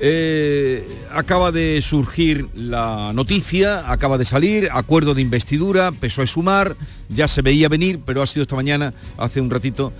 Eh, 0.00 0.84
acaba 1.12 1.52
de 1.52 1.80
surgir 1.80 2.48
la 2.54 3.12
noticia, 3.14 3.90
acaba 3.90 4.18
de 4.18 4.24
salir, 4.24 4.68
acuerdo 4.72 5.14
de 5.14 5.22
investidura, 5.22 5.92
PSOE 5.92 6.26
Sumar, 6.26 6.76
ya 7.08 7.28
se 7.28 7.40
veía 7.40 7.68
venir, 7.68 8.00
pero 8.04 8.22
ha 8.22 8.26
sido 8.26 8.42
esta 8.42 8.56
mañana, 8.56 8.92
hace 9.16 9.40
un 9.40 9.48
ratito, 9.48 9.92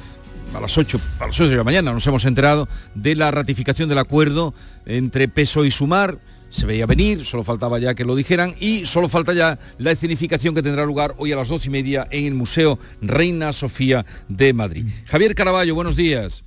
a 0.57 0.61
las 0.61 0.79
8, 0.79 1.01
a 1.21 1.27
las 1.27 1.39
8 1.39 1.51
de 1.51 1.57
la 1.57 1.65
mañana 1.65 1.93
nos 1.93 2.07
hemos 2.07 2.25
enterado 2.25 2.69
de 2.95 3.15
la 3.15 3.31
ratificación 3.31 3.89
del 3.89 3.99
acuerdo 3.99 4.55
entre 4.87 5.29
PSOE 5.29 5.69
y 5.69 5.71
Sumar. 5.71 6.19
Se 6.49 6.65
veía 6.65 6.87
venir, 6.87 7.27
solo 7.27 7.45
faltaba 7.45 7.79
ya 7.79 7.95
que 7.95 8.05
lo 8.05 8.15
dijeran 8.15 8.55
y 8.61 8.87
solo 8.87 9.09
falta 9.09 9.35
ya 9.35 9.59
la 9.79 9.91
escenificación 9.91 10.55
que 10.55 10.63
tendrá 10.63 10.87
lugar 10.87 11.15
hoy 11.19 11.33
a 11.33 11.37
las 11.37 11.49
dos 11.49 11.67
y 11.67 11.71
media 11.71 12.07
en 12.11 12.25
el 12.25 12.35
Museo 12.35 12.79
Reina 13.03 13.53
Sofía 13.53 14.07
de 14.29 14.53
Madrid. 14.53 14.87
Javier 15.07 15.35
Caraballo, 15.35 15.75
buenos 15.75 15.97
días. 15.97 16.45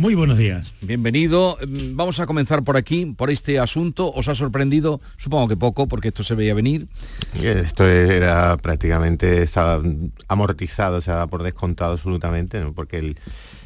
Muy 0.00 0.14
buenos 0.14 0.38
días. 0.38 0.72
Bienvenido. 0.80 1.58
Mm, 1.60 1.94
Vamos 1.94 2.20
a 2.20 2.26
comenzar 2.26 2.62
por 2.62 2.78
aquí, 2.78 3.04
por 3.04 3.30
este 3.30 3.58
asunto. 3.60 4.10
¿Os 4.10 4.28
ha 4.28 4.34
sorprendido? 4.34 4.98
Supongo 5.18 5.46
que 5.48 5.58
poco, 5.58 5.88
porque 5.88 6.08
esto 6.08 6.24
se 6.24 6.34
veía 6.34 6.54
venir. 6.54 6.88
Esto 7.42 7.86
era 7.86 8.56
prácticamente 8.56 9.42
estaba 9.42 9.82
amortizado, 10.26 11.02
se 11.02 11.10
daba 11.10 11.26
por 11.26 11.42
descontado 11.42 11.92
absolutamente, 11.92 12.60
¿no? 12.62 12.72
porque 12.72 12.96
el- 12.96 13.18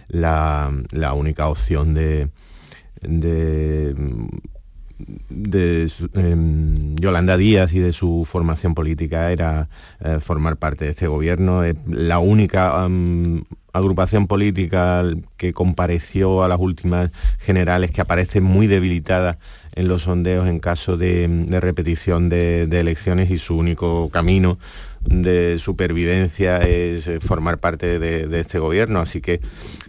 la, 0.09 0.73
la 0.91 1.13
única 1.13 1.47
opción 1.47 1.95
de, 1.95 2.31
de, 3.01 3.95
de 4.99 5.91
em, 6.15 6.95
Yolanda 6.97 7.37
Díaz 7.37 7.73
y 7.75 7.81
de 7.81 7.93
su 7.93 8.25
formación 8.27 8.75
política 8.75 9.33
era 9.33 9.69
eh, 10.01 10.19
formar 10.21 10.57
parte 10.57 10.85
de 10.85 10.93
este 10.93 11.07
gobierno. 11.07 11.65
Es 11.65 11.77
la 11.87 12.19
única 12.19 12.83
am, 12.85 13.45
agrupación 13.73 14.29
política 14.29 15.05
que 15.37 15.53
compareció 15.53 16.45
a 16.45 16.49
las 16.49 16.61
últimas 16.61 17.11
generales 17.41 17.91
que 17.91 18.01
aparece 18.01 18.41
muy 18.41 18.69
debilitada 18.69 19.39
en 19.75 19.89
los 19.89 20.03
sondeos 20.03 20.47
en 20.47 20.61
caso 20.61 20.97
de, 20.97 21.27
de 21.27 21.61
repetición 21.61 22.29
de, 22.29 22.63
elecciones 22.63 23.31
y 23.31 23.39
su 23.39 23.57
único 23.57 24.11
camino 24.11 24.59
de 25.01 25.59
supervivencia 25.59 26.59
es 26.59 27.09
eh, 27.09 27.19
formar 27.21 27.59
parte 27.59 27.99
de, 27.99 28.41
este 28.41 28.61
gobierno, 28.61 29.01
así 29.01 29.21
que 29.21 29.41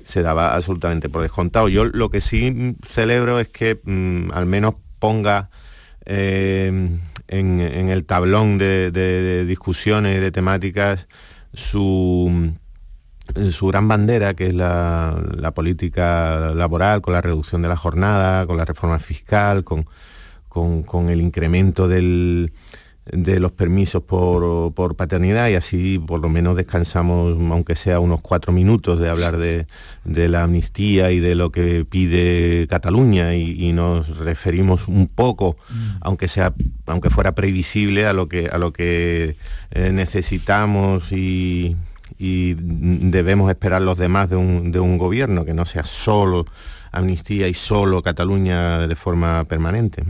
se 0.04 0.24
daba 0.24 0.56
absolutamente 0.56 1.08
por 1.08 1.22
descontado. 1.22 1.70
Yo 1.70 1.86
lo 1.86 2.10
que 2.10 2.22
sí 2.22 2.76
celebro 2.84 3.40
es 3.40 3.48
que 3.48 3.80
mm, 3.84 4.32
al 4.34 4.48
menos 4.48 4.76
ponga 5.06 5.50
eh, 6.06 6.72
en, 7.28 7.60
el 7.90 8.06
tablón 8.06 8.58
de, 8.58 8.92
de- 8.92 9.22
de 9.22 9.46
discusiones, 9.46 10.20
de 10.22 10.32
temáticas, 10.32 11.08
su, 11.54 12.52
su 13.52 13.68
gran 13.68 13.88
bandera, 13.88 14.34
que 14.34 14.48
es 14.48 14.54
la, 14.54 15.16
política 15.54 16.52
laboral, 16.56 17.02
con 17.02 17.14
la 17.14 17.22
reducción 17.22 17.62
de 17.62 17.68
la 17.68 17.76
jornada, 17.78 18.46
con 18.48 18.58
la 18.58 18.66
reforma 18.66 19.00
fiscal, 19.00 19.64
con- 19.64 20.84
con 20.84 21.10
el 21.10 21.20
incremento 21.22 21.88
del- 21.88 22.52
de 23.12 23.40
los 23.40 23.52
permisos 23.52 24.02
por, 24.04 24.74
por 24.74 24.96
paternidad 24.96 25.50
y 25.50 25.56
así 25.56 26.00
por 26.00 26.20
lo 26.20 26.30
menos 26.30 26.56
descansamos, 26.56 27.38
aunque 27.52 27.76
sea 27.76 28.00
unos 28.00 28.22
cuatro 28.22 28.52
minutos, 28.52 29.00
de 29.00 29.10
hablar 29.10 29.38
de, 29.38 29.68
de 30.06 30.28
la 30.28 30.44
amnistía 30.44 31.12
y 31.12 31.20
de 31.20 31.36
lo 31.36 31.52
que 31.52 31.86
pide 31.86 32.68
Cataluña 32.68 33.36
y, 33.36 33.64
y 33.64 33.74
nos 33.74 34.18
referimos 34.18 34.88
un 34.88 35.08
poco, 35.08 35.56
aunque 36.02 36.28
sea, 36.28 36.54
aunque 36.88 37.10
fuera 37.10 37.36
previsible, 37.36 38.08
a 38.08 38.14
lo 38.14 38.28
que, 38.28 38.48
a 38.48 38.58
lo 38.58 38.74
que 38.74 39.36
eh, 39.72 39.92
necesitamos 39.92 41.12
y, 41.12 41.76
y 42.18 42.56
debemos 42.56 43.50
esperar 43.50 43.84
los 43.84 43.98
demás 43.98 44.32
de 44.32 44.36
un, 44.36 44.72
de 44.72 44.80
un 44.80 44.98
gobierno, 44.98 45.46
que 45.46 45.54
no 45.54 45.66
sea 45.66 45.84
solo 45.84 46.46
amnistía 46.92 47.48
y 47.48 47.54
solo 47.54 48.02
Cataluña 48.02 48.88
de 48.88 48.96
forma 48.96 49.44
permanente. 49.44 50.04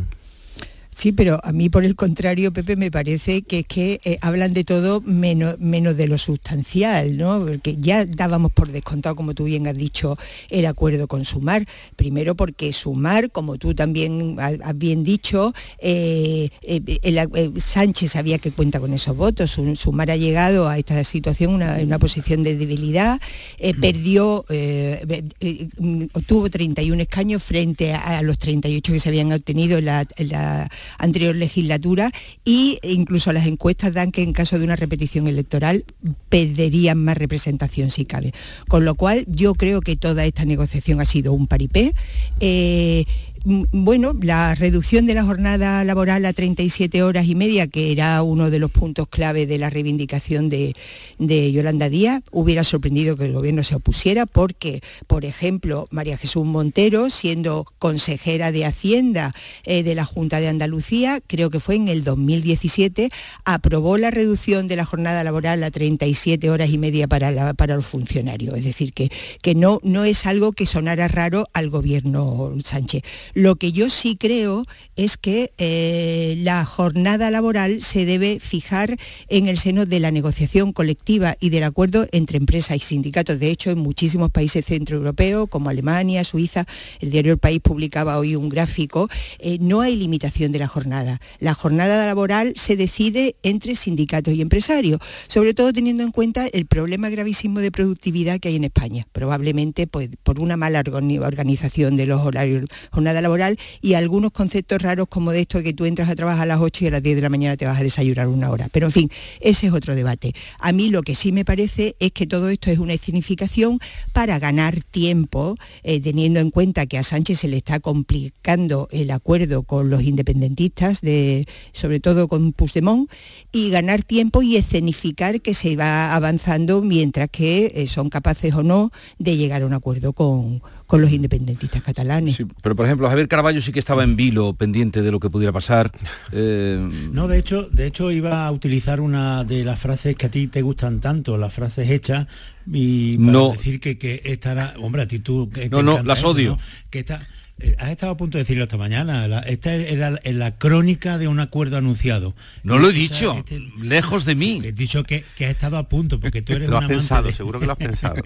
Sí, 0.98 1.12
pero 1.12 1.41
a 1.43 1.52
mí 1.52 1.68
por 1.70 1.84
el 1.84 1.98
contrario, 1.98 2.54
Pepe, 2.54 2.78
me 2.78 2.89
parece 2.89 3.41
que 3.41 3.60
es 3.60 3.66
que 3.68 4.00
eh, 4.06 4.18
hablan 4.22 4.54
de 4.54 4.64
todo 4.64 5.02
menos, 5.02 5.60
menos 5.60 5.98
de 5.98 6.08
lo 6.08 6.18
sustancial, 6.18 7.18
¿no? 7.18 7.41
Porque 7.46 7.76
ya 7.78 8.06
dábamos 8.06 8.54
por 8.54 8.72
descontado, 8.72 9.14
como 9.14 9.34
tú 9.34 9.43
bien 9.43 9.68
has 9.68 9.76
dicho, 9.76 10.18
el 10.50 10.66
acuerdo 10.66 11.10
con 11.10 11.26
Sumar. 11.26 11.66
Primero 11.98 12.36
porque 12.36 12.72
Sumar, 12.72 13.30
como 13.30 13.58
tú 13.58 13.74
también 13.76 14.38
has 14.39 14.78
bien 14.78 15.04
dicho, 15.04 15.54
eh, 15.80 16.48
eh, 16.62 16.82
el- 17.04 17.60
Sánchez 17.62 18.14
sabía 18.14 18.39
que 18.39 18.52
cuenta 18.52 18.80
con 18.80 18.93
esos 18.93 19.18
votos. 19.18 19.52
Su- 19.52 19.76
Sumar 19.76 20.12
ha 20.12 20.16
llegado 20.16 20.70
a 20.70 20.78
esta 20.78 21.04
situación 21.04 21.56
una- 21.56 21.78
en 21.82 21.88
una 21.88 22.00
posición 22.00 22.41
de 22.41 22.56
debilidad, 22.56 23.20
eh, 23.60 23.74
perdió, 23.74 24.46
mm, 24.50 26.04
obtuvo 26.14 26.50
31 26.50 27.02
escaños 27.02 27.43
frente 27.43 27.93
a, 27.93 28.20
a 28.20 28.22
los 28.22 28.39
38 28.39 28.93
que 28.93 29.00
se 29.02 29.10
habían 29.10 29.34
obtenido 29.34 29.78
en 29.78 29.86
la, 29.86 30.08
en 30.16 30.30
la 30.30 30.72
anterior 30.97 31.36
legislatura 31.36 32.11
y 32.43 32.79
incluso 32.83 33.33
las 33.33 33.47
encuestas 33.47 33.93
dan 33.93 34.11
que 34.11 34.23
en 34.23 34.33
caso 34.33 34.57
de 34.57 34.65
una 34.65 34.75
repetición 34.75 35.27
electoral 35.27 35.86
perderían 36.29 37.03
más 37.03 37.17
representación 37.17 37.91
si 37.91 38.05
cabe. 38.05 38.33
Con 38.67 38.86
lo 38.86 38.95
cual 38.95 39.25
yo 39.27 39.55
creo 39.55 39.81
que 39.81 39.95
toda 39.95 40.25
esta 40.25 40.45
negociación 40.45 41.01
ha 41.01 41.05
sido 41.05 41.33
un 41.33 41.47
paripé. 41.47 41.93
Eh, 42.39 43.05
bueno, 43.46 44.14
la 44.20 44.56
reducción 44.56 45.06
de 45.06 45.14
la 45.14 45.24
jornada 45.24 45.84
laboral 45.84 46.26
a 46.26 46.34
37 46.34 47.04
horas 47.04 47.28
y 47.28 47.36
media, 47.36 47.68
que 47.68 47.91
era 47.91 48.24
uno 48.24 48.50
de 48.50 48.58
los 48.58 48.72
puntos 48.72 49.08
clave 49.08 49.46
de 49.46 49.60
la 49.60 49.70
reivindicación 49.70 50.50
de, 50.50 50.74
de 51.20 51.52
Yolanda 51.52 51.88
Díaz, 51.89 52.24
hubiera 52.32 52.64
sorprendido 52.64 53.16
que 53.16 53.26
el 53.26 53.34
gobierno 53.34 53.64
se 53.64 53.76
opusiera 53.76 54.26
porque, 54.26 54.82
por 55.06 55.26
ejemplo, 55.26 55.88
María 55.91 56.18
Jesús 56.18 56.43
Montero, 56.46 57.12
siendo 57.12 57.66
consejera 57.78 58.52
de 58.52 58.66
Hacienda 58.66 59.32
eh, 59.64 59.84
de 59.84 59.93
la 59.93 60.06
Junta 60.06 60.39
de 60.39 60.48
Andalucía, 60.48 61.20
creo 61.28 61.52
que 61.52 61.60
fue 61.60 61.76
en 61.76 61.88
el 61.88 62.04
2017, 62.04 63.12
aprobó 63.43 64.00
la 64.00 64.10
reducción 64.10 64.68
de 64.68 64.76
la 64.76 64.86
jornada 64.86 65.24
laboral 65.24 65.64
a 65.64 65.70
37 65.70 66.50
horas 66.50 66.72
y 66.72 66.80
media 66.80 67.08
para, 67.08 67.54
para 67.54 67.76
los 67.76 67.86
funcionarios. 67.86 68.58
Es 68.58 68.64
decir, 68.64 68.91
que, 68.93 69.12
que 69.43 69.54
no, 69.54 69.80
no 69.84 70.04
es 70.04 70.26
algo 70.26 70.54
que 70.54 70.66
sonara 70.66 71.08
raro 71.08 71.48
al 71.54 71.70
gobierno 71.70 72.56
Sánchez. 72.64 73.04
Lo 73.36 73.57
que 73.57 73.73
yo 73.73 73.89
sí 73.89 74.15
creo 74.15 74.65
es 74.95 75.17
que 75.17 75.51
eh, 75.57 76.36
la 76.38 76.63
jornada 76.63 77.29
laboral 77.29 77.83
se 77.83 78.05
debe 78.05 78.39
fijar 78.39 78.95
en 79.27 79.49
el 79.49 79.57
seno 79.57 79.86
de 79.86 79.99
la 79.99 80.09
negociación 80.09 80.71
colectiva 80.71 81.36
y 81.41 81.49
del 81.49 81.63
acuerdo 81.63 82.07
entre 82.13 82.38
empresas 82.38 82.77
y 82.77 82.79
sindicatos. 82.79 83.38
De 83.38 83.51
hecho, 83.51 83.71
en 83.71 83.79
muchísimos 83.79 84.31
países 84.31 84.65
centroeuropeos, 84.65 85.49
como 85.49 85.69
Alemania, 85.69 86.23
Suiza, 86.23 86.65
el 87.01 87.11
diario 87.11 87.33
El 87.33 87.38
País 87.38 87.59
publicaba 87.59 88.17
hoy 88.17 88.38
un 88.38 88.47
gráfico, 88.47 89.09
eh, 89.39 89.57
no 89.59 89.81
hay 89.81 89.97
limitación 89.97 90.53
de 90.53 90.59
la 90.59 90.69
jornada. 90.69 91.19
La 91.39 91.53
jornada 91.53 92.05
laboral 92.05 92.53
se 92.55 92.77
decide 92.77 93.36
entre 93.43 93.75
sindicatos 93.75 94.33
y 94.33 94.39
empresarios, 94.39 95.01
sobre 95.27 95.53
todo 95.53 95.73
teniendo 95.73 96.03
en 96.03 96.11
cuenta 96.11 96.47
el 96.47 96.67
problema 96.67 97.09
gravísimo 97.09 97.59
de 97.59 97.69
productividad 97.69 98.39
que 98.39 98.47
hay 98.47 98.55
en 98.55 98.63
España, 98.63 99.05
probablemente 99.11 99.88
pues, 99.88 100.09
por 100.23 100.39
una 100.39 100.55
mala 100.55 100.81
organi- 100.81 101.21
organización 101.21 101.97
de 101.97 102.05
los 102.05 102.21
horarios 102.21 102.65
jornada 102.91 103.24
laboral 103.26 103.57
y 103.82 103.95
algunos 103.95 104.32
conceptos 104.32 104.82
raros 104.82 105.07
como 105.09 105.32
de 105.32 105.41
esto 105.41 105.57
de 105.57 105.63
que 105.65 105.73
tú 105.73 105.86
entras 105.86 106.09
a 106.09 106.15
trabajar 106.15 106.43
a 106.43 106.45
las 106.45 106.59
8 106.59 106.86
y 106.86 106.88
a 106.88 106.91
las 106.91 107.03
10 107.03 107.15
de 107.15 107.21
la 107.21 107.30
mañana 107.30 107.57
te 107.57 107.65
vas 107.65 107.80
a 107.80 107.84
desayunar 107.84 108.28
una 108.28 108.51
hora. 108.51 108.69
Pero 108.71 108.86
en 108.86 108.91
fin, 108.91 109.09
ese 109.41 109.67
es 109.67 109.73
otro 109.73 109.95
debate. 109.95 110.34
A 110.59 110.71
mí 110.71 110.89
lo 110.89 111.01
que 111.01 111.15
sí 111.15 111.32
me 111.32 111.43
parece 111.43 111.95
es 111.99 112.11
que 112.11 112.28
todo 112.28 112.49
esto 112.49 112.69
es 112.71 112.78
una 112.80 112.93
escenificación 112.93 113.80
para 114.13 114.39
ganar 114.39 114.82
tiempo, 114.91 115.57
eh, 115.84 115.99
teniendo 115.99 116.39
en 116.39 116.51
cuenta 116.51 116.86
que 116.86 116.97
a 116.97 117.03
Sánchez 117.03 117.39
se 117.39 117.47
le 117.47 117.57
está 117.57 117.80
complicando 117.80 118.88
el 118.91 119.11
acuerdo 119.11 119.63
con 119.63 119.89
los 119.89 120.03
independentistas, 120.03 121.01
de, 121.01 121.47
sobre 121.73 121.99
todo 121.99 122.28
con 122.28 122.53
Puigdemont, 122.53 123.09
y 123.51 123.69
ganar 123.69 124.03
tiempo 124.03 124.43
y 124.43 124.55
escenificar 124.55 125.41
que 125.41 125.53
se 125.53 125.76
va 125.76 126.15
avanzando 126.15 126.82
mientras 126.82 127.30
que 127.30 127.71
eh, 127.76 127.88
son 127.88 128.09
capaces 128.09 128.53
o 128.53 128.63
no 128.63 128.91
de 129.17 129.38
llegar 129.38 129.63
a 129.63 129.65
un 129.65 129.73
acuerdo 129.73 130.13
con, 130.13 130.61
con 130.88 131.01
los 131.01 131.11
independentistas 131.11 131.82
catalanes. 131.82 132.38
Pero, 132.61 132.76
por 132.76 132.86
ejemplo, 132.86 133.07
Javier 133.16 133.30
Caraballo 133.30 133.61
sí 133.61 133.72
que 133.72 133.80
estaba 133.80 134.03
en 134.03 134.18
vilo, 134.18 134.53
pendiente 134.55 135.01
de 135.01 135.09
lo 135.09 135.22
que 135.22 135.30
pudiera 135.30 135.53
pasar. 135.53 135.89
Eh, 136.34 136.78
No, 137.13 137.28
de 137.30 137.38
hecho, 137.38 137.70
de 137.70 137.88
hecho 137.88 138.11
iba 138.11 138.45
a 138.45 138.51
utilizar 138.51 138.99
una 138.99 139.43
de 139.45 139.63
las 139.63 139.80
frases 139.80 140.16
que 140.18 140.26
a 140.26 140.30
ti 140.32 140.47
te 140.47 140.61
gustan 140.61 140.99
tanto, 140.99 141.38
las 141.38 141.53
frases 141.53 141.89
hechas, 141.89 142.28
y 142.70 143.18
para 143.18 143.32
No. 143.32 143.51
decir 143.53 143.80
que, 143.80 143.97
que 143.97 144.22
estará, 144.26 144.74
hombre, 144.82 145.03
a 145.03 145.07
ti 145.07 145.20
tú 145.20 145.49
que 145.49 145.70
No, 145.70 145.82
no, 145.82 146.03
las 146.03 146.20
eso, 146.20 146.30
odio. 146.30 146.51
¿no? 146.51 146.59
Que 146.89 146.99
está, 146.99 147.26
eh, 147.59 147.74
has 147.80 147.91
estado 147.91 148.11
a 148.11 148.18
punto 148.18 148.38
de 148.38 148.43
decirlo 148.43 148.66
esta 148.66 148.76
mañana. 148.76 149.28
la- 149.30 149.39
esta 149.39 149.74
era 149.74 150.20
en 150.24 150.39
la 150.39 150.57
crónica 150.57 151.18
de 151.18 151.30
un 151.30 151.39
acuerdo 151.39 151.78
anunciado. 151.78 152.36
No 152.63 152.78
lo 152.80 152.89
he 152.89 152.93
dicho, 152.93 153.34
este- 153.38 153.61
lejos 153.82 154.26
de 154.26 154.36
mí. 154.36 154.59
He 154.61 154.74
dicho 154.74 155.03
que, 155.05 155.24
que 155.38 155.45
has 155.45 155.51
estado 155.51 155.78
a 155.78 155.88
punto, 155.88 156.20
porque 156.20 156.41
tú 156.41 156.51
eres 156.57 156.68
Lo 156.70 156.78
has 156.80 156.88
pensado, 156.88 157.28
de- 157.28 157.34
seguro 157.34 157.61
que 157.61 157.66
lo 157.66 157.72
has 157.72 157.78
pensado. 157.78 158.16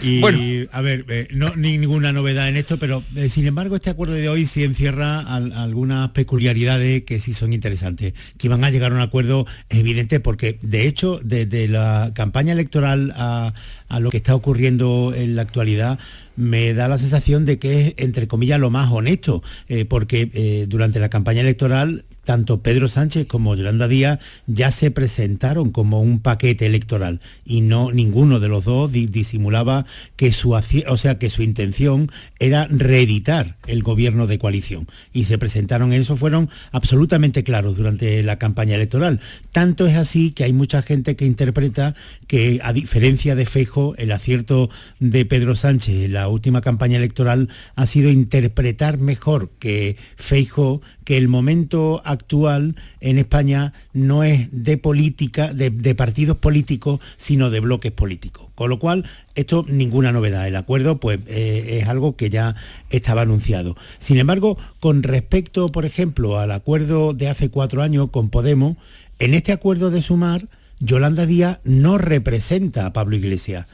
Y 0.00 0.20
Bueno. 0.20 0.38
a 0.72 0.80
ver, 0.80 1.04
eh, 1.08 1.28
no 1.32 1.54
ni 1.54 1.78
ninguna 1.78 2.12
novedad 2.12 2.48
en 2.48 2.56
esto, 2.56 2.78
pero 2.78 3.04
eh, 3.14 3.28
sin 3.28 3.46
embargo 3.46 3.76
este 3.76 3.90
acuerdo 3.90 4.14
de 4.14 4.28
hoy 4.28 4.46
sí 4.46 4.64
encierra 4.64 5.20
al- 5.20 5.52
algunas 5.52 6.10
peculiaridades 6.10 7.02
que 7.02 7.20
sí 7.20 7.34
son 7.34 7.52
interesantes, 7.52 8.14
que 8.38 8.48
van 8.48 8.64
a 8.64 8.70
llegar 8.70 8.92
a 8.92 8.94
un 8.94 9.00
acuerdo 9.00 9.46
evidente 9.68 10.18
porque 10.20 10.58
de 10.62 10.86
hecho 10.88 11.20
desde 11.22 11.68
la 11.68 12.12
campaña 12.14 12.52
electoral 12.52 13.12
a, 13.16 13.52
a 13.88 14.00
lo 14.00 14.10
que 14.10 14.16
está 14.16 14.34
ocurriendo 14.34 15.12
en 15.16 15.36
la 15.36 15.42
actualidad 15.42 15.98
me 16.34 16.72
da 16.72 16.88
la 16.88 16.96
sensación 16.98 17.44
de 17.44 17.58
que 17.58 17.88
es 17.88 17.94
entre 17.98 18.26
comillas 18.26 18.58
lo 18.58 18.70
más 18.70 18.90
honesto, 18.90 19.42
eh, 19.68 19.84
porque 19.84 20.30
eh, 20.32 20.64
durante 20.68 20.98
la 20.98 21.10
campaña 21.10 21.42
electoral 21.42 22.04
tanto 22.24 22.62
Pedro 22.62 22.88
Sánchez 22.88 23.26
como 23.26 23.54
Yolanda 23.54 23.88
Díaz 23.88 24.18
ya 24.46 24.70
se 24.70 24.90
presentaron 24.90 25.70
como 25.70 26.00
un 26.00 26.20
paquete 26.20 26.66
electoral 26.66 27.20
y 27.44 27.60
no 27.60 27.92
ninguno 27.92 28.40
de 28.40 28.48
los 28.48 28.64
dos 28.64 28.92
disimulaba 28.92 29.86
que 30.16 30.32
su 30.32 30.52
o 30.52 30.96
sea 30.96 31.18
que 31.18 31.30
su 31.30 31.42
intención 31.42 32.10
era 32.38 32.66
reeditar 32.68 33.56
el 33.66 33.82
gobierno 33.82 34.26
de 34.26 34.38
coalición 34.38 34.86
y 35.12 35.24
se 35.24 35.38
presentaron 35.38 35.92
en 35.92 36.02
eso 36.02 36.16
fueron 36.16 36.50
absolutamente 36.70 37.44
claros 37.44 37.76
durante 37.76 38.22
la 38.22 38.38
campaña 38.38 38.76
electoral. 38.76 39.20
Tanto 39.50 39.86
es 39.86 39.96
así 39.96 40.30
que 40.32 40.44
hay 40.44 40.52
mucha 40.52 40.82
gente 40.82 41.16
que 41.16 41.24
interpreta 41.24 41.94
que 42.26 42.60
a 42.62 42.72
diferencia 42.72 43.34
de 43.34 43.46
Feijo 43.46 43.94
el 43.98 44.12
acierto 44.12 44.70
de 45.00 45.24
Pedro 45.24 45.54
Sánchez 45.54 46.04
en 46.04 46.12
la 46.12 46.28
última 46.28 46.60
campaña 46.60 46.98
electoral 46.98 47.48
ha 47.74 47.86
sido 47.86 48.10
interpretar 48.10 48.98
mejor 48.98 49.50
que 49.58 49.96
Feijo 50.16 50.82
que 51.04 51.16
el 51.16 51.28
momento 51.28 52.00
actual 52.12 52.76
en 53.00 53.18
España 53.18 53.72
no 53.92 54.22
es 54.22 54.48
de 54.52 54.78
política, 54.78 55.52
de, 55.52 55.94
partidos 55.94 56.36
políticos, 56.36 57.00
sino 57.16 57.50
de 57.50 57.60
bloques 57.60 57.92
políticos. 57.92 58.48
Con 58.54 58.70
lo 58.70 58.78
cual, 58.78 59.04
esto 59.34 59.64
ninguna 59.68 60.12
novedad. 60.12 60.46
El 60.46 60.56
acuerdo 60.56 61.00
pues, 61.00 61.18
eh, 61.26 61.80
es 61.80 61.88
algo 61.88 62.16
que 62.16 62.30
ya 62.30 62.54
estaba 62.90 63.22
anunciado. 63.22 63.76
Sin 63.98 64.18
embargo, 64.18 64.56
con 64.80 65.02
respecto, 65.02 65.72
por 65.72 65.84
ejemplo, 65.84 66.38
al 66.38 66.52
acuerdo 66.52 67.12
de 67.14 67.28
hace 67.28 67.50
cuatro 67.50 67.82
años 67.82 68.10
con 68.10 68.30
Podemos, 68.30 68.76
en 69.18 69.34
este 69.34 69.52
acuerdo 69.52 69.90
de 69.90 70.02
sumar, 70.02 70.48
Yolanda 70.80 71.26
Díaz 71.26 71.60
no 71.64 71.98
representa 71.98 72.86
a 72.86 72.92
Pablo 72.92 73.16
Iglesias 73.16 73.66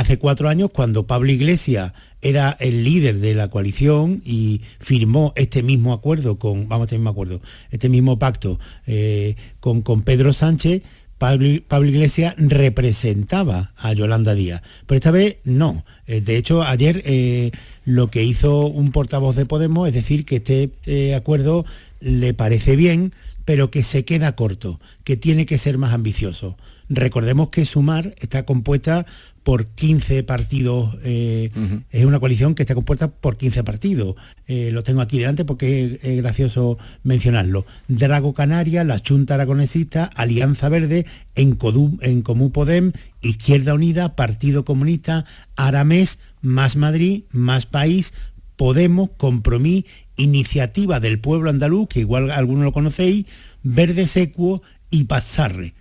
hace 0.00 0.18
cuatro 0.18 0.48
años 0.48 0.70
cuando 0.72 1.06
Pablo 1.06 1.30
Iglesias 1.30 1.92
era 2.22 2.56
el 2.58 2.84
líder 2.84 3.18
de 3.18 3.34
la 3.34 3.48
coalición 3.48 4.22
y 4.24 4.62
firmó 4.78 5.34
este 5.36 5.62
mismo 5.62 5.92
acuerdo 5.92 6.38
con, 6.38 6.68
vamos, 6.68 6.86
este 6.86 6.96
mismo 6.96 7.10
acuerdo, 7.10 7.42
este 7.70 7.90
mismo 7.90 8.18
pacto 8.18 8.58
eh, 8.86 9.36
con, 9.60 9.82
con 9.82 10.00
Pedro 10.00 10.32
Sánchez, 10.32 10.82
Pablo, 11.18 11.86
Iglesias 11.86 12.34
representaba 12.38 13.72
a 13.76 13.92
Yolanda 13.92 14.34
Díaz, 14.34 14.62
pero 14.86 14.96
esta 14.96 15.10
vez 15.10 15.36
no. 15.44 15.84
Eh, 16.06 16.22
de 16.22 16.38
hecho, 16.38 16.62
ayer 16.62 17.02
eh, 17.04 17.50
lo 17.84 18.10
que 18.10 18.24
hizo 18.24 18.68
un 18.68 18.92
portavoz 18.92 19.36
de 19.36 19.44
Podemos 19.44 19.86
es 19.86 19.92
decir 19.92 20.24
que 20.24 20.36
este 20.36 21.14
acuerdo 21.14 21.66
le 22.00 22.32
parece 22.32 22.74
bien, 22.74 23.12
pero 23.44 23.70
que 23.70 23.82
se 23.82 24.06
queda 24.06 24.34
corto, 24.34 24.80
que 25.04 25.18
tiene 25.18 25.44
que 25.44 25.58
ser 25.58 25.76
más 25.76 25.92
ambicioso. 25.92 26.56
Recordemos 26.88 27.50
que 27.50 27.64
Sumar 27.66 28.16
está 28.18 28.44
compuesta 28.44 29.06
por 29.42 29.66
15 29.68 30.22
partidos, 30.24 30.98
eh, 31.02 31.50
es 31.90 32.04
una 32.04 32.20
coalición 32.20 32.54
que 32.54 32.62
está 32.62 32.74
compuesta 32.74 33.10
por 33.10 33.36
15 33.36 33.64
partidos. 33.64 34.16
Eh, 34.46 34.70
lo 34.70 34.82
tengo 34.82 35.00
aquí 35.00 35.18
delante 35.18 35.44
porque 35.44 35.98
es, 36.02 36.16
gracioso 36.18 36.78
mencionarlo. 37.04 37.64
Drago 37.88 38.34
Canaria, 38.34 38.84
la 38.84 39.00
Junta 39.06 39.34
Aragonesista, 39.34 40.04
Alianza 40.14 40.68
Verde, 40.68 41.06
en, 41.34 41.58
en 42.02 42.22
Comú 42.22 42.52
Podem, 42.52 42.92
Izquierda 43.22 43.74
Unida, 43.74 44.14
Partido 44.14 44.64
Comunista, 44.64 45.24
Aramés, 45.56 46.18
Más 46.42 46.76
Madrid, 46.76 47.24
Más 47.32 47.64
País, 47.66 48.12
Podemos, 48.56 49.10
Compromís, 49.16 49.86
Iniciativa 50.16 51.00
del 51.00 51.18
Pueblo 51.18 51.48
Andaluz, 51.48 51.88
que 51.88 52.00
igual 52.00 52.30
algunos 52.30 52.64
lo 52.64 52.72
conocéis, 52.72 53.24
Verde 53.62 54.06
Secuo 54.06 54.62
y 54.90 55.04
Pazarre 55.04 55.74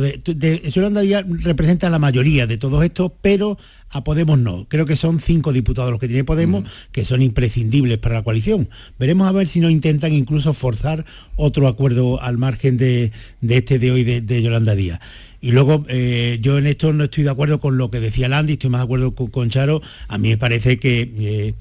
de, 0.00 0.70
Yolanda 0.70 1.00
Díaz 1.00 1.24
representa 1.28 1.90
la 1.90 1.98
mayoría 1.98 2.46
de 2.46 2.58
todos 2.58 2.84
estos, 2.84 3.12
pero 3.20 3.58
a 3.90 4.04
Podemos 4.04 4.38
no. 4.38 4.66
Creo 4.68 4.86
que 4.86 4.96
son 4.96 5.20
cinco 5.20 5.52
diputados 5.52 5.90
los 5.90 6.00
que 6.00 6.08
tiene 6.08 6.24
Podemos, 6.24 6.68
que 6.92 7.04
son 7.04 7.22
imprescindibles 7.22 7.98
para 7.98 8.16
la 8.16 8.22
coalición. 8.22 8.68
Veremos 8.98 9.28
a 9.28 9.32
ver 9.32 9.48
si 9.48 9.60
no 9.60 9.70
intentan 9.70 10.12
incluso 10.12 10.52
forzar 10.52 11.04
otro 11.36 11.68
acuerdo 11.68 12.20
al 12.20 12.38
margen 12.38 12.76
de, 12.76 13.12
este 13.48 13.78
de 13.78 13.90
hoy 13.92 14.04
de, 14.04 14.42
Yolanda 14.42 14.74
Díaz. 14.74 15.00
Y 15.40 15.52
luego, 15.52 15.84
eh, 15.88 16.38
yo 16.40 16.58
en 16.58 16.66
esto 16.66 16.92
no 16.92 17.04
estoy 17.04 17.24
de 17.24 17.30
acuerdo 17.30 17.60
con 17.60 17.76
lo 17.76 17.90
que 17.90 18.00
decía 18.00 18.28
Landy, 18.28 18.54
estoy 18.54 18.70
más 18.70 18.80
de 18.80 18.84
acuerdo 18.84 19.14
con, 19.14 19.50
Charo. 19.50 19.82
A 20.08 20.18
mí 20.18 20.30
me 20.30 20.38
parece 20.38 20.78
que 20.78 21.12
eh, 21.18 21.54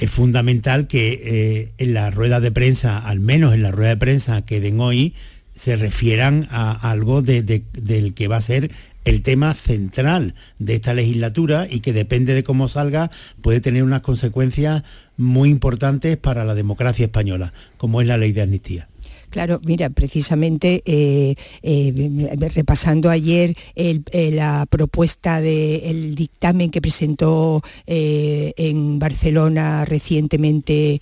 es 0.00 0.10
fundamental 0.10 0.86
que 0.86 1.20
eh, 1.22 1.72
en 1.78 1.94
la 1.94 2.10
rueda 2.10 2.40
de 2.40 2.50
prensa, 2.50 2.98
al 2.98 3.20
menos 3.20 3.54
en 3.54 3.62
la 3.62 3.70
rueda 3.70 3.90
de 3.90 3.96
prensa 3.96 4.42
que 4.42 4.60
den 4.60 4.80
hoy, 4.80 5.14
se 5.58 5.74
refieran 5.74 6.46
a 6.50 6.90
algo 6.90 7.20
del 7.20 8.14
que 8.14 8.28
va 8.28 8.36
a 8.36 8.42
ser 8.42 8.70
el 9.04 9.22
tema 9.22 9.54
central 9.54 10.34
de 10.58 10.74
esta 10.74 10.94
legislatura 10.94 11.66
y 11.68 11.80
que 11.80 11.92
depende 11.92 12.34
de 12.34 12.44
cómo 12.44 12.68
salga 12.68 13.10
puede 13.42 13.60
tener 13.60 13.82
unas 13.82 14.02
consecuencias 14.02 14.84
muy 15.16 15.50
importantes 15.50 16.16
para 16.16 16.44
la 16.44 16.54
democracia 16.54 17.06
española, 17.06 17.52
como 17.76 18.00
es 18.00 18.06
la 18.06 18.18
ley 18.18 18.32
de 18.32 18.42
amnistía. 18.42 18.88
Claro, 19.30 19.60
mira, 19.64 19.90
precisamente 19.90 20.82
eh, 20.86 21.34
eh, 21.62 22.50
repasando 22.54 23.10
ayer 23.10 23.54
eh, 23.74 24.00
la 24.32 24.64
propuesta 24.68 25.40
del 25.40 26.14
dictamen 26.14 26.70
que 26.70 26.80
presentó 26.80 27.62
en 27.86 28.98
Barcelona 28.98 29.84
recientemente 29.84 31.00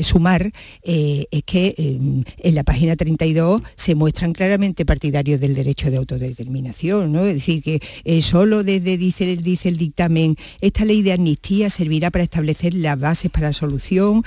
Sumar, 0.00 0.52
es 0.82 1.42
que 1.44 1.74
en 1.76 2.54
la 2.54 2.64
página 2.64 2.96
32 2.96 3.62
se 3.76 3.94
muestran 3.94 4.32
claramente 4.32 4.84
partidarios 4.84 5.40
del 5.40 5.54
derecho 5.54 5.90
de 5.90 5.96
autodeterminación, 5.96 7.12
¿no? 7.12 7.24
Es 7.24 7.34
decir, 7.34 7.62
que 7.62 7.80
solo 8.22 8.62
desde, 8.62 8.96
dice, 8.96 9.36
dice 9.36 9.68
el 9.68 9.78
dictamen, 9.78 10.36
esta 10.60 10.84
ley 10.84 11.02
de 11.02 11.12
amnistía 11.12 11.70
servirá 11.70 12.10
para 12.10 12.24
establecer 12.24 12.74
las 12.74 12.98
bases 12.98 13.30
para 13.30 13.48
la 13.48 13.52
solución 13.52 14.22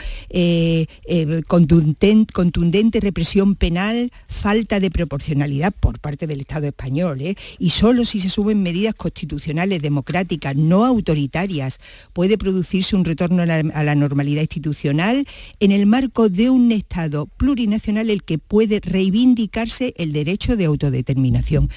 contundente 1.48 2.73
represión 3.02 3.56
penal, 3.56 4.12
falta 4.28 4.80
de 4.80 4.90
proporcionalidad 4.90 5.74
por 5.80 6.00
parte 6.00 6.28
del 6.28 6.42
Estado 6.42 6.68
español, 6.68 7.22
¿eh? 7.22 7.36
y 7.60 7.70
solo 7.70 8.06
si 8.06 8.20
se 8.20 8.30
suben 8.30 8.64
medidas 8.64 8.94
constitucionales, 8.94 9.82
democráticas, 9.82 10.56
no 10.56 10.86
autoritarias, 10.86 11.80
puede 12.14 12.38
producirse 12.38 12.96
un 12.96 13.06
retorno 13.06 13.44
a 13.44 13.84
la, 13.84 13.96
normalidad 13.96 14.42
institucional 14.42 15.26
en 15.60 15.72
el 15.72 15.86
marco 15.86 16.30
de 16.30 16.50
un 16.50 16.72
Estado 16.72 17.28
plurinacional 17.38 18.10
el 18.10 18.24
que 18.24 18.38
puede 18.38 18.80
reivindicarse 18.80 19.94
el 19.98 20.14
derecho 20.14 20.56
de 20.56 20.66
autodeterminación. 20.66 21.70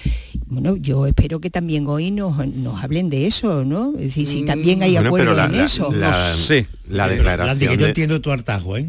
Bueno, 0.46 0.76
yo 0.76 1.06
espero 1.06 1.40
que 1.40 1.50
también 1.50 1.86
hoy 1.86 2.10
nos, 2.10 2.38
hablen 2.82 3.10
de 3.10 3.26
eso, 3.26 3.64
¿no? 3.64 3.92
Es 3.96 4.06
decir, 4.06 4.26
si 4.26 4.44
también 4.44 4.82
hay 4.82 4.96
acuerdo 4.96 5.38
en 5.44 5.54
eso. 5.56 5.92
sí, 6.36 6.66
la 6.88 7.08
declaración. 7.08 7.76
yo 7.78 7.86
entiendo 7.86 8.20
tu 8.20 8.30
hartazgo, 8.30 8.76
¿eh? 8.76 8.86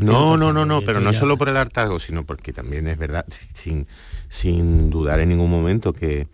no, 0.00 0.36
no, 0.36 0.52
no, 0.52 0.64
no, 0.64 0.82
pero 0.82 1.00
no 1.00 1.12
solo 1.12 1.36
por 1.36 1.47
el 1.48 1.56
hartazgo, 1.56 1.98
sino 1.98 2.24
porque 2.24 2.52
también 2.52 2.86
es 2.88 2.98
verdad, 2.98 3.26
sin, 3.54 3.86
sin 4.28 4.90
dudar 4.90 5.20
en 5.20 5.30
ningún 5.30 5.50
momento 5.50 5.92
que, 5.92 6.28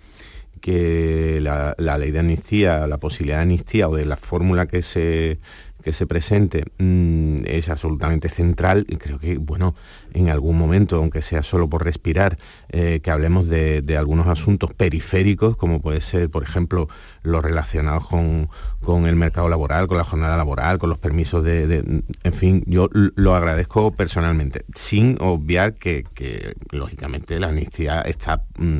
que 0.61 1.41
la, 1.43 1.75
la, 1.79 1.99
ley 1.99 2.11
de 2.11 2.21
amnistía, 2.21 2.87
la 2.87 2.99
posibilidad 2.99 3.39
de 3.39 3.43
amnistía 3.43 3.89
o 3.89 3.97
de 3.97 4.07
la 4.07 4.17
fórmula 4.17 4.67
que 4.67 4.83
se 4.83 5.39
que 5.85 5.93
se 5.93 6.07
presente 6.07 6.65
mm, 6.79 7.45
es 7.45 7.69
absolutamente 7.69 8.31
central 8.31 8.87
y 8.89 8.97
creo 8.97 9.19
que, 9.19 9.37
bueno, 9.37 9.75
en 10.15 10.31
algún 10.31 10.57
momento, 10.57 10.97
aunque 10.97 11.21
sea 11.21 11.43
solo 11.43 11.69
por 11.69 11.85
respirar, 11.85 12.39
eh, 12.71 13.01
que 13.03 13.11
hablemos 13.11 13.49
de, 13.49 13.83
algunos 13.99 14.27
asuntos 14.27 14.73
periféricos, 14.73 15.57
como 15.57 15.81
puede 15.81 16.01
ser, 16.01 16.31
por 16.31 16.43
ejemplo, 16.43 16.89
los 17.23 17.45
relacionados 17.45 18.07
con, 18.07 18.49
el 19.07 19.17
mercado 19.17 19.49
laboral, 19.49 19.89
con 19.89 19.99
la 19.99 20.05
jornada 20.05 20.37
laboral, 20.37 20.79
con 20.79 20.89
los 20.89 20.99
permisos 20.99 21.45
de... 21.45 22.03
en 22.23 22.33
fin, 22.33 22.65
yo 22.67 22.89
lo 22.93 23.35
agradezco 23.35 23.93
personalmente, 23.93 24.65
sin 24.75 25.17
obviar 25.21 25.75
que, 25.75 26.05
lógicamente, 26.71 27.39
la 27.39 27.49
amnistía 27.49 28.01
está... 28.03 28.45
Mm, 28.57 28.79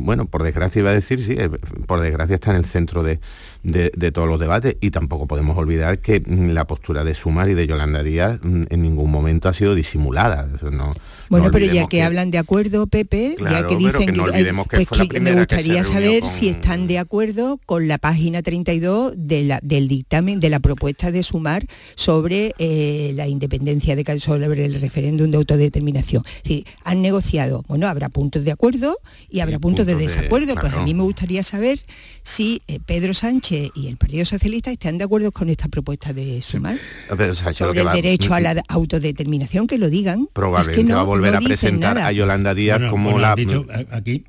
bueno, 0.00 0.26
por 0.26 0.42
desgracia 0.42 0.80
iba 0.80 0.90
a 0.90 0.94
decir, 0.94 1.20
sí, 1.20 1.34
eh, 1.36 1.50
por 1.86 2.00
desgracia 2.00 2.34
está 2.34 2.50
en 2.50 2.58
el 2.58 2.64
centro 2.64 3.02
de, 3.02 3.20
todos 4.12 4.28
los 4.28 4.38
debates 4.38 4.76
y 4.80 4.90
tampoco 4.90 5.26
podemos 5.26 5.56
olvidar 5.56 5.98
que 5.98 6.20
mm, 6.20 6.50
la 6.50 6.66
postura 6.66 7.04
de 7.04 7.14
Sumar 7.14 7.48
y 7.50 7.54
de 7.54 7.66
Yolanda 7.66 8.02
Díaz 8.02 8.40
mm, 8.42 8.64
en 8.68 8.82
ningún 8.82 9.10
momento 9.10 9.48
ha 9.48 9.54
sido 9.54 9.74
disimulada. 9.74 10.43
Bueno, 11.28 11.50
pero 11.50 11.66
ya 11.66 11.86
que, 11.86 12.02
hablan 12.02 12.30
de 12.30 12.38
acuerdo, 12.38 12.86
Pepe, 12.86 13.36
ya 13.38 13.66
que 13.66 13.76
dicen 13.76 14.14
que, 14.14 14.86
pues 14.86 15.20
me 15.20 15.32
gustaría 15.32 15.84
saber 15.84 16.26
si 16.28 16.48
están 16.48 16.86
de 16.86 16.98
acuerdo 16.98 17.58
con 17.66 17.88
la 17.88 17.98
página 17.98 18.42
32 18.42 19.14
de 19.16 19.44
la, 19.44 19.60
del 19.62 19.88
dictamen, 19.88 20.40
de 20.40 20.50
la 20.50 20.60
propuesta 20.60 21.10
de 21.10 21.22
Sumar 21.22 21.66
sobre 21.94 22.52
eh, 22.58 23.12
la 23.16 23.26
independencia 23.26 23.96
de 23.96 24.04
sobre 24.20 24.64
el 24.64 24.80
referéndum 24.80 25.30
de 25.30 25.38
autodeterminación. 25.38 26.22
Es 26.26 26.42
decir, 26.42 26.66
han 26.84 27.02
negociado, 27.02 27.64
bueno, 27.66 27.88
habrá 27.88 28.08
puntos 28.08 28.44
de 28.44 28.52
acuerdo 28.52 28.98
y 29.30 29.40
habrá 29.40 29.58
puntos 29.58 29.86
de 29.86 29.96
desacuerdo, 29.96 30.54
pues 30.54 30.72
a 30.72 30.84
mí 30.84 30.94
me 30.94 31.02
gustaría 31.02 31.42
saber 31.42 31.80
si 32.22 32.62
eh, 32.68 32.80
Pedro 32.84 33.14
Sánchez 33.14 33.70
y 33.74 33.88
el 33.88 33.96
Partido 33.96 34.24
Socialista 34.24 34.70
están 34.70 34.98
de 34.98 35.04
acuerdo 35.04 35.32
con 35.32 35.48
esta 35.50 35.68
propuesta 35.68 36.12
de 36.12 36.42
Sumar 36.42 36.78
sobre 37.54 37.80
el 37.80 37.92
derecho 37.92 38.34
a 38.34 38.40
la 38.40 38.62
autodeterminación, 38.68 39.66
que 39.66 39.78
lo 39.78 39.90
digan. 39.90 40.28
Probablemente 40.34 40.92
va 40.92 41.00
a 41.00 41.04
volver 41.04 41.36
a 41.36 41.40
presentar 41.40 41.96
a 41.96 42.12
Yolanda 42.12 42.54
Díaz 42.54 42.90
como 42.90 43.18
la... 43.18 43.32
aquí 43.90 44.24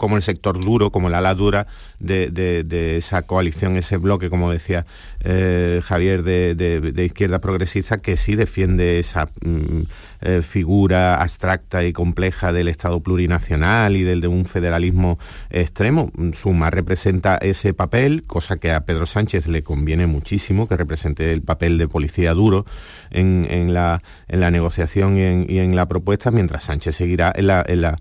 como 0.00 0.16
el 0.16 0.22
sector 0.22 0.58
duro, 0.64 0.90
como 0.90 1.08
el 1.08 1.14
ala 1.14 1.34
dura 1.34 1.66
de, 1.98 2.96
esa 2.96 3.20
coalición, 3.20 3.76
ese 3.76 3.98
bloque, 3.98 4.30
como 4.30 4.50
decía 4.50 4.86
eh, 5.22 5.82
Javier, 5.84 6.22
de, 6.22 7.04
izquierda 7.04 7.38
progresista, 7.38 7.98
que 7.98 8.16
sí 8.16 8.34
defiende 8.34 8.98
esa 8.98 9.26
mm, 9.42 9.82
eh, 10.22 10.40
figura 10.42 11.20
abstracta 11.20 11.84
y 11.84 11.92
compleja 11.92 12.50
del 12.50 12.68
Estado 12.68 13.00
plurinacional 13.00 13.94
y 13.94 14.02
del 14.02 14.22
de 14.22 14.28
un 14.28 14.46
federalismo 14.46 15.18
extremo. 15.50 16.10
Suma 16.32 16.70
representa 16.70 17.36
ese 17.36 17.74
papel, 17.74 18.22
cosa 18.22 18.56
que 18.56 18.72
a 18.72 18.86
Pedro 18.86 19.04
Sánchez 19.04 19.48
le 19.48 19.62
conviene 19.62 20.06
muchísimo, 20.06 20.66
que 20.66 20.78
represente 20.78 21.30
el 21.30 21.42
papel 21.42 21.76
de 21.76 21.88
policía 21.88 22.32
duro 22.32 22.64
en, 23.10 23.74
la, 23.74 24.00
negociación 24.30 25.18
y 25.18 25.58
en, 25.58 25.76
la 25.76 25.86
propuesta, 25.86 26.30
mientras 26.30 26.64
Sánchez 26.64 26.96
seguirá 26.96 27.34
la 27.36 27.62
en 27.68 27.82
la, 27.82 27.98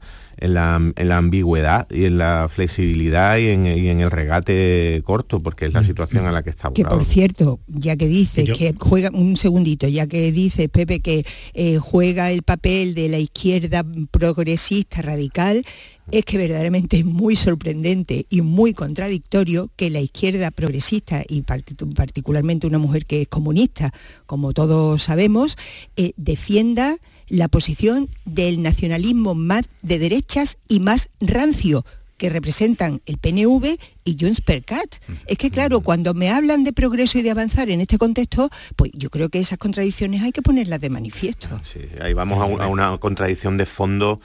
ambigüedad 1.18 1.88
y 1.92 2.06
en 2.06 2.18
la 2.18 2.48
flexibilidad 2.50 3.38
y 3.38 3.50
en, 3.50 3.66
el 3.66 4.12
regate 4.12 5.02
corto, 5.04 5.40
porque 5.40 5.66
es 5.66 5.74
la 5.74 5.82
mm. 5.82 5.86
situación 5.86 6.26
a 6.26 6.32
la 6.32 6.44
que 6.44 6.50
está 6.50 6.72
Que 6.72 6.86
por 6.86 7.06
cierto, 7.06 7.60
ya 7.68 7.96
que 7.96 8.08
dice 8.08 8.46
que 8.46 8.74
juega, 8.78 9.10
un 9.14 9.38
segundito, 9.38 9.88
ya 9.88 10.08
que 10.08 10.32
dice 10.32 10.70
Pepe 10.70 11.00
que 11.00 11.26
eh, 11.54 11.78
juega 11.78 12.32
el 12.32 12.44
papel 12.44 12.94
de 12.94 13.10
la 13.10 13.20
izquierda 13.20 13.86
progresista 14.12 15.02
radical, 15.02 15.64
es 16.12 16.26
que 16.26 16.38
verdaderamente 16.38 16.98
es 16.98 17.06
muy 17.06 17.36
sorprendente 17.36 18.26
y 18.30 18.42
muy 18.42 18.74
contradictorio 18.74 19.70
que 19.76 19.90
la 19.90 20.00
izquierda 20.00 20.52
progresista 20.52 21.24
y 21.28 21.44
particularmente 21.44 22.68
una 22.68 22.80
mujer 22.80 23.06
que 23.06 23.22
es 23.24 23.28
comunista, 23.28 23.92
como 24.26 24.54
todos 24.54 25.04
sabemos, 25.04 25.56
eh, 25.96 26.14
defienda 26.18 26.98
la 27.30 27.48
posición 27.48 28.10
del 28.26 28.62
nacionalismo 28.62 29.36
más 29.36 29.66
de 29.82 30.00
derechas 30.00 30.58
y 30.68 30.80
más 30.80 31.10
rancio 31.22 31.86
que 32.20 32.30
representan 32.30 33.02
el 33.06 33.18
PNV 33.18 33.80
y 34.04 34.18
Junts 34.20 34.42
per 34.42 34.64
Cat. 34.64 34.98
Es 35.26 35.38
que 35.38 35.50
claro, 35.50 35.80
cuando 35.80 36.14
me 36.14 36.30
hablan 36.30 36.66
de 36.66 36.74
progreso 36.74 37.18
y 37.18 37.22
de 37.22 37.32
avanzar 37.32 37.70
en 37.70 37.80
este 37.80 37.98
contexto, 37.98 38.50
pues 38.76 38.92
yo 38.94 39.10
creo 39.10 39.30
que 39.30 39.40
esas 39.40 39.58
contradicciones 39.58 40.22
hay 40.22 40.34
que 40.34 40.42
ponerlas 40.42 40.82
de 40.82 40.90
manifiesto. 40.90 41.48
Sí, 41.64 41.80
ahí 42.02 42.14
vamos 42.14 42.40
a, 42.42 42.68
una 42.68 42.98
contradicción 42.98 43.58
de 43.58 43.66
fondo 43.66 44.20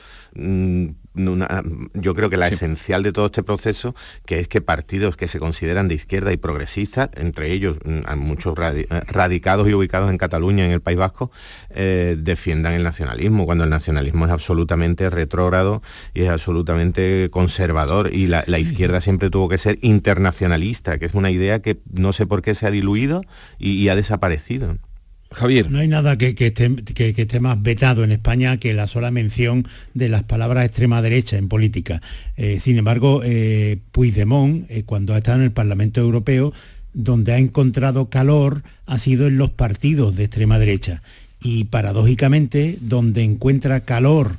yo 1.14 2.14
creo 2.14 2.30
que 2.30 2.36
la 2.36 2.48
esencial 2.48 3.02
de 3.02 3.12
todo 3.12 3.26
este 3.26 3.42
proceso, 3.42 3.94
que 4.26 4.40
es 4.40 4.48
que 4.48 4.60
partidos 4.60 5.16
que 5.16 5.28
se 5.28 5.38
consideran 5.38 5.88
de 5.88 5.94
izquierda 5.94 6.32
y 6.32 6.36
progresistas, 6.36 7.10
entre 7.14 7.52
ellos 7.52 7.78
mm, 7.84 8.16
muchos 8.18 8.54
eh, 8.58 8.86
radicados 9.06 9.68
y 9.68 9.74
ubicados 9.74 10.10
en 10.10 10.18
Cataluña, 10.18 10.64
en 10.64 10.72
el 10.72 10.80
País 10.80 10.98
Vasco, 10.98 11.30
eh, 11.70 12.16
defiendan 12.18 12.72
el 12.74 12.82
nacionalismo, 12.82 13.46
cuando 13.46 13.64
el 13.64 13.70
nacionalismo 13.70 14.26
es 14.26 14.32
absolutamente 14.32 15.08
retrógrado 15.10 15.82
y 16.14 16.22
es 16.22 16.30
absolutamente 16.30 17.28
conservador. 17.30 18.12
Y 18.12 18.26
la, 18.26 18.44
izquierda 18.58 19.00
siempre 19.00 19.30
tuvo 19.30 19.48
que 19.48 19.58
ser 19.58 19.78
internacionalista, 19.82 20.98
que 20.98 21.06
es 21.06 21.14
una 21.14 21.30
idea 21.30 21.60
que 21.60 21.80
no 21.92 22.12
sé 22.12 22.26
por 22.26 22.40
qué 22.40 22.54
se 22.54 22.66
ha 22.66 22.70
diluido 22.70 23.22
y 23.58 23.88
ha 23.88 23.96
desaparecido. 23.96 24.78
Javier. 25.34 25.70
No 25.70 25.78
hay 25.78 25.88
nada 25.88 26.16
que, 26.16 26.34
esté, 26.38 27.40
más 27.40 27.62
vetado 27.62 28.04
en 28.04 28.12
España 28.12 28.58
que 28.58 28.72
la 28.72 28.86
sola 28.86 29.10
mención 29.10 29.66
de 29.92 30.08
las 30.08 30.22
palabras 30.22 30.64
extrema 30.64 31.02
derecha 31.02 31.36
en 31.36 31.48
política. 31.48 32.00
Eh, 32.36 32.58
sin 32.60 32.78
embargo, 32.78 33.22
eh, 33.24 33.78
Puigdemont, 33.92 34.70
eh, 34.70 34.84
cuando 34.84 35.14
ha 35.14 35.18
estado 35.18 35.38
en 35.38 35.44
el 35.44 35.52
Parlamento 35.52 36.00
Europeo, 36.00 36.52
donde 36.92 37.32
ha 37.32 37.38
encontrado 37.38 38.08
calor 38.08 38.62
ha 38.86 38.98
sido 38.98 39.26
en 39.26 39.36
los 39.36 39.50
partidos 39.50 40.16
de 40.16 40.24
extrema 40.24 40.58
derecha. 40.58 41.02
Y 41.42 41.64
paradójicamente, 41.64 42.78
donde 42.80 43.22
encuentra 43.22 43.80
calor 43.80 44.36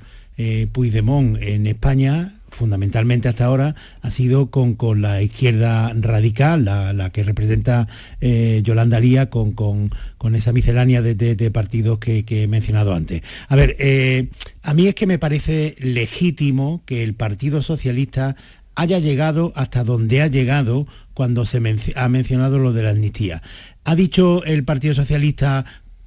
Puigdemont 0.73 1.41
en 1.41 1.67
España 1.67 2.35
fundamentalmente 2.55 3.27
hasta 3.27 3.45
ahora 3.45 3.75
ha 4.01 4.11
sido 4.11 4.49
con, 4.49 4.75
la 5.01 5.21
izquierda 5.21 5.93
radical, 5.93 6.65
la, 6.65 7.09
que 7.11 7.23
representa 7.23 7.87
eh, 8.21 8.61
Yolanda 8.63 8.99
Lía, 8.99 9.29
con, 9.29 9.51
con, 9.51 9.91
esa 10.33 10.53
miscelánea 10.53 11.01
de, 11.01 11.51
partidos 11.51 11.99
que, 11.99 12.25
he 12.27 12.47
mencionado 12.47 12.93
antes. 12.93 13.21
A 13.47 13.55
ver, 13.55 13.75
eh, 13.79 14.29
a 14.63 14.73
mí 14.73 14.87
es 14.87 14.95
que 14.95 15.05
me 15.05 15.19
parece 15.19 15.75
legítimo 15.79 16.81
que 16.85 17.03
el 17.03 17.13
Partido 17.13 17.61
Socialista 17.61 18.35
haya 18.75 18.99
llegado 18.99 19.53
hasta 19.55 19.83
donde 19.83 20.21
ha 20.21 20.27
llegado 20.27 20.87
cuando 21.13 21.45
se 21.45 21.61
ha 21.95 22.09
mencionado 22.09 22.59
lo 22.59 22.73
de 22.73 22.83
la 22.83 22.89
amnistía. 22.91 23.41
Ha 23.83 23.95
dicho 23.95 24.43
el 24.43 24.63
Partido 24.63 24.93
Socialista 24.93 25.65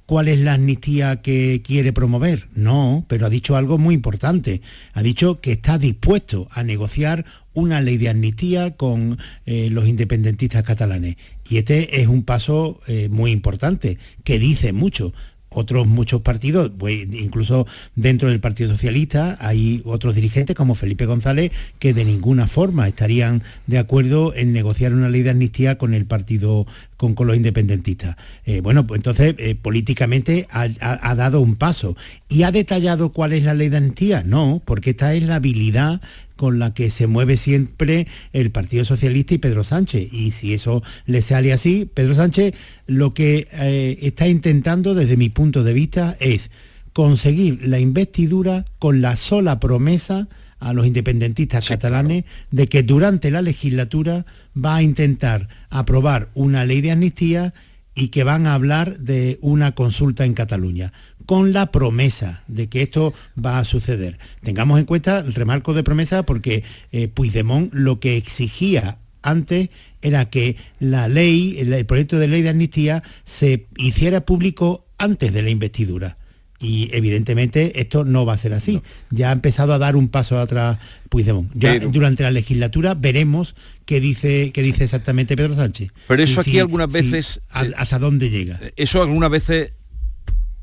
cuál 0.09 0.27
es 0.27 0.39
la 0.39 0.55
amnistía 0.55 1.21
que 1.21 1.61
quiere 1.63 1.93
promover. 1.93 2.47
No, 2.55 3.05
pero 3.07 3.27
ha 3.27 3.29
dicho 3.29 3.55
algo 3.55 3.77
muy 3.77 3.93
importante. 3.93 4.59
Ha 4.93 5.03
dicho 5.03 5.39
que 5.39 5.51
está 5.51 5.77
dispuesto 5.77 6.47
a 6.49 6.63
negociar 6.63 7.25
una 7.53 7.79
ley 7.79 7.97
de 7.97 8.09
amnistía 8.09 8.75
con 8.75 9.19
eh, 9.45 9.69
los 9.69 9.87
independentistas 9.87 10.63
catalanes. 10.63 11.17
Y 11.47 11.57
este 11.57 12.01
es 12.01 12.07
un 12.07 12.23
paso 12.23 12.79
eh, 12.87 13.07
muy 13.07 13.29
importante, 13.29 13.99
que 14.23 14.39
dice 14.39 14.73
mucho 14.73 15.13
otros 15.49 15.87
muchos 15.87 16.21
partidos, 16.21 16.71
pues, 16.77 17.07
incluso 17.11 17.65
dentro 17.95 18.29
del 18.29 18.39
Partido 18.39 18.71
Socialista 18.71 19.37
hay 19.39 19.81
otros 19.83 20.15
dirigentes 20.15 20.55
como 20.55 20.75
Felipe 20.75 21.05
González 21.05 21.51
que 21.79 21.93
de 21.93 22.05
ninguna 22.05 22.47
forma 22.47 22.87
estarían 22.87 23.41
de 23.67 23.79
acuerdo 23.79 24.33
en 24.35 24.53
negociar 24.53 24.93
una 24.93 25.09
ley 25.09 25.23
de 25.23 25.31
amnistía 25.31 25.77
con 25.77 25.93
el 25.93 26.05
partido, 26.05 26.67
con, 26.99 27.15
los 27.25 27.37
independentistas. 27.37 28.17
Eh, 28.45 28.59
bueno, 28.59 28.85
pues 28.85 28.99
entonces 28.99 29.35
eh, 29.37 29.55
políticamente 29.55 30.47
ha, 30.51 30.67
ha, 30.81 31.15
dado 31.15 31.39
un 31.39 31.55
paso. 31.55 31.95
¿Y 32.27 32.43
ha 32.43 32.51
detallado 32.51 33.13
cuál 33.13 33.31
es 33.31 33.43
la 33.43 33.53
ley 33.53 33.69
de 33.69 33.77
amnistía? 33.77 34.23
No, 34.25 34.61
porque 34.65 34.89
esta 34.89 35.13
es 35.13 35.23
la 35.23 35.35
habilidad 35.35 36.01
con 36.35 36.59
la 36.59 36.73
que 36.73 36.91
se 36.91 37.07
mueve 37.07 37.37
siempre 37.37 38.05
el 38.33 38.51
Partido 38.51 38.83
Socialista 38.83 39.33
y 39.33 39.37
Pedro 39.37 39.63
Sánchez. 39.63 40.11
Y 40.13 40.31
si 40.31 40.53
eso 40.53 40.83
le 41.05 41.21
sale 41.21 41.53
así, 41.53 41.89
Pedro 41.91 42.15
Sánchez 42.15 42.53
lo 42.85 43.13
que 43.13 43.47
eh, 43.53 43.97
está 44.01 44.27
intentando 44.27 44.93
desde 44.93 45.15
mi 45.15 45.29
punto 45.29 45.63
de 45.63 45.73
vista 45.73 46.17
es 46.19 46.51
conseguir 46.91 47.65
la 47.65 47.79
investidura 47.79 48.65
con 48.77 49.01
la 49.01 49.15
sola 49.15 49.59
promesa 49.59 50.27
a 50.59 50.73
los 50.73 50.85
independentistas 50.85 51.67
catalanes 51.67 52.25
de 52.51 52.67
que 52.67 52.83
durante 52.83 53.31
la 53.31 53.41
legislatura 53.41 54.25
va 54.55 54.77
a 54.77 54.81
intentar 54.81 55.47
aprobar 55.69 56.29
una 56.33 56.65
ley 56.65 56.81
de 56.81 56.91
amnistía 56.91 57.53
y 57.95 58.09
que 58.09 58.23
van 58.23 58.47
a 58.47 58.53
hablar 58.53 58.99
de 58.99 59.39
una 59.41 59.73
consulta 59.73 60.25
en 60.25 60.33
Cataluña 60.33 60.93
con 61.25 61.53
la 61.53 61.71
promesa 61.71 62.43
de 62.47 62.69
que 62.69 62.81
esto 62.81 63.13
va 63.37 63.59
a 63.59 63.63
suceder. 63.65 64.17
Tengamos 64.41 64.79
en 64.79 64.85
cuenta 64.85 65.19
el 65.19 65.33
remarco 65.33 65.73
de 65.73 65.83
promesa 65.83 66.23
porque 66.23 66.63
eh, 66.91 67.07
Puigdemont 67.07 67.71
lo 67.73 67.99
que 67.99 68.17
exigía 68.17 68.97
antes 69.21 69.69
era 70.01 70.29
que 70.29 70.55
la 70.79 71.07
ley, 71.07 71.57
el, 71.59 71.85
proyecto 71.85 72.17
de 72.17 72.27
ley 72.27 72.41
de 72.41 72.49
amnistía 72.49 73.03
se 73.25 73.67
hiciera 73.77 74.21
público 74.21 74.85
antes 74.97 75.33
de 75.33 75.41
la 75.43 75.49
investidura. 75.49 76.17
Y 76.59 76.89
evidentemente 76.93 77.79
esto 77.79 78.03
no 78.03 78.25
va 78.25 78.33
a 78.33 78.37
ser 78.37 78.53
así. 78.53 78.81
Ya 79.11 79.29
ha 79.29 79.31
empezado 79.31 79.73
a 79.73 79.77
dar 79.77 79.95
un 79.95 80.09
paso 80.09 80.37
atrás 80.39 80.77
Puigdemont. 81.07 81.49
Ya 81.55 81.79
durante 81.79 82.23
la 82.23 82.31
legislatura 82.31 82.95
veremos 82.95 83.55
qué 83.85 84.01
dice, 84.01 84.51
qué 84.51 84.61
dice 84.61 84.83
exactamente 84.83 85.37
Pedro 85.37 85.55
Sánchez. 85.55 85.91
Pero 86.07 86.21
eso 86.21 86.41
aquí 86.41 86.59
algunas 86.59 86.91
veces... 86.91 87.41
¿Hasta 87.49 87.97
dónde 87.97 88.29
llega? 88.29 88.59
Eso 88.75 89.01
algunas 89.01 89.29
veces 89.29 89.71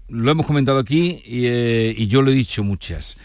lo 0.09 0.31
hemos 0.31 0.47
comentado 0.47 0.79
aquí 0.79 1.23
eh, 1.25 1.95
y, 1.97 2.07
yo 2.07 2.23
lo 2.23 2.31
he 2.31 2.35
dicho 2.35 2.63
muchas. 2.63 3.17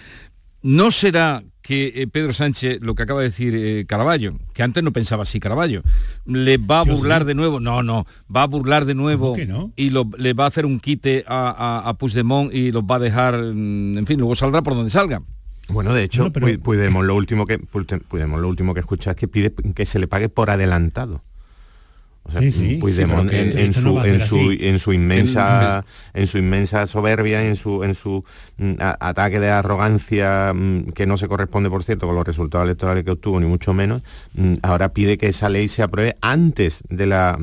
¿No 0.62 0.92
será 0.92 1.44
que 1.62 1.94
eh, 1.96 2.08
Pedro 2.08 2.34
Sánchez, 2.34 2.80
lo 2.82 2.96
que 2.96 3.04
acaba 3.04 3.22
de 3.22 3.30
decir 3.30 3.56
eh, 3.56 3.86
Caraballo, 3.88 4.34
que 4.54 4.64
antes 4.64 4.84
no 4.84 4.92
pensaba 4.92 5.24
así 5.24 5.40
Caraballo, 5.40 5.82
le 6.26 6.58
va 6.58 6.80
a 6.80 6.84
burlar 6.84 7.26
de 7.26 7.36
nuevo? 7.36 7.60
No, 7.60 7.84
no, 7.84 8.06
va 8.34 8.44
a 8.44 8.48
burlar 8.48 8.86
de 8.86 8.96
nuevo 8.96 9.36
y 9.76 9.90
le 9.90 10.34
va 10.34 10.46
a 10.46 10.48
hacer 10.48 10.66
un 10.66 10.80
quite 10.80 11.24
a, 11.28 11.84
a, 11.86 11.94
Puigdemont 11.96 12.54
y 12.54 12.72
los 12.72 12.84
va 12.84 12.96
a 12.96 13.00
dejar, 13.00 13.38
mm, 13.38 13.98
en 14.00 14.08
fin, 14.08 14.20
luego 14.20 14.36
saldrá 14.36 14.62
por 14.62 14.76
donde 14.76 14.90
salga. 14.90 15.22
Bueno, 15.70 15.94
de 15.94 16.04
hecho, 16.04 16.32
Puigdemont, 16.32 17.06
lo 17.06 17.16
último 17.16 17.46
que 17.46 17.60
Puigdemont, 17.60 18.42
lo 18.42 18.48
último 18.48 18.74
que 18.74 18.82
escucha 18.82 19.12
es 19.12 19.16
que 19.16 19.28
pide 19.28 19.54
que 19.74 19.86
se 19.86 20.00
le 20.00 20.08
pague 20.08 20.30
por 20.30 20.50
adelantado 20.50 21.22
en, 22.30 22.52
su, 24.80 24.94
inmensa 24.94 25.86
en 26.14 26.28
su 26.28 26.38
inmensa 26.38 26.88
soberbia, 26.88 27.46
en 27.46 27.56
su 27.56 27.84
en 27.84 27.94
su 27.94 28.24
mm, 28.58 28.74
ataque 28.80 29.40
de 29.40 29.50
arrogancia 29.50 30.54
mm, 30.54 30.92
que 30.94 31.06
no 31.06 31.18
se 31.18 31.28
corresponde, 31.28 31.70
por 31.70 31.84
cierto, 31.84 32.08
con 32.08 32.16
los 32.16 32.26
resultados 32.26 32.66
electorales 32.66 33.04
que 33.04 33.12
obtuvo, 33.12 33.40
ni 33.40 33.48
mucho 33.48 33.74
menos, 33.74 34.04
mm, 34.36 34.54
ahora 34.62 34.94
pide 34.94 35.18
que 35.18 35.28
esa 35.28 35.50
ley 35.50 35.68
se 35.68 35.84
apruebe 35.84 36.18
antes 36.22 36.84
de 36.90 37.08
la 37.08 37.38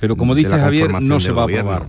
Pero 0.00 0.16
como 0.16 0.34
dice 0.34 0.50
Javier, 0.50 0.90
no 1.02 1.20
se 1.20 1.32
va 1.32 1.42
a 1.42 1.44
aprobar 1.44 1.86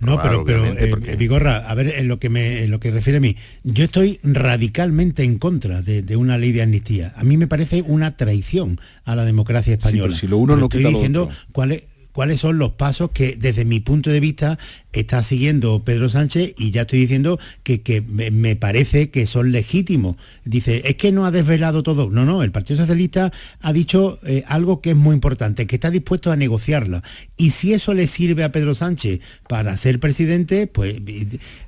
no 0.00 0.22
pero, 0.22 0.44
pero 0.44 0.64
eh, 0.66 1.16
Vigorra, 1.16 1.68
a 1.68 1.74
ver, 1.74 1.94
en 1.96 2.08
lo 2.08 2.18
que 2.18 2.28
me 2.28 2.66
lo 2.66 2.80
que 2.80 2.90
refiere 2.90 3.18
a 3.18 3.20
mí, 3.20 3.36
yo 3.64 3.84
estoy 3.84 4.18
radicalmente 4.22 5.24
en 5.24 5.38
contra 5.38 5.82
de, 5.82 6.16
una 6.16 6.38
ley 6.38 6.52
de 6.52 6.62
amnistía. 6.62 7.12
A 7.16 7.24
mí 7.24 7.36
me 7.36 7.46
parece 7.46 7.82
una 7.82 8.16
traición 8.16 8.80
a 9.04 9.16
la 9.16 9.24
democracia 9.24 9.74
española. 9.74 10.16
si 10.16 10.26
lo 10.26 10.38
uno 10.38 10.56
no 10.56 10.64
estoy 10.64 10.84
diciendo 10.84 11.28
cuál 11.52 11.72
es 11.72 11.84
cuáles 12.12 12.40
son 12.40 12.58
los 12.58 12.72
pasos 12.72 13.10
que 13.10 13.36
desde 13.36 13.64
mi 13.64 13.80
punto 13.80 14.10
de 14.10 14.20
vista 14.20 14.58
está 14.92 15.22
siguiendo 15.22 15.82
Pedro 15.84 16.10
Sánchez 16.10 16.54
y 16.58 16.70
ya 16.70 16.82
estoy 16.82 17.00
diciendo 17.00 17.38
que, 17.62 18.02
me, 18.02 18.56
parece 18.56 19.10
que 19.10 19.26
son 19.26 19.50
legítimos. 19.52 20.16
Dice, 20.44 20.82
es 20.84 20.96
que 20.96 21.12
no 21.12 21.24
ha 21.24 21.30
desvelado 21.30 21.82
todo. 21.82 22.10
No, 22.10 22.24
no, 22.26 22.42
el 22.42 22.52
Partido 22.52 22.80
Socialista 22.80 23.32
ha 23.60 23.72
dicho 23.72 24.18
eh, 24.26 24.44
algo 24.46 24.80
que 24.80 24.90
es 24.90 24.96
muy 24.96 25.14
importante, 25.14 25.66
que 25.66 25.76
está 25.76 25.90
dispuesto 25.90 26.30
a 26.30 26.36
negociarla. 26.36 27.02
Y 27.36 27.50
si 27.50 27.72
eso 27.72 27.94
le 27.94 28.06
sirve 28.06 28.44
a 28.44 28.52
Pedro 28.52 28.74
Sánchez 28.74 29.20
para 29.48 29.76
ser 29.76 29.98
presidente, 29.98 30.66
pues 30.66 30.96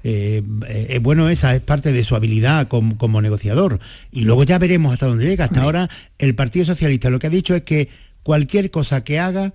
eh, 0.04 0.42
eh, 0.68 0.98
bueno, 1.02 1.28
esa 1.30 1.54
es 1.54 1.60
parte 1.60 1.92
de 1.92 2.04
su 2.04 2.14
habilidad 2.14 2.68
como, 2.68 2.98
como 2.98 3.22
negociador. 3.22 3.80
Y 4.12 4.22
luego 4.22 4.44
ya 4.44 4.58
veremos 4.58 4.92
hasta 4.92 5.06
dónde 5.06 5.26
llega. 5.26 5.46
Hasta 5.46 5.62
ahora 5.62 5.88
el 6.18 6.34
Partido 6.34 6.66
Socialista 6.66 7.08
lo 7.08 7.18
que 7.18 7.28
ha 7.28 7.30
dicho 7.30 7.54
es 7.54 7.62
que 7.62 7.88
cualquier 8.22 8.70
cosa 8.70 9.04
que 9.04 9.18
haga 9.18 9.54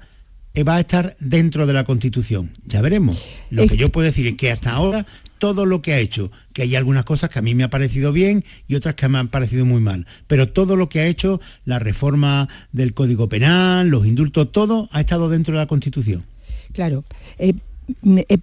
va 0.68 0.76
a 0.76 0.80
estar 0.82 1.16
dentro 1.20 1.66
de 1.66 1.74
la 1.74 1.84
Constitución. 1.86 2.52
Ya 2.66 2.82
veremos. 2.82 3.22
Lo 3.50 3.68
que 3.68 3.78
yo 3.78 3.90
puedo 3.92 4.06
decir 4.06 4.28
es 4.28 4.36
que 4.36 4.52
hasta 4.52 4.72
ahora 4.72 5.06
todo 5.40 5.66
lo 5.66 5.82
que 5.82 5.94
ha 5.94 6.00
hecho, 6.00 6.32
que 6.54 6.64
hay 6.64 6.76
algunas 6.76 7.06
cosas 7.06 7.30
que 7.30 7.40
a 7.40 7.42
mí 7.42 7.56
me 7.56 7.64
ha 7.64 7.70
parecido 7.70 8.12
bien 8.12 8.44
y 8.68 8.76
otras 8.76 8.96
que 8.96 9.08
me 9.08 9.18
han 9.18 9.30
parecido 9.30 9.66
muy 9.66 9.82
mal, 9.82 10.06
pero 10.28 10.50
todo 10.50 10.76
lo 10.76 10.90
que 10.90 11.00
ha 11.00 11.08
hecho, 11.08 11.40
la 11.66 11.80
reforma 11.80 12.50
del 12.74 12.94
Código 12.94 13.30
Penal, 13.30 13.88
los 13.88 14.06
indultos, 14.06 14.52
todo 14.52 14.90
ha 14.92 15.00
estado 15.00 15.30
dentro 15.30 15.54
de 15.54 15.60
la 15.60 15.68
Constitución. 15.68 16.26
Claro. 16.74 17.04
Eh, 17.38 17.50
eh, 17.50 17.56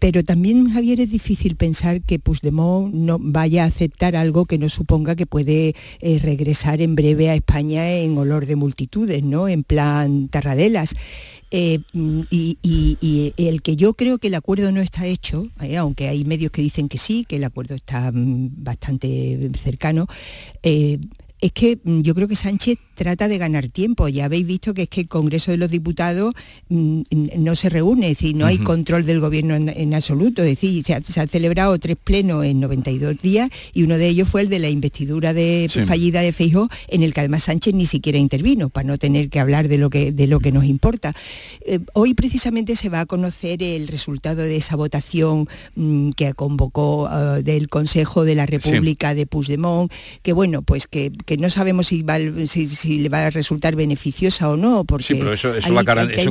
pero 0.01 0.25
también, 0.25 0.71
Javier, 0.71 1.01
es 1.01 1.11
difícil 1.11 1.57
pensar 1.57 2.03
que 2.03 2.19
Puigdemont 2.19 2.93
no 2.95 3.19
vaya 3.21 3.65
a 3.65 3.67
aceptar 3.67 4.17
algo 4.17 4.47
que 4.47 4.59
no 4.59 4.69
suponga 4.69 5.17
que 5.17 5.27
puede 5.27 5.75
eh, 6.01 6.19
regresar 6.21 6.81
en 6.81 6.95
breve 6.95 7.31
a 7.31 7.35
España 7.35 7.91
en 7.93 8.17
olor 8.19 8.47
de 8.47 8.57
multitudes, 8.57 9.23
¿no? 9.23 9.49
En 9.49 9.65
plan 9.65 10.29
Tarradelas. 10.29 10.95
Eh, 11.51 11.81
y, 11.93 13.33
el 13.37 13.63
que 13.63 13.77
yo 13.77 13.95
creo 13.95 14.19
que 14.19 14.29
el 14.29 14.35
acuerdo 14.35 14.73
no 14.73 14.81
está 14.81 15.07
hecho, 15.07 15.49
aunque 15.79 16.09
hay 16.09 16.25
medios 16.25 16.51
que 16.51 16.63
dicen 16.63 16.89
que 16.89 16.99
sí, 16.99 17.25
que 17.29 17.37
el 17.37 17.45
acuerdo 17.45 17.75
está 17.75 18.11
mm, 18.13 18.65
bastante 18.65 19.51
cercano, 19.63 20.07
es 20.63 21.53
que 21.53 21.79
mm, 21.83 22.01
yo 22.01 22.15
creo 22.15 22.29
que 22.29 22.37
Sánchez 22.37 22.79
trata 22.97 23.29
de 23.29 23.39
ganar 23.39 23.69
tiempo. 23.69 24.09
Ya 24.09 24.25
habéis 24.25 24.47
visto 24.47 24.75
que 24.75 24.83
es 24.83 24.89
que 24.89 25.03
el 25.03 25.09
Congreso 25.09 25.53
de 25.53 25.59
los 25.59 25.71
Diputados 25.71 26.35
mm, 26.69 27.03
no 27.39 27.55
se 27.55 27.69
reúne, 27.69 28.11
es 28.11 28.19
decir, 28.19 28.35
no 28.35 28.47
hay 28.47 28.59
control 28.59 29.05
del 29.05 29.21
gobierno 29.21 29.55
en, 29.55 29.95
absoluto. 29.95 30.43
Es 30.43 30.49
decir, 30.49 30.83
se 30.85 31.21
ha, 31.21 31.27
celebrado 31.27 31.79
tres 31.79 31.97
plenos 32.03 32.45
en 32.45 32.59
92 32.61 33.21
días 33.21 33.51
y 33.73 33.83
uno 33.83 33.99
de 33.99 34.09
ellos 34.09 34.29
fue 34.29 34.41
el 34.41 34.49
de 34.49 34.59
la 34.59 34.71
investidura 34.71 35.33
de, 35.33 35.71
fallida 35.87 36.21
de 36.21 36.33
Feijó, 36.33 36.69
en 36.89 37.03
el 37.03 37.13
que 37.13 37.21
además 37.21 37.45
Sánchez 37.45 37.75
ni 37.75 37.87
siquiera 37.87 38.19
intervino, 38.19 38.71
para 38.71 38.87
no 38.87 38.99
tener 38.99 39.29
que 39.29 39.39
hablar 39.39 39.69
de 39.69 39.79
lo 39.79 39.91
que, 39.91 40.11
de 40.13 40.27
lo 40.27 40.41
que 40.41 40.51
nos 40.51 40.65
importa. 40.65 41.15
Eh, 41.67 41.81
hoy 41.93 42.15
precisamente 42.15 42.77
se 42.77 42.89
va 42.89 43.01
a 43.01 43.07
conocer 43.07 43.63
el 43.63 43.89
resultado 43.89 44.43
de 44.43 44.57
esa 44.57 44.77
votación 44.77 45.49
mm, 45.75 46.11
que 46.11 46.33
convocó 46.33 47.09
ah, 47.09 47.41
del 47.43 47.69
Consejo 47.69 48.25
de 48.25 48.35
la 48.35 48.47
República 48.47 49.15
de 49.15 49.27
Puigdemont, 49.27 49.93
que 50.23 50.33
bueno, 50.33 50.63
pues 50.63 50.87
que, 50.87 51.13
no 51.39 51.51
sabemos 51.51 51.89
si, 51.89 52.03
va, 52.03 52.19
si 52.47 52.67
si 52.86 52.86
le 52.87 53.09
va 53.09 53.27
a 53.27 53.31
resultar 53.31 53.77
beneficiosa 53.77 54.49
o 54.49 54.57
no. 54.57 54.85
Porque 54.85 55.05
sí, 55.05 55.15
pero 55.15 55.33
eso, 55.33 55.53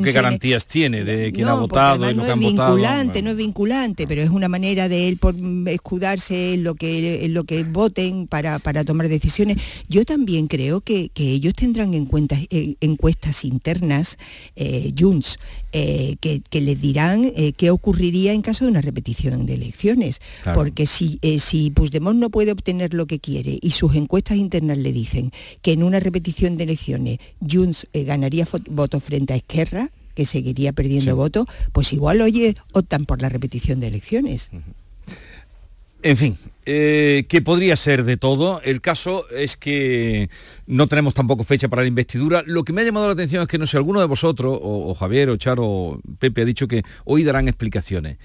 qué 0.01 0.11
garantías 0.11 0.67
tiene 0.67 1.03
de 1.03 1.31
quién 1.31 1.47
ha 1.47 1.53
votado 1.53 2.09
y 2.09 2.13
lo 2.13 2.25
no 2.25 2.33
es 2.33 2.39
vinculante, 2.39 3.21
No 3.21 3.31
es 3.31 3.37
vinculante, 3.37 4.07
pero 4.07 4.21
es 4.21 4.29
una 4.29 4.47
manera 4.47 4.89
de 4.89 5.07
él 5.07 5.17
por 5.17 5.35
escudarse 5.67 6.53
en 6.53 6.63
lo 6.63 6.75
que, 6.75 7.27
lo 7.29 7.43
que 7.43 7.63
voten 7.63 8.27
para, 8.27 8.59
para 8.59 8.83
tomar 8.83 9.09
decisiones. 9.09 9.57
Yo 9.87 10.05
también 10.05 10.47
creo 10.47 10.81
que, 10.81 11.11
ellos 11.15 11.53
tendrán 11.53 11.93
en 11.93 12.05
cuenta 12.05 12.37
eh, 12.49 12.75
encuestas 12.81 13.43
internas, 13.43 14.17
eh, 14.55 14.93
Junts, 14.97 15.39
eh, 15.71 16.15
que, 16.21 16.61
les 16.61 16.79
dirán 16.79 17.25
eh, 17.35 17.53
qué 17.53 17.69
ocurriría 17.69 18.33
en 18.33 18.41
caso 18.41 18.65
de 18.65 18.71
una 18.71 18.81
repetición 18.81 19.45
de 19.45 19.55
elecciones. 19.55 20.21
Porque 20.53 20.85
si, 20.85 21.19
si 21.39 21.71
Puigdemont 21.71 22.19
no 22.19 22.29
puede 22.29 22.51
obtener 22.51 22.93
lo 22.93 23.07
que 23.07 23.19
quiere 23.19 23.57
y 23.61 23.71
sus 23.71 23.95
encuestas 23.95 24.37
internas 24.37 24.77
le 24.77 24.93
dicen 24.93 25.31
que 25.61 25.73
en 25.73 25.83
una 25.83 25.99
repetición 25.99 26.44
de 26.53 26.63
elecciones 26.63 27.19
Junts 27.41 27.87
eh, 27.93 28.03
ganaría 28.03 28.47
votos 28.69 29.03
frente 29.03 29.33
a 29.33 29.35
Esquerra, 29.37 29.89
que 30.13 30.25
seguiría 30.25 30.71
perdiendo 30.71 31.15
votos, 31.15 31.47
pues 31.73 31.91
igual, 31.91 32.21
oye, 32.21 32.55
optan 32.71 33.05
por 33.05 33.21
la 33.21 33.29
repetición 33.29 33.79
de 33.79 33.87
elecciones. 33.87 34.49
En 36.05 36.17
fin, 36.17 36.37
eh, 36.67 37.25
que 37.27 37.41
podría 37.41 37.75
ser 37.75 38.03
de 38.03 38.15
todo. 38.15 38.61
El 38.61 38.79
caso 38.79 39.27
es 39.29 39.57
que 39.57 40.29
no 40.67 40.87
tenemos 40.87 41.15
tampoco 41.15 41.43
fecha 41.43 41.67
para 41.67 41.81
la 41.81 41.87
investidura. 41.87 42.43
Lo 42.45 42.63
que 42.63 42.73
me 42.73 42.81
ha 42.81 42.85
llamado 42.85 43.07
la 43.07 43.13
atención 43.13 43.41
es 43.41 43.47
que 43.47 43.57
no 43.57 43.65
sé, 43.65 43.77
alguno 43.77 43.99
de 43.99 44.05
vosotros, 44.05 44.55
o, 44.61 44.93
Javier, 44.93 45.29
o 45.29 45.37
Charo, 45.37 45.65
o 45.65 46.01
Pepe, 46.19 46.43
ha 46.43 46.45
dicho 46.45 46.67
que 46.67 46.83
hoy 47.05 47.23
darán 47.23 47.47
explicaciones. 47.47 48.17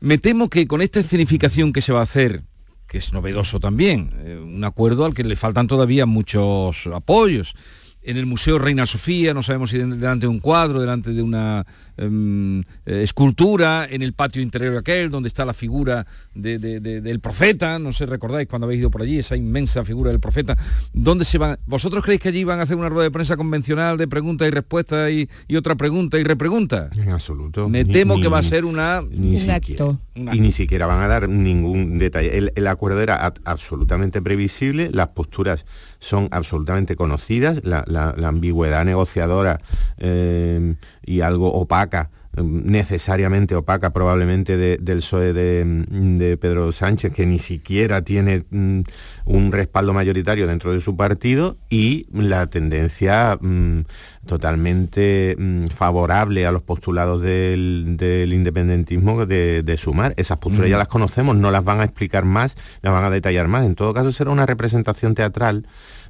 Me 0.00 0.18
temo 0.18 0.50
que 0.50 0.66
con 0.66 0.82
esta 0.82 1.00
escenificación 1.00 1.72
que 1.72 1.80
se 1.80 1.92
va 1.92 2.00
a 2.00 2.02
hacer 2.02 2.42
que 2.88 2.98
es 2.98 3.12
novedoso 3.12 3.60
también, 3.60 4.10
eh, 4.24 4.40
un 4.42 4.64
acuerdo 4.64 5.04
al 5.04 5.14
que 5.14 5.22
le 5.22 5.36
faltan 5.36 5.66
todavía 5.66 6.06
muchos 6.06 6.86
apoyos. 6.86 7.54
En 8.02 8.16
el 8.16 8.24
Museo 8.24 8.58
Reina 8.58 8.86
Sofía, 8.86 9.34
no 9.34 9.42
sabemos 9.42 9.70
si 9.70 9.78
delante 9.78 10.26
de 10.26 10.28
un 10.28 10.40
cuadro, 10.40 10.80
delante 10.80 11.12
de 11.12 11.20
una 11.20 11.66
em, 11.98 12.60
eh, 12.86 13.02
escultura, 13.02 13.86
en 13.90 14.02
el 14.02 14.12
patio 14.12 14.40
interior 14.42 14.76
aquel, 14.76 15.10
donde 15.10 15.28
está 15.28 15.44
la 15.44 15.54
figura 15.54 16.06
del 16.34 17.20
profeta, 17.20 17.78
no 17.78 17.92
sé, 17.92 18.06
recordáis 18.06 18.48
cuando 18.48 18.66
habéis 18.66 18.80
ido 18.80 18.90
por 18.90 19.02
allí, 19.02 19.18
esa 19.18 19.36
inmensa 19.36 19.84
figura 19.84 20.10
del 20.10 20.20
profeta, 20.20 20.56
¿dónde 20.92 21.24
se 21.24 21.38
van? 21.38 21.58
¿Vosotros 21.66 22.02
creéis 22.04 22.20
que 22.20 22.28
allí 22.28 22.44
van 22.44 22.60
a 22.60 22.62
hacer 22.62 22.76
una 22.76 22.88
rueda 22.88 23.04
de 23.04 23.10
prensa 23.10 23.36
convencional 23.36 23.98
de 23.98 24.08
pregunta 24.08 24.46
y 24.46 24.50
respuesta 24.50 25.10
y, 25.10 25.28
otra 25.56 25.74
pregunta 25.74 26.18
y 26.18 26.24
repregunta? 26.24 26.90
En 26.96 27.10
absoluto. 27.10 27.68
Me 27.68 27.84
temo 27.84 28.20
que 28.20 28.28
va 28.28 28.38
a 28.38 28.42
ser 28.42 28.64
una... 28.64 29.02
Ni 29.02 29.36
un 29.36 29.50
acto. 29.50 29.98
Y 30.14 30.40
ni 30.40 30.52
siquiera 30.52 30.86
van 30.86 31.02
a 31.02 31.08
dar 31.08 31.28
ningún 31.28 31.98
detalle. 31.98 32.50
El, 32.54 32.66
acuerdo 32.66 33.00
era 33.00 33.32
absolutamente 33.44 34.20
previsible, 34.20 34.90
las 34.92 35.08
posturas 35.08 35.64
son 35.98 36.28
absolutamente 36.30 36.96
conocidas, 36.96 37.62
la, 37.64 38.14
ambigüedad 38.24 38.84
negociadora 38.84 39.60
eh, 39.98 40.74
y 41.08 41.22
algo 41.22 41.52
opaca 41.52 42.10
eh, 42.36 42.42
necesariamente 42.42 43.54
opaca 43.54 43.90
probablemente 43.90 44.58
del 44.58 44.98
PSOE 44.98 45.32
de, 45.32 46.38
Pedro 46.38 46.70
Sánchez, 46.72 47.12
que 47.12 47.24
ni 47.24 47.38
siquiera 47.38 48.02
tiene 48.02 48.44
mm, 48.50 48.80
un 49.24 49.52
respaldo 49.52 49.94
mayoritario 49.94 50.46
dentro 50.46 50.72
de 50.72 50.80
su 50.80 50.96
partido, 50.96 51.56
y 51.70 52.06
la 52.12 52.46
tendencia 52.48 53.38
mm, 53.40 53.80
totalmente 54.26 55.36
mm, 55.38 55.68
favorable 55.68 56.46
a 56.46 56.52
los 56.52 56.62
postulados 56.62 57.22
del, 57.22 57.96
independentismo 58.30 59.24
de, 59.24 59.76
sumar. 59.78 60.12
Esas 60.18 60.38
posturas 60.38 60.68
ya 60.68 60.76
las 60.76 60.88
conocemos, 60.88 61.36
no 61.36 61.50
las 61.50 61.64
van 61.64 61.80
a 61.80 61.84
explicar 61.84 62.24
más, 62.26 62.56
las 62.82 62.92
van 62.92 63.04
a 63.04 63.10
detallar 63.10 63.48
más. 63.48 63.64
En 63.64 63.74
todo 63.74 63.94
caso 63.94 64.12
será 64.12 64.30
una 64.30 64.44
representación 64.44 65.14
teatral 65.14 65.66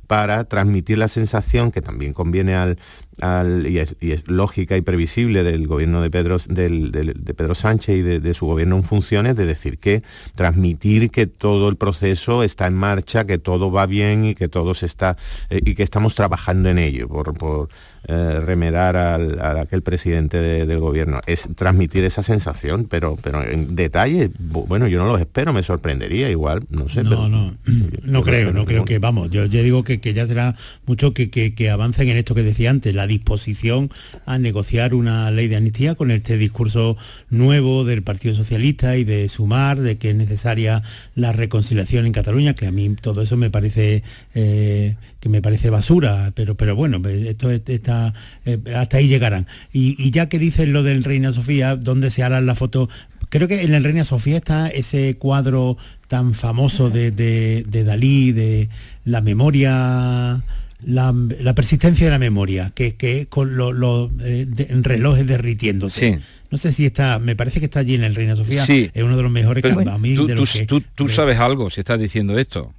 para 0.08 0.44
transmitir 0.44 0.98
la 0.98 1.06
sensación 1.06 1.70
que 1.70 1.82
también 1.82 2.14
conviene 2.14 2.56
al, 2.56 2.78
y, 3.20 3.78
es, 3.78 3.94
lógica 4.26 4.76
y 4.76 4.80
previsible 4.80 5.42
del 5.42 5.66
gobierno 5.66 6.00
de 6.00 6.10
Pedro, 6.10 6.38
de 6.46 7.34
Pedro 7.36 7.54
Sánchez 7.54 7.96
y 7.96 8.02
de, 8.02 8.34
su 8.34 8.46
gobierno 8.46 8.76
en 8.76 8.84
funciones, 8.84 9.36
de 9.36 9.46
decir 9.46 9.78
que 9.78 10.02
transmitir 10.34 11.10
que 11.10 11.26
todo 11.26 11.68
el 11.68 11.76
proceso 11.76 12.42
está 12.42 12.66
en 12.66 12.74
marcha, 12.74 13.24
que 13.24 13.38
todo 13.38 13.72
va 13.72 13.86
bien 13.86 14.24
y 14.24 14.34
que 14.34 14.48
todo 14.48 14.74
se 14.74 14.86
está 14.86 15.16
eh, 15.50 15.60
y 15.64 15.74
que 15.74 15.82
estamos 15.82 16.14
trabajando 16.14 16.68
en 16.68 16.78
ello 16.78 17.08
por, 17.08 17.34
por 17.34 17.68
eh, 18.06 18.40
remedar 18.40 18.96
al, 18.96 19.40
a 19.40 19.60
aquel 19.60 19.82
presidente 19.82 20.40
del 20.40 20.78
gobierno. 20.78 21.20
Es 21.26 21.48
transmitir 21.56 22.04
esa 22.04 22.22
sensación, 22.22 22.86
pero, 22.88 23.18
pero 23.22 23.42
en 23.42 23.74
detalle, 23.74 24.30
bueno, 24.38 24.86
yo 24.86 24.98
no 25.00 25.10
los 25.10 25.20
espero, 25.20 25.52
me 25.52 25.62
sorprendería 25.62 26.30
igual, 26.30 26.60
no 26.70 26.88
sé. 26.88 27.02
No, 27.02 27.28
no, 27.28 27.54
no 28.04 28.22
creo, 28.22 28.52
no 28.52 28.64
creo 28.64 28.84
que, 28.84 28.98
vamos, 28.98 29.30
yo, 29.30 29.46
yo 29.46 29.62
digo 29.62 29.82
que, 29.82 30.00
que, 30.00 30.14
ya 30.14 30.26
será 30.26 30.54
mucho 30.86 31.12
que, 31.12 31.28
que, 31.28 31.54
que 31.54 31.70
avancen 31.70 32.08
en 32.08 32.16
esto 32.16 32.34
que 32.34 32.44
decía 32.44 32.70
antes, 32.70 32.94
la 32.94 33.06
disposición 33.08 33.90
a 34.24 34.38
negociar 34.38 34.94
una 34.94 35.28
ley 35.32 35.48
de 35.48 35.56
amnistía 35.56 35.96
con 35.96 36.12
este 36.12 36.38
discurso 36.38 36.96
nuevo 37.30 37.84
del 37.84 38.02
Partido 38.02 38.36
Socialista 38.36 38.96
y 38.96 39.02
de 39.02 39.28
sumar, 39.28 39.80
de 39.80 39.98
que 39.98 40.10
es 40.10 40.14
necesaria 40.14 40.82
la 41.16 41.32
reconciliación 41.32 42.06
en 42.06 42.12
Cataluña, 42.12 42.54
que 42.54 42.66
a 42.66 42.70
mí 42.70 42.94
todo 43.00 43.22
eso 43.22 43.36
me 43.36 43.50
parece 43.50 44.04
eh, 44.34 44.94
que 45.20 45.28
me 45.28 45.42
parece 45.42 45.70
basura, 45.70 46.32
pero, 46.34 46.56
pero 46.56 46.76
bueno, 46.76 47.02
esto 47.08 47.50
está, 47.50 48.14
eh, 48.44 48.58
hasta 48.76 48.98
ahí 48.98 49.08
llegarán. 49.08 49.46
Y, 49.72 50.10
ya 50.10 50.28
que 50.28 50.38
dicen 50.38 50.72
lo 50.72 50.82
del 50.82 51.04
Reina 51.04 51.32
Sofía, 51.32 51.76
donde 51.76 52.10
se 52.10 52.22
harán 52.22 52.46
la 52.46 52.54
foto 52.54 52.88
Creo 53.30 53.46
que 53.46 53.62
en 53.62 53.74
el 53.74 53.84
Reina 53.84 54.06
Sofía 54.06 54.38
está 54.38 54.68
ese 54.68 55.18
cuadro 55.18 55.76
tan 56.06 56.32
famoso 56.32 56.88
de, 56.88 57.10
de 57.10 57.84
Dalí, 57.84 58.32
de 58.32 58.70
la 59.04 59.20
memoria 59.20 60.42
la, 60.84 61.12
persistencia 61.54 62.06
de 62.06 62.10
la 62.10 62.18
memoria, 62.18 62.72
que, 62.74 62.96
que 62.96 63.26
con 63.26 63.56
los 63.56 64.10
eh, 64.22 64.46
relojes 64.82 65.26
derritiéndose. 65.26 66.20
No 66.50 66.58
sé 66.58 66.72
si 66.72 66.86
está, 66.86 67.18
me 67.18 67.36
parece 67.36 67.60
que 67.60 67.66
está 67.66 67.80
allí 67.80 67.94
en 67.94 68.04
el 68.04 68.14
Reina 68.14 68.36
Sofía, 68.36 68.64
es 68.64 69.02
uno 69.02 69.16
de 69.16 69.22
los 69.22 69.32
mejores 69.32 69.62
que 69.62 69.70
a 69.70 69.98
mí 69.98 70.14
tú, 70.14 70.82
tú, 70.94 71.08
sabes 71.08 71.38
algo 71.38 71.70
si 71.70 71.80
estás 71.80 71.98
diciendo 71.98 72.38
esto. 72.38 72.72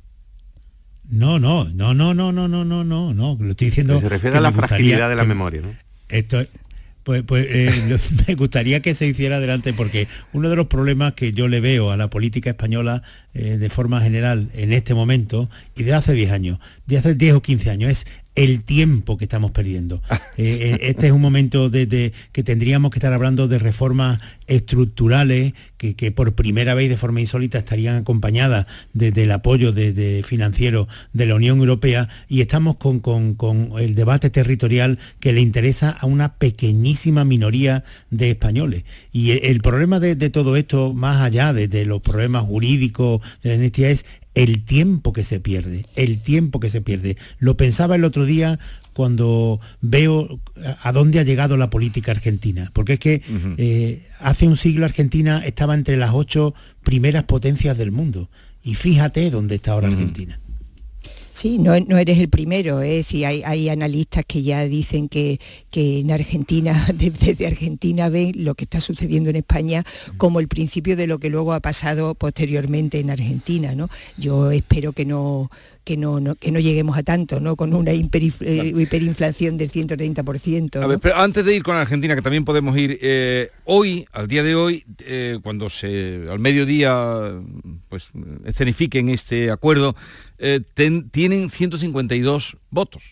No, 1.09 1.39
no, 1.39 1.65
no, 1.65 1.93
no, 1.93 2.13
no, 2.13 2.31
no, 2.31 2.47
no, 2.47 2.65
no, 2.65 2.83
no, 2.83 3.13
no, 3.13 3.37
lo 3.39 3.51
estoy 3.51 3.67
diciendo. 3.67 3.99
se 3.99 4.09
refiere 4.09 4.37
a 4.37 4.41
la 4.41 4.51
fragilidad 4.51 5.09
de 5.09 5.15
la 5.15 5.25
memoria, 5.25 5.61
¿no? 5.61 5.69
Esto 6.07 6.45
Pues, 7.09 7.23
pues 7.23 7.47
eh, 7.49 7.97
me 8.27 8.35
gustaría 8.35 8.83
que 8.83 8.93
se 8.93 9.07
hiciera 9.07 9.37
adelante 9.37 9.73
porque 9.73 10.07
uno 10.31 10.47
de 10.47 10.55
los 10.55 10.67
problemas 10.67 11.13
que 11.13 11.31
yo 11.31 11.47
le 11.47 11.59
veo 11.59 11.89
a 11.89 11.97
la 11.97 12.11
política 12.11 12.51
española 12.51 13.01
eh, 13.33 13.57
de 13.57 13.69
forma 13.71 13.99
general 13.99 14.49
en 14.53 14.73
este 14.73 14.93
momento 14.93 15.49
y 15.75 15.81
de 15.81 15.95
hace 15.95 16.13
10 16.13 16.31
años, 16.31 16.59
de 16.85 16.99
hace 16.99 17.15
10 17.15 17.33
o 17.33 17.41
15 17.41 17.71
años, 17.71 17.89
es 17.89 18.05
el 18.39 18.63
tiempo 18.63 19.17
que 19.17 19.25
estamos 19.25 19.51
perdiendo. 19.51 20.01
Eh, 20.41 20.77
este 20.83 21.07
es 21.07 21.11
un 21.11 21.19
momento 21.19 21.69
de, 21.69 22.13
que 22.31 22.43
tendríamos 22.43 22.91
que 22.91 22.99
estar 22.99 23.11
hablando 23.11 23.49
de 23.49 23.59
reformas 23.59 24.21
estructurales 24.47 25.53
que, 25.77 26.11
por 26.11 26.33
primera 26.33 26.73
vez 26.73 26.87
de 26.87 26.95
forma 26.95 27.19
insólita 27.19 27.57
estarían 27.57 27.97
acompañadas 27.97 28.65
del 28.93 29.31
apoyo 29.31 29.73
de, 29.73 30.23
financiero 30.25 30.87
de 31.11 31.25
la 31.25 31.35
Unión 31.35 31.59
Europea 31.59 32.07
y 32.29 32.39
estamos 32.39 32.77
con, 32.77 33.73
el 33.77 33.95
debate 33.95 34.29
territorial 34.29 34.97
que 35.19 35.33
le 35.33 35.41
interesa 35.41 35.89
a 35.89 36.05
una 36.05 36.35
pequeñísima 36.35 37.25
minoría 37.25 37.83
de 38.09 38.29
españoles. 38.31 38.85
Y 39.11 39.31
el, 39.31 39.59
problema 39.59 39.99
de, 39.99 40.15
todo 40.29 40.55
esto, 40.55 40.93
más 40.93 41.21
allá 41.21 41.51
de, 41.51 41.85
los 41.85 42.01
problemas 42.01 42.45
jurídicos 42.45 43.21
de 43.43 43.49
la 43.49 43.55
amnistía, 43.55 43.89
es 43.89 44.05
el 44.35 44.63
tiempo 44.63 45.13
que 45.13 45.23
se 45.23 45.39
pierde, 45.39 45.85
el 45.95 46.21
tiempo 46.21 46.59
que 46.59 46.69
se 46.69 46.81
pierde. 46.81 47.17
Lo 47.39 47.57
pensaba 47.57 47.95
el 47.95 48.03
otro 48.03 48.25
día 48.25 48.59
cuando 48.93 49.59
veo 49.81 50.39
a 50.81 50.91
dónde 50.91 51.19
ha 51.19 51.23
llegado 51.23 51.55
la 51.57 51.69
política 51.69 52.11
argentina, 52.11 52.71
porque 52.73 52.93
es 52.93 52.99
que 52.99 53.21
eh, 53.57 54.05
hace 54.19 54.47
un 54.47 54.57
siglo 54.57 54.85
Argentina 54.85 55.41
estaba 55.45 55.73
entre 55.73 55.97
las 55.97 56.11
ocho 56.13 56.53
primeras 56.83 57.23
potencias 57.23 57.77
del 57.77 57.91
mundo 57.91 58.29
y 58.63 58.75
fíjate 58.75 59.29
dónde 59.29 59.55
está 59.55 59.71
ahora 59.71 59.87
Argentina. 59.87 60.39
Sí, 61.39 61.57
no, 61.57 61.73
eres 61.73 62.17
el 62.17 62.27
primero, 62.27 62.81
¿eh? 62.81 63.05
hay, 63.25 63.69
analistas 63.69 64.25
que 64.27 64.43
ya 64.43 64.65
dicen 64.65 65.07
que, 65.07 65.39
en 65.71 66.11
Argentina, 66.11 66.85
desde 66.93 67.47
Argentina 67.47 68.09
ven 68.09 68.33
lo 68.43 68.55
que 68.55 68.65
está 68.65 68.81
sucediendo 68.81 69.29
en 69.29 69.37
España 69.37 69.85
como 70.17 70.41
el 70.41 70.49
principio 70.49 70.97
de 70.97 71.07
lo 71.07 71.17
que 71.19 71.29
luego 71.29 71.53
ha 71.53 71.61
pasado 71.61 72.13
posteriormente 72.13 72.99
en 72.99 73.09
Argentina. 73.09 73.73
¿no? 73.73 73.89
Yo 74.17 74.51
espero 74.51 74.91
que 74.91 75.05
no, 75.05 75.49
que 75.89 75.97
no, 75.97 76.35
que 76.35 76.51
no 76.51 76.59
lleguemos 76.59 76.95
a 76.99 77.01
tanto, 77.01 77.39
¿no? 77.39 77.55
Con 77.55 77.73
una 77.73 77.91
eh, 77.91 78.73
hiperinflación 78.75 79.57
del 79.57 79.71
130%. 79.71 80.83
A 80.83 80.85
ver, 80.85 80.99
pero 80.99 81.17
antes 81.17 81.43
de 81.43 81.55
ir 81.55 81.63
con 81.63 81.77
Argentina, 81.77 82.13
que 82.13 82.21
también 82.21 82.45
podemos 82.45 82.77
ir, 82.77 82.99
eh, 83.01 83.49
hoy, 83.65 84.05
al 84.11 84.27
día 84.27 84.43
de 84.43 84.53
hoy, 84.53 84.85
eh, 84.99 85.39
cuando 85.41 85.67
se 85.67 86.27
al 86.29 86.37
mediodía 86.37 87.41
pues 87.87 88.09
escenifiquen 88.45 89.09
este 89.09 89.49
acuerdo, 89.49 89.95
tienen 90.75 91.49
152 91.49 92.57
votos. 92.69 93.03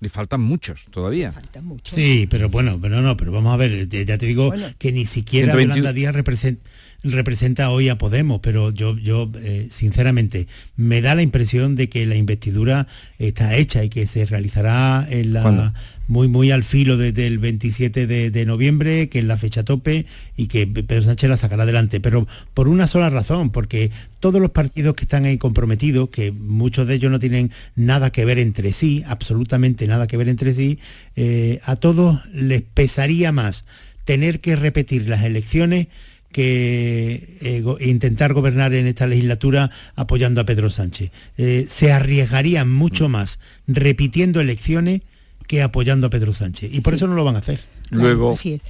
Le 0.00 0.08
faltan 0.08 0.40
muchos 0.40 0.86
todavía. 0.90 1.32
Faltan 1.32 1.66
muchos. 1.66 1.94
Sí, 1.94 2.26
pero 2.30 2.48
bueno, 2.48 2.78
pero 2.80 3.02
no, 3.02 3.14
pero 3.18 3.30
vamos 3.30 3.52
a 3.52 3.58
ver, 3.58 3.88
ya 3.88 4.16
te 4.16 4.24
digo 4.24 4.52
que 4.78 4.90
ni 4.90 5.04
siquiera 5.04 5.52
121... 5.52 5.92
Díaz 5.92 6.14
representa 6.14 6.62
representa 7.04 7.70
hoy 7.70 7.88
a 7.88 7.98
Podemos, 7.98 8.40
pero 8.40 8.70
yo, 8.70 8.98
yo 8.98 9.30
eh, 9.36 9.68
sinceramente 9.70 10.48
me 10.76 11.00
da 11.00 11.14
la 11.14 11.22
impresión 11.22 11.76
de 11.76 11.88
que 11.88 12.06
la 12.06 12.16
investidura 12.16 12.88
está 13.18 13.56
hecha 13.56 13.84
y 13.84 13.88
que 13.88 14.06
se 14.06 14.26
realizará 14.26 15.06
en 15.08 15.32
la, 15.32 15.74
muy 16.08 16.26
muy 16.26 16.50
al 16.50 16.64
filo 16.64 16.96
desde 16.96 17.26
el 17.26 17.38
27 17.38 18.06
de, 18.06 18.46
noviembre, 18.46 19.08
que 19.08 19.20
es 19.20 19.24
la 19.24 19.36
fecha 19.36 19.62
tope 19.62 20.06
y 20.36 20.46
que 20.48 20.66
Pedro 20.66 21.02
Sánchez 21.02 21.30
la 21.30 21.36
sacará 21.36 21.62
adelante. 21.62 22.00
Pero 22.00 22.26
por 22.54 22.66
una 22.66 22.88
sola 22.88 23.10
razón, 23.10 23.50
porque 23.50 23.92
todos 24.18 24.40
los 24.40 24.50
partidos 24.50 24.94
que 24.94 25.04
están 25.04 25.24
ahí 25.24 25.38
comprometidos, 25.38 26.08
que 26.08 26.32
muchos 26.32 26.86
de 26.88 26.94
ellos 26.94 27.12
no 27.12 27.20
tienen 27.20 27.52
nada 27.76 28.10
que 28.10 28.24
ver 28.24 28.38
entre 28.38 28.72
sí, 28.72 29.04
absolutamente 29.06 29.86
nada 29.86 30.08
que 30.08 30.16
ver 30.16 30.28
entre 30.28 30.52
sí, 30.52 30.78
eh, 31.14 31.60
a 31.64 31.76
todos 31.76 32.26
les 32.32 32.62
pesaría 32.62 33.30
más 33.30 33.64
tener 34.04 34.40
que 34.40 34.56
repetir 34.56 35.08
las 35.08 35.22
elecciones 35.22 35.88
que 36.32 37.36
eh, 37.40 37.64
intentar 37.80 38.34
gobernar 38.34 38.74
en 38.74 38.86
esta 38.86 39.06
legislatura 39.06 39.70
apoyando 39.96 40.40
a 40.40 40.44
Pedro 40.44 40.70
Sánchez. 40.70 41.10
Eh, 41.36 41.66
se 41.68 41.92
arriesgarían 41.92 42.70
mucho 42.70 43.08
mm. 43.08 43.12
más 43.12 43.38
repitiendo 43.66 44.40
elecciones 44.40 45.02
que 45.46 45.62
apoyando 45.62 46.06
a 46.06 46.10
Pedro 46.10 46.34
Sánchez. 46.34 46.72
Y 46.72 46.80
por 46.82 46.94
eso 46.94 47.08
no 47.08 47.14
lo 47.14 47.24
van 47.24 47.36
a 47.36 47.38
hacer. 47.38 47.60
Luego, 47.90 48.36
sí. 48.36 48.60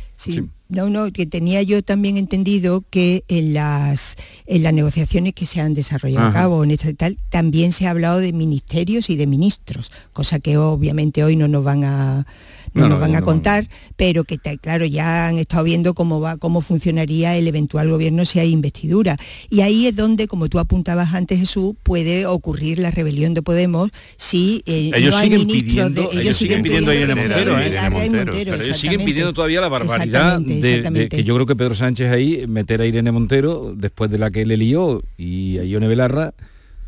No, 0.68 0.90
no, 0.90 1.12
que 1.12 1.26
tenía 1.26 1.62
yo 1.62 1.82
también 1.82 2.16
entendido 2.16 2.84
que 2.90 3.24
en 3.28 3.54
las, 3.54 4.16
en 4.46 4.62
las 4.62 4.74
negociaciones 4.74 5.32
que 5.34 5.46
se 5.46 5.60
han 5.60 5.74
desarrollado 5.74 6.28
a 6.28 6.32
cabo 6.32 6.62
en 6.62 6.70
esta 6.70 6.92
tal, 6.92 7.18
también 7.30 7.72
se 7.72 7.86
ha 7.86 7.90
hablado 7.90 8.18
de 8.18 8.32
ministerios 8.32 9.08
y 9.08 9.16
de 9.16 9.26
ministros, 9.26 9.90
cosa 10.12 10.38
que 10.38 10.58
obviamente 10.58 11.24
hoy 11.24 11.36
no 11.36 11.48
nos 11.48 11.64
van 11.64 11.84
a 11.84 12.26
no, 12.74 12.88
nos 12.88 13.00
van 13.00 13.16
a 13.16 13.22
contar, 13.22 13.68
pero 13.96 14.24
que 14.24 14.38
claro, 14.38 14.84
ya 14.84 15.28
han 15.28 15.38
estado 15.38 15.64
viendo 15.64 15.94
cómo 15.94 16.20
va, 16.20 16.36
cómo 16.36 16.60
funcionaría 16.60 17.36
el 17.36 17.46
eventual 17.48 17.88
gobierno 17.88 18.24
si 18.24 18.38
hay 18.38 18.52
investidura. 18.52 19.16
Y 19.50 19.60
ahí 19.60 19.86
es 19.86 19.96
donde, 19.96 20.28
como 20.28 20.48
tú 20.48 20.58
apuntabas 20.58 21.14
antes, 21.14 21.38
Jesús, 21.40 21.74
puede 21.82 22.26
ocurrir 22.26 22.78
la 22.78 22.90
rebelión 22.90 23.34
de 23.34 23.42
Podemos 23.42 23.90
si 24.16 24.62
eh, 24.66 24.90
ellos 24.94 25.12
no 25.12 25.18
hay 25.18 25.28
siguen 25.28 25.46
ministros 25.46 25.94
de, 25.94 26.08
ellos, 26.12 26.36
siguen, 26.36 26.62
pidiendo, 26.62 26.90
a 26.90 26.94
Irene 26.94 27.14
Montero, 27.14 27.58
¿eh? 27.58 28.10
pero 28.12 28.62
ellos 28.62 28.76
siguen 28.76 29.04
pidiendo 29.04 29.32
todavía 29.32 29.60
la 29.60 29.68
barbaridad 29.68 30.40
de, 30.40 31.08
que 31.08 31.24
yo 31.24 31.34
creo 31.34 31.46
que 31.46 31.56
Pedro 31.56 31.74
Sánchez 31.74 32.10
ahí 32.10 32.46
meter 32.46 32.80
a 32.80 32.86
Irene 32.86 33.12
Montero 33.12 33.74
después 33.74 34.10
de 34.10 34.18
la 34.18 34.30
que 34.30 34.44
le 34.44 34.56
lió 34.56 35.02
y 35.16 35.58
a 35.58 35.64
Ione 35.64 35.88
Belarra. 35.88 36.34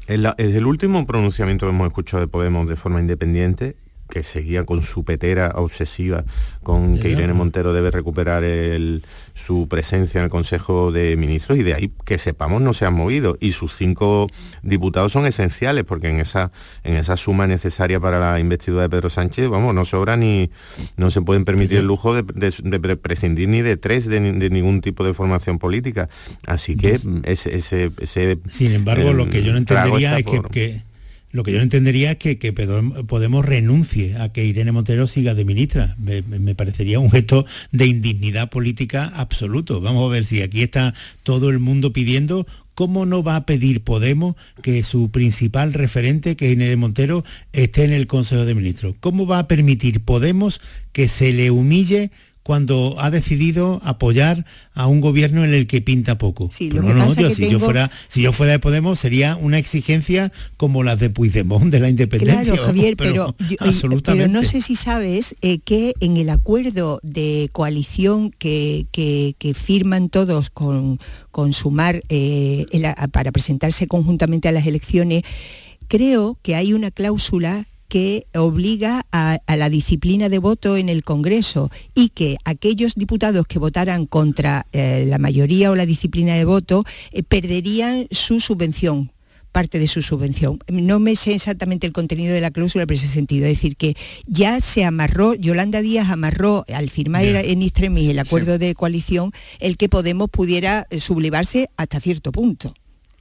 Es 0.06 0.18
el 0.38 0.66
último 0.66 1.06
pronunciamiento 1.06 1.66
que 1.66 1.70
hemos 1.70 1.86
escuchado 1.86 2.20
de 2.20 2.26
Podemos 2.26 2.68
de 2.68 2.76
forma 2.76 3.00
independiente 3.00 3.76
que 4.11 4.22
seguía 4.22 4.64
con 4.64 4.82
su 4.82 5.04
petera 5.04 5.52
obsesiva 5.54 6.24
con 6.62 6.98
que 6.98 7.08
Irene 7.08 7.32
Montero 7.32 7.72
debe 7.72 7.90
recuperar 7.90 8.44
su 9.34 9.66
presencia 9.68 10.18
en 10.18 10.24
el 10.24 10.30
Consejo 10.30 10.92
de 10.92 11.16
Ministros 11.16 11.58
y 11.58 11.62
de 11.62 11.74
ahí 11.74 11.90
que 12.04 12.18
sepamos 12.18 12.61
no 12.61 12.74
se 12.74 12.84
han 12.84 12.94
movido. 12.94 13.38
Y 13.40 13.52
sus 13.52 13.74
cinco 13.74 14.28
diputados 14.62 15.12
son 15.12 15.26
esenciales 15.26 15.84
porque 15.84 16.11
en 16.11 16.20
esa, 16.20 16.52
en 16.84 16.96
esa 16.96 17.16
suma 17.16 17.46
necesaria 17.46 17.98
para 17.98 18.18
la 18.18 18.38
investidura 18.38 18.82
de 18.82 18.90
Pedro 18.90 19.08
Sánchez, 19.08 19.48
vamos, 19.48 19.74
no 19.74 19.84
sobra 19.84 20.16
ni 20.16 20.50
no 20.96 21.11
se 21.11 21.22
pueden 21.22 21.44
permitir 21.44 21.78
el 21.78 21.86
lujo 21.86 22.14
de, 22.14 22.96
prescindir 22.96 23.48
ni 23.48 23.62
de 23.62 23.76
tres 23.76 24.06
de, 24.06 24.20
ningún 24.20 24.82
tipo 24.82 25.04
de 25.04 25.14
formación 25.14 25.58
política. 25.58 26.08
Así 26.46 26.76
que 26.76 27.00
ese, 27.24 27.56
ese, 27.56 28.38
Sin 28.48 28.72
embargo, 28.72 29.12
lo 29.14 29.30
que 29.30 29.42
yo 29.42 29.52
no 29.52 29.58
entendería 29.58 30.18
es 30.18 30.26
que 30.50 30.89
lo 31.32 31.44
que 31.44 31.52
yo 31.52 31.60
entendería 31.60 32.12
es 32.12 32.16
que, 32.16 32.52
Podemos 33.06 33.44
renuncie 33.44 34.16
a 34.16 34.32
que 34.32 34.44
Irene 34.44 34.72
Montero 34.72 35.06
siga 35.06 35.34
de 35.34 35.44
ministra. 35.44 35.96
Me, 35.98 36.54
parecería 36.54 36.98
un 36.98 37.10
gesto 37.10 37.46
de 37.72 37.86
indignidad 37.86 38.50
política 38.50 39.12
absoluto. 39.14 39.80
Vamos 39.80 40.08
a 40.08 40.12
ver 40.12 40.24
si 40.24 40.42
aquí 40.42 40.62
está 40.62 40.94
todo 41.22 41.50
el 41.50 41.58
mundo 41.58 41.92
pidiendo 41.92 42.46
¿cómo 42.74 43.04
no 43.04 43.22
va 43.22 43.36
a 43.36 43.44
pedir 43.44 43.82
Podemos 43.82 44.36
que 44.62 44.82
su 44.82 45.10
principal 45.10 45.74
referente, 45.74 46.34
que 46.34 46.46
es 46.46 46.52
Irene 46.52 46.76
Montero, 46.76 47.24
esté 47.52 47.84
en 47.84 47.92
el 47.92 48.06
Consejo 48.06 48.46
de 48.46 48.54
Ministros? 48.54 48.94
¿Cómo 49.00 49.26
va 49.26 49.38
a 49.38 49.48
permitir 49.48 50.00
Podemos 50.00 50.60
que 50.92 51.08
se 51.08 51.32
le 51.32 51.50
humille 51.50 52.10
cuando 52.43 52.97
ha 52.99 53.11
decidido 53.11 53.80
apoyar 53.84 54.47
a 54.72 54.86
un 54.86 55.01
gobierno 55.01 55.45
en 55.45 55.53
el 55.53 55.66
que 55.66 55.82
pinta 55.82 56.16
poco. 56.18 56.51
Sí, 56.53 56.70
pues 56.70 56.82
no, 56.82 57.12
si, 57.30 57.51
yo 57.51 57.61
fuera, 57.61 57.91
si 58.09 58.22
yo 58.22 58.32
fuera 58.32 58.53
de 58.53 58.59
Podemos 58.59 58.99
sería 58.99 59.36
una 59.36 59.59
exigencia 59.59 60.32
como 60.57 60.82
la 60.82 60.97
de 60.97 61.11
Puigdemont 61.11 61.70
de 61.70 61.80
la 61.80 61.88
independencia. 61.88 62.45
Claro, 62.45 62.66
Javier, 62.66 62.97
pero, 62.97 63.34
pero, 64.05 64.28
no 64.28 64.45
sé 64.45 64.62
si 64.62 64.76
sabes 64.76 65.36
eh, 65.43 65.59
que 65.59 65.95
en 66.01 66.16
el 66.16 66.30
acuerdo 66.30 67.01
de 67.03 67.51
coalición 67.53 68.30
que, 68.30 68.86
firman 69.55 70.09
todos 70.09 70.51
con, 70.51 70.99
con 71.30 71.53
Sumar 71.53 72.03
eh, 72.09 72.66
para 73.12 73.32
presentarse 73.32 73.86
conjuntamente 73.86 74.49
a 74.49 74.53
las 74.53 74.66
elecciones, 74.66 75.24
creo 75.88 76.38
que 76.43 76.55
hay 76.55 76.72
una 76.72 76.91
cláusula 76.91 77.66
que 77.91 78.26
obliga 78.34 79.05
a, 79.11 79.41
la 79.49 79.68
disciplina 79.68 80.28
de 80.28 80.38
voto 80.38 80.76
en 80.76 80.88
el 80.88 81.03
Congreso 81.03 81.70
y 81.93 82.11
que 82.11 82.36
aquellos 82.45 82.95
diputados 82.95 83.47
que 83.49 83.59
votaran 83.59 84.07
contra 84.07 84.66
eh, 84.72 85.05
la 85.09 85.18
mayoría 85.18 85.72
o 85.72 85.74
la 85.74 85.86
disciplina 85.86 86.36
de 86.36 86.45
voto 86.45 86.84
eh, 87.11 87.24
perderían 87.24 88.07
su 88.12 88.41
subvención 88.41 89.11
parte 89.51 89.80
de 89.80 89.88
su 89.88 90.01
subvención. 90.01 90.61
No 90.68 91.01
me 91.01 91.16
sé 91.16 91.34
exactamente 91.34 91.84
el 91.84 91.93
contenido 91.93 92.32
de 92.32 92.41
la 92.41 92.53
cláusula, 92.53 92.86
pero 92.86 92.99
ese 93.01 93.09
sentido. 93.09 93.47
Es 93.47 93.55
decir, 93.55 93.74
que 93.74 93.97
ya 94.28 94.61
se 94.61 94.84
amarró, 94.84 95.34
Yolanda 95.34 95.82
Díaz 95.82 96.09
amarró 96.09 96.64
al 96.72 96.88
firmar 96.88 97.24
en 97.24 97.61
Istremis 97.61 98.11
el 98.11 98.20
acuerdo 98.20 98.59
de 98.59 98.76
coalición, 98.76 99.32
el 99.59 99.76
que 99.76 99.88
Podemos 99.88 100.30
pudiera 100.30 100.86
eh, 100.91 101.01
sublevarse 101.01 101.68
hasta 101.76 101.99
cierto 101.99 102.30
punto 102.30 102.74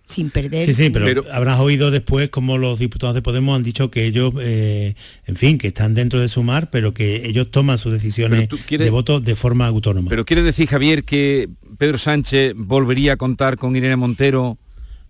sin 0.09 0.31
perder. 0.31 0.65
Sí, 0.65 0.73
sí, 0.73 0.89
pero, 0.89 1.23
habrás 1.31 1.59
oído 1.59 1.91
después 1.91 2.29
como 2.29 2.57
los 2.57 2.79
diputados 2.79 3.15
de 3.15 3.21
Podemos 3.21 3.55
han 3.55 3.63
dicho 3.63 3.91
que 3.91 4.05
ellos, 4.05 4.33
eh, 4.41 4.95
en 5.25 5.35
fin, 5.35 5.57
que 5.57 5.67
están 5.67 5.93
dentro 5.93 6.19
de 6.19 6.27
Sumar, 6.27 6.69
pero 6.71 6.93
que 6.93 7.27
ellos 7.27 7.51
toman 7.51 7.77
sus 7.77 7.91
decisiones 7.91 8.49
de 8.69 8.89
voto 8.89 9.19
de 9.19 9.35
forma 9.35 9.67
autónoma. 9.67 10.09
Pero 10.09 10.25
quiere 10.25 10.41
decir, 10.41 10.67
Javier, 10.67 11.03
que 11.03 11.49
Pedro 11.77 11.97
Sánchez 11.97 12.53
volvería 12.55 13.13
a 13.13 13.17
contar 13.17 13.57
con 13.57 13.75
Irene 13.75 13.95
Montero 13.95 14.57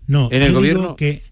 no, 0.06 0.28
en 0.30 0.42
el 0.42 0.52
gobierno. 0.52 0.96
que 0.96 1.22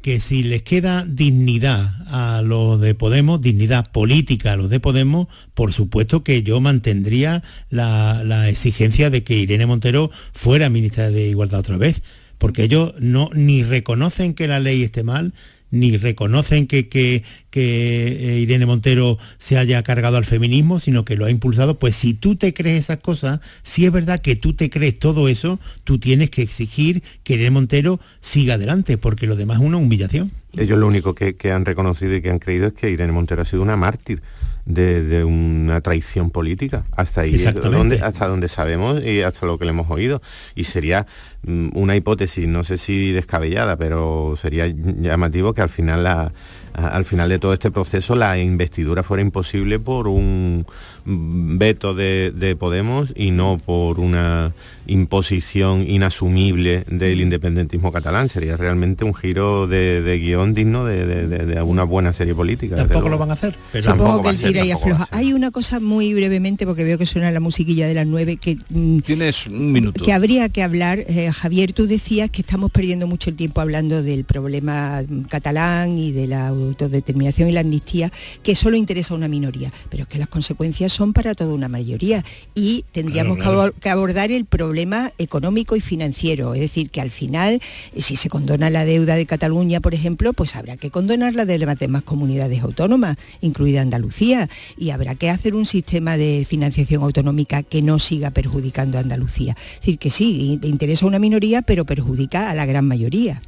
que 0.00 0.20
si 0.20 0.44
les 0.44 0.62
queda 0.62 1.04
dignidad 1.04 1.92
a 2.06 2.40
los 2.42 2.80
de 2.80 2.94
Podemos, 2.94 3.40
dignidad 3.40 3.90
política 3.90 4.52
a 4.52 4.56
los 4.56 4.70
de 4.70 4.78
Podemos, 4.78 5.26
por 5.54 5.72
supuesto 5.72 6.22
que 6.22 6.42
yo 6.42 6.60
mantendría 6.60 7.42
la, 7.68 8.22
la 8.24 8.48
exigencia 8.48 9.10
de 9.10 9.24
que 9.24 9.36
Irene 9.36 9.66
Montero 9.66 10.10
fuera 10.32 10.70
ministra 10.70 11.10
de 11.10 11.28
Igualdad 11.28 11.60
otra 11.60 11.78
vez, 11.78 12.02
porque 12.38 12.64
ellos 12.64 12.94
no 12.98 13.30
ni 13.34 13.62
reconocen 13.62 14.34
que 14.34 14.48
la 14.48 14.60
ley 14.60 14.82
esté 14.82 15.02
mal, 15.02 15.32
ni 15.70 15.96
reconocen 15.96 16.66
que, 16.66 17.22
eh, 17.52 18.38
Irene 18.40 18.66
Montero 18.66 19.18
se 19.38 19.58
haya 19.58 19.82
cargado 19.82 20.16
al 20.16 20.24
feminismo, 20.24 20.78
sino 20.78 21.04
que 21.04 21.16
lo 21.16 21.26
ha 21.26 21.30
impulsado, 21.30 21.78
pues 21.78 21.94
si 21.94 22.14
tú 22.14 22.36
te 22.36 22.54
crees 22.54 22.84
esas 22.84 22.98
cosas, 22.98 23.40
si 23.62 23.84
es 23.84 23.92
verdad 23.92 24.20
que 24.20 24.36
tú 24.36 24.54
te 24.54 24.70
crees 24.70 24.98
todo 24.98 25.28
eso, 25.28 25.58
tú 25.84 25.98
tienes 25.98 26.30
que 26.30 26.42
exigir 26.42 27.02
que 27.24 27.34
Irene 27.34 27.50
Montero 27.50 28.00
siga 28.20 28.54
adelante, 28.54 28.96
porque 28.96 29.26
lo 29.26 29.36
demás 29.36 29.58
es 29.58 29.64
una 29.64 29.76
humillación. 29.76 30.30
Ellos 30.56 30.78
lo 30.78 30.86
único 30.86 31.14
que 31.14 31.52
han 31.52 31.64
reconocido 31.64 32.14
y 32.14 32.22
que 32.22 32.30
han 32.30 32.38
creído 32.38 32.68
es 32.68 32.72
que 32.72 32.90
Irene 32.90 33.12
Montero 33.12 33.42
ha 33.42 33.44
sido 33.44 33.62
una 33.62 33.76
mártir 33.76 34.22
de, 34.68 35.02
de 35.02 35.24
una 35.24 35.80
traición 35.80 36.30
política. 36.30 36.84
Hasta 36.92 37.22
ahí 37.22 37.36
donde, 37.38 38.00
hasta 38.00 38.28
donde 38.28 38.48
sabemos 38.48 39.02
y 39.02 39.22
hasta 39.22 39.46
lo 39.46 39.58
que 39.58 39.64
le 39.64 39.70
hemos 39.70 39.90
oído. 39.90 40.20
Y 40.54 40.64
sería 40.64 41.06
mm, 41.42 41.70
una 41.72 41.96
hipótesis, 41.96 42.46
no 42.46 42.62
sé 42.64 42.76
si 42.76 43.12
descabellada, 43.12 43.76
pero 43.76 44.34
sería 44.36 44.66
llamativo 44.66 45.54
que 45.54 45.62
al 45.62 45.70
final 45.70 46.04
la, 46.04 46.32
al 46.78 47.04
final 47.04 47.28
de 47.28 47.38
todo 47.38 47.52
este 47.52 47.70
proceso 47.70 48.14
la 48.14 48.38
investidura 48.38 49.02
fuera 49.02 49.22
imposible 49.22 49.78
por 49.78 50.06
un 50.08 50.64
veto 51.04 51.94
de, 51.94 52.32
de 52.32 52.54
Podemos 52.54 53.12
y 53.16 53.30
no 53.30 53.58
por 53.64 53.98
una 53.98 54.52
imposición 54.86 55.88
inasumible 55.88 56.84
del 56.86 57.20
independentismo 57.20 57.90
catalán. 57.92 58.28
Sería 58.28 58.56
realmente 58.56 59.04
un 59.04 59.14
giro 59.14 59.66
de, 59.66 60.02
de 60.02 60.18
guion 60.18 60.52
digno 60.54 60.84
de, 60.84 61.06
de- 61.06 61.26
de- 61.26 61.46
de 61.46 61.62
una 61.62 61.84
buena 61.84 62.12
serie 62.12 62.34
política. 62.34 62.76
Tampoco 62.76 63.08
lo 63.08 63.16
van 63.18 63.30
a 63.30 63.34
hacer, 63.34 63.56
pero 63.72 63.90
Supongo 63.92 64.22
que 64.22 64.28
el 64.30 64.36
ser, 64.36 64.48
tira 64.52 64.64
y 64.66 64.70
afloja. 64.70 65.08
Hay 65.12 65.32
una 65.32 65.50
cosa 65.50 65.80
muy 65.80 66.12
brevemente, 66.14 66.66
porque 66.66 66.84
veo 66.84 66.98
que 66.98 67.06
suena 67.06 67.30
la 67.30 67.40
musiquilla 67.40 67.86
de 67.88 67.94
las 67.94 68.06
nueve, 68.06 68.36
que 68.36 68.58
mm, 68.68 68.98
Tienes 69.00 69.46
un 69.46 69.72
minuto. 69.72 70.04
que 70.04 70.12
habría 70.12 70.48
que 70.50 70.62
hablar. 70.62 70.98
Eh, 71.08 71.30
Javier, 71.32 71.72
tú 71.72 71.86
decías 71.86 72.28
que 72.30 72.42
estamos 72.42 72.70
perdiendo 72.70 73.06
mucho 73.06 73.30
el 73.30 73.36
tiempo 73.36 73.60
hablando 73.60 74.02
del 74.02 74.24
problema 74.24 75.02
catalán 75.28 75.98
y 75.98 76.12
de 76.12 76.26
la 76.26 76.52
autodeterminación 76.68 77.48
y 77.48 77.52
la 77.52 77.60
amnistía, 77.60 78.10
que 78.42 78.54
solo 78.54 78.76
interesa 78.76 79.14
a 79.14 79.16
una 79.16 79.28
minoría, 79.28 79.72
pero 79.90 80.04
es 80.04 80.08
que 80.08 80.18
las 80.18 80.28
consecuencias 80.28 80.92
son 80.92 81.12
para 81.12 81.34
toda 81.34 81.52
una 81.54 81.68
mayoría 81.68 82.24
y 82.54 82.84
tendríamos 82.92 83.36
Claro, 83.38 83.50
que 83.50 83.56
claro. 83.56 83.72
abor- 83.74 83.80
que 83.80 83.88
abordar 83.90 84.30
el 84.32 84.44
problema 84.44 85.12
económico 85.18 85.76
y 85.76 85.80
financiero. 85.80 86.54
Es 86.54 86.60
decir, 86.60 86.90
que 86.90 87.00
al 87.00 87.10
final, 87.10 87.60
eh, 87.94 88.02
si 88.02 88.16
se 88.16 88.28
condona 88.28 88.70
la 88.70 88.84
deuda 88.84 89.16
de 89.16 89.26
Cataluña, 89.26 89.80
por 89.80 89.94
ejemplo, 89.94 90.32
pues 90.32 90.56
habrá 90.56 90.76
que 90.76 90.90
condonar 90.90 91.34
la 91.34 91.44
de 91.44 91.58
las 91.58 91.78
demás 91.78 92.02
comunidades 92.02 92.62
autónomas, 92.62 93.16
incluida 93.40 93.80
Andalucía, 93.80 94.48
y 94.76 94.90
habrá 94.90 95.14
que 95.14 95.30
hacer 95.30 95.54
un 95.54 95.66
sistema 95.66 96.16
de 96.16 96.46
financiación 96.48 97.02
autonómica 97.02 97.62
que 97.62 97.82
no 97.82 97.98
siga 97.98 98.30
perjudicando 98.30 98.98
a 98.98 99.00
Andalucía. 99.00 99.56
Es 99.74 99.80
decir, 99.80 99.98
que 99.98 100.10
sí, 100.10 100.58
interesa 100.62 101.04
a 101.04 101.08
una 101.08 101.18
minoría, 101.18 101.62
pero 101.62 101.84
perjudica 101.84 102.50
a 102.50 102.54
la 102.54 102.66
gran 102.66 102.86
mayoría. 102.86 103.40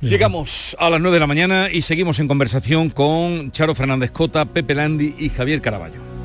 Llegamos 0.00 0.76
a 0.78 0.90
las 0.90 1.00
9 1.00 1.16
de 1.16 1.20
la 1.20 1.26
mañana 1.26 1.68
y 1.72 1.82
seguimos 1.82 2.20
en 2.20 2.28
conversación 2.28 2.88
con 2.88 3.50
Charo 3.50 3.74
Fernández 3.74 4.12
Cota, 4.12 4.44
Pepe 4.44 4.76
Landi 4.76 5.16
y 5.18 5.28
Javier 5.28 5.60
Caraballo. 5.60 6.17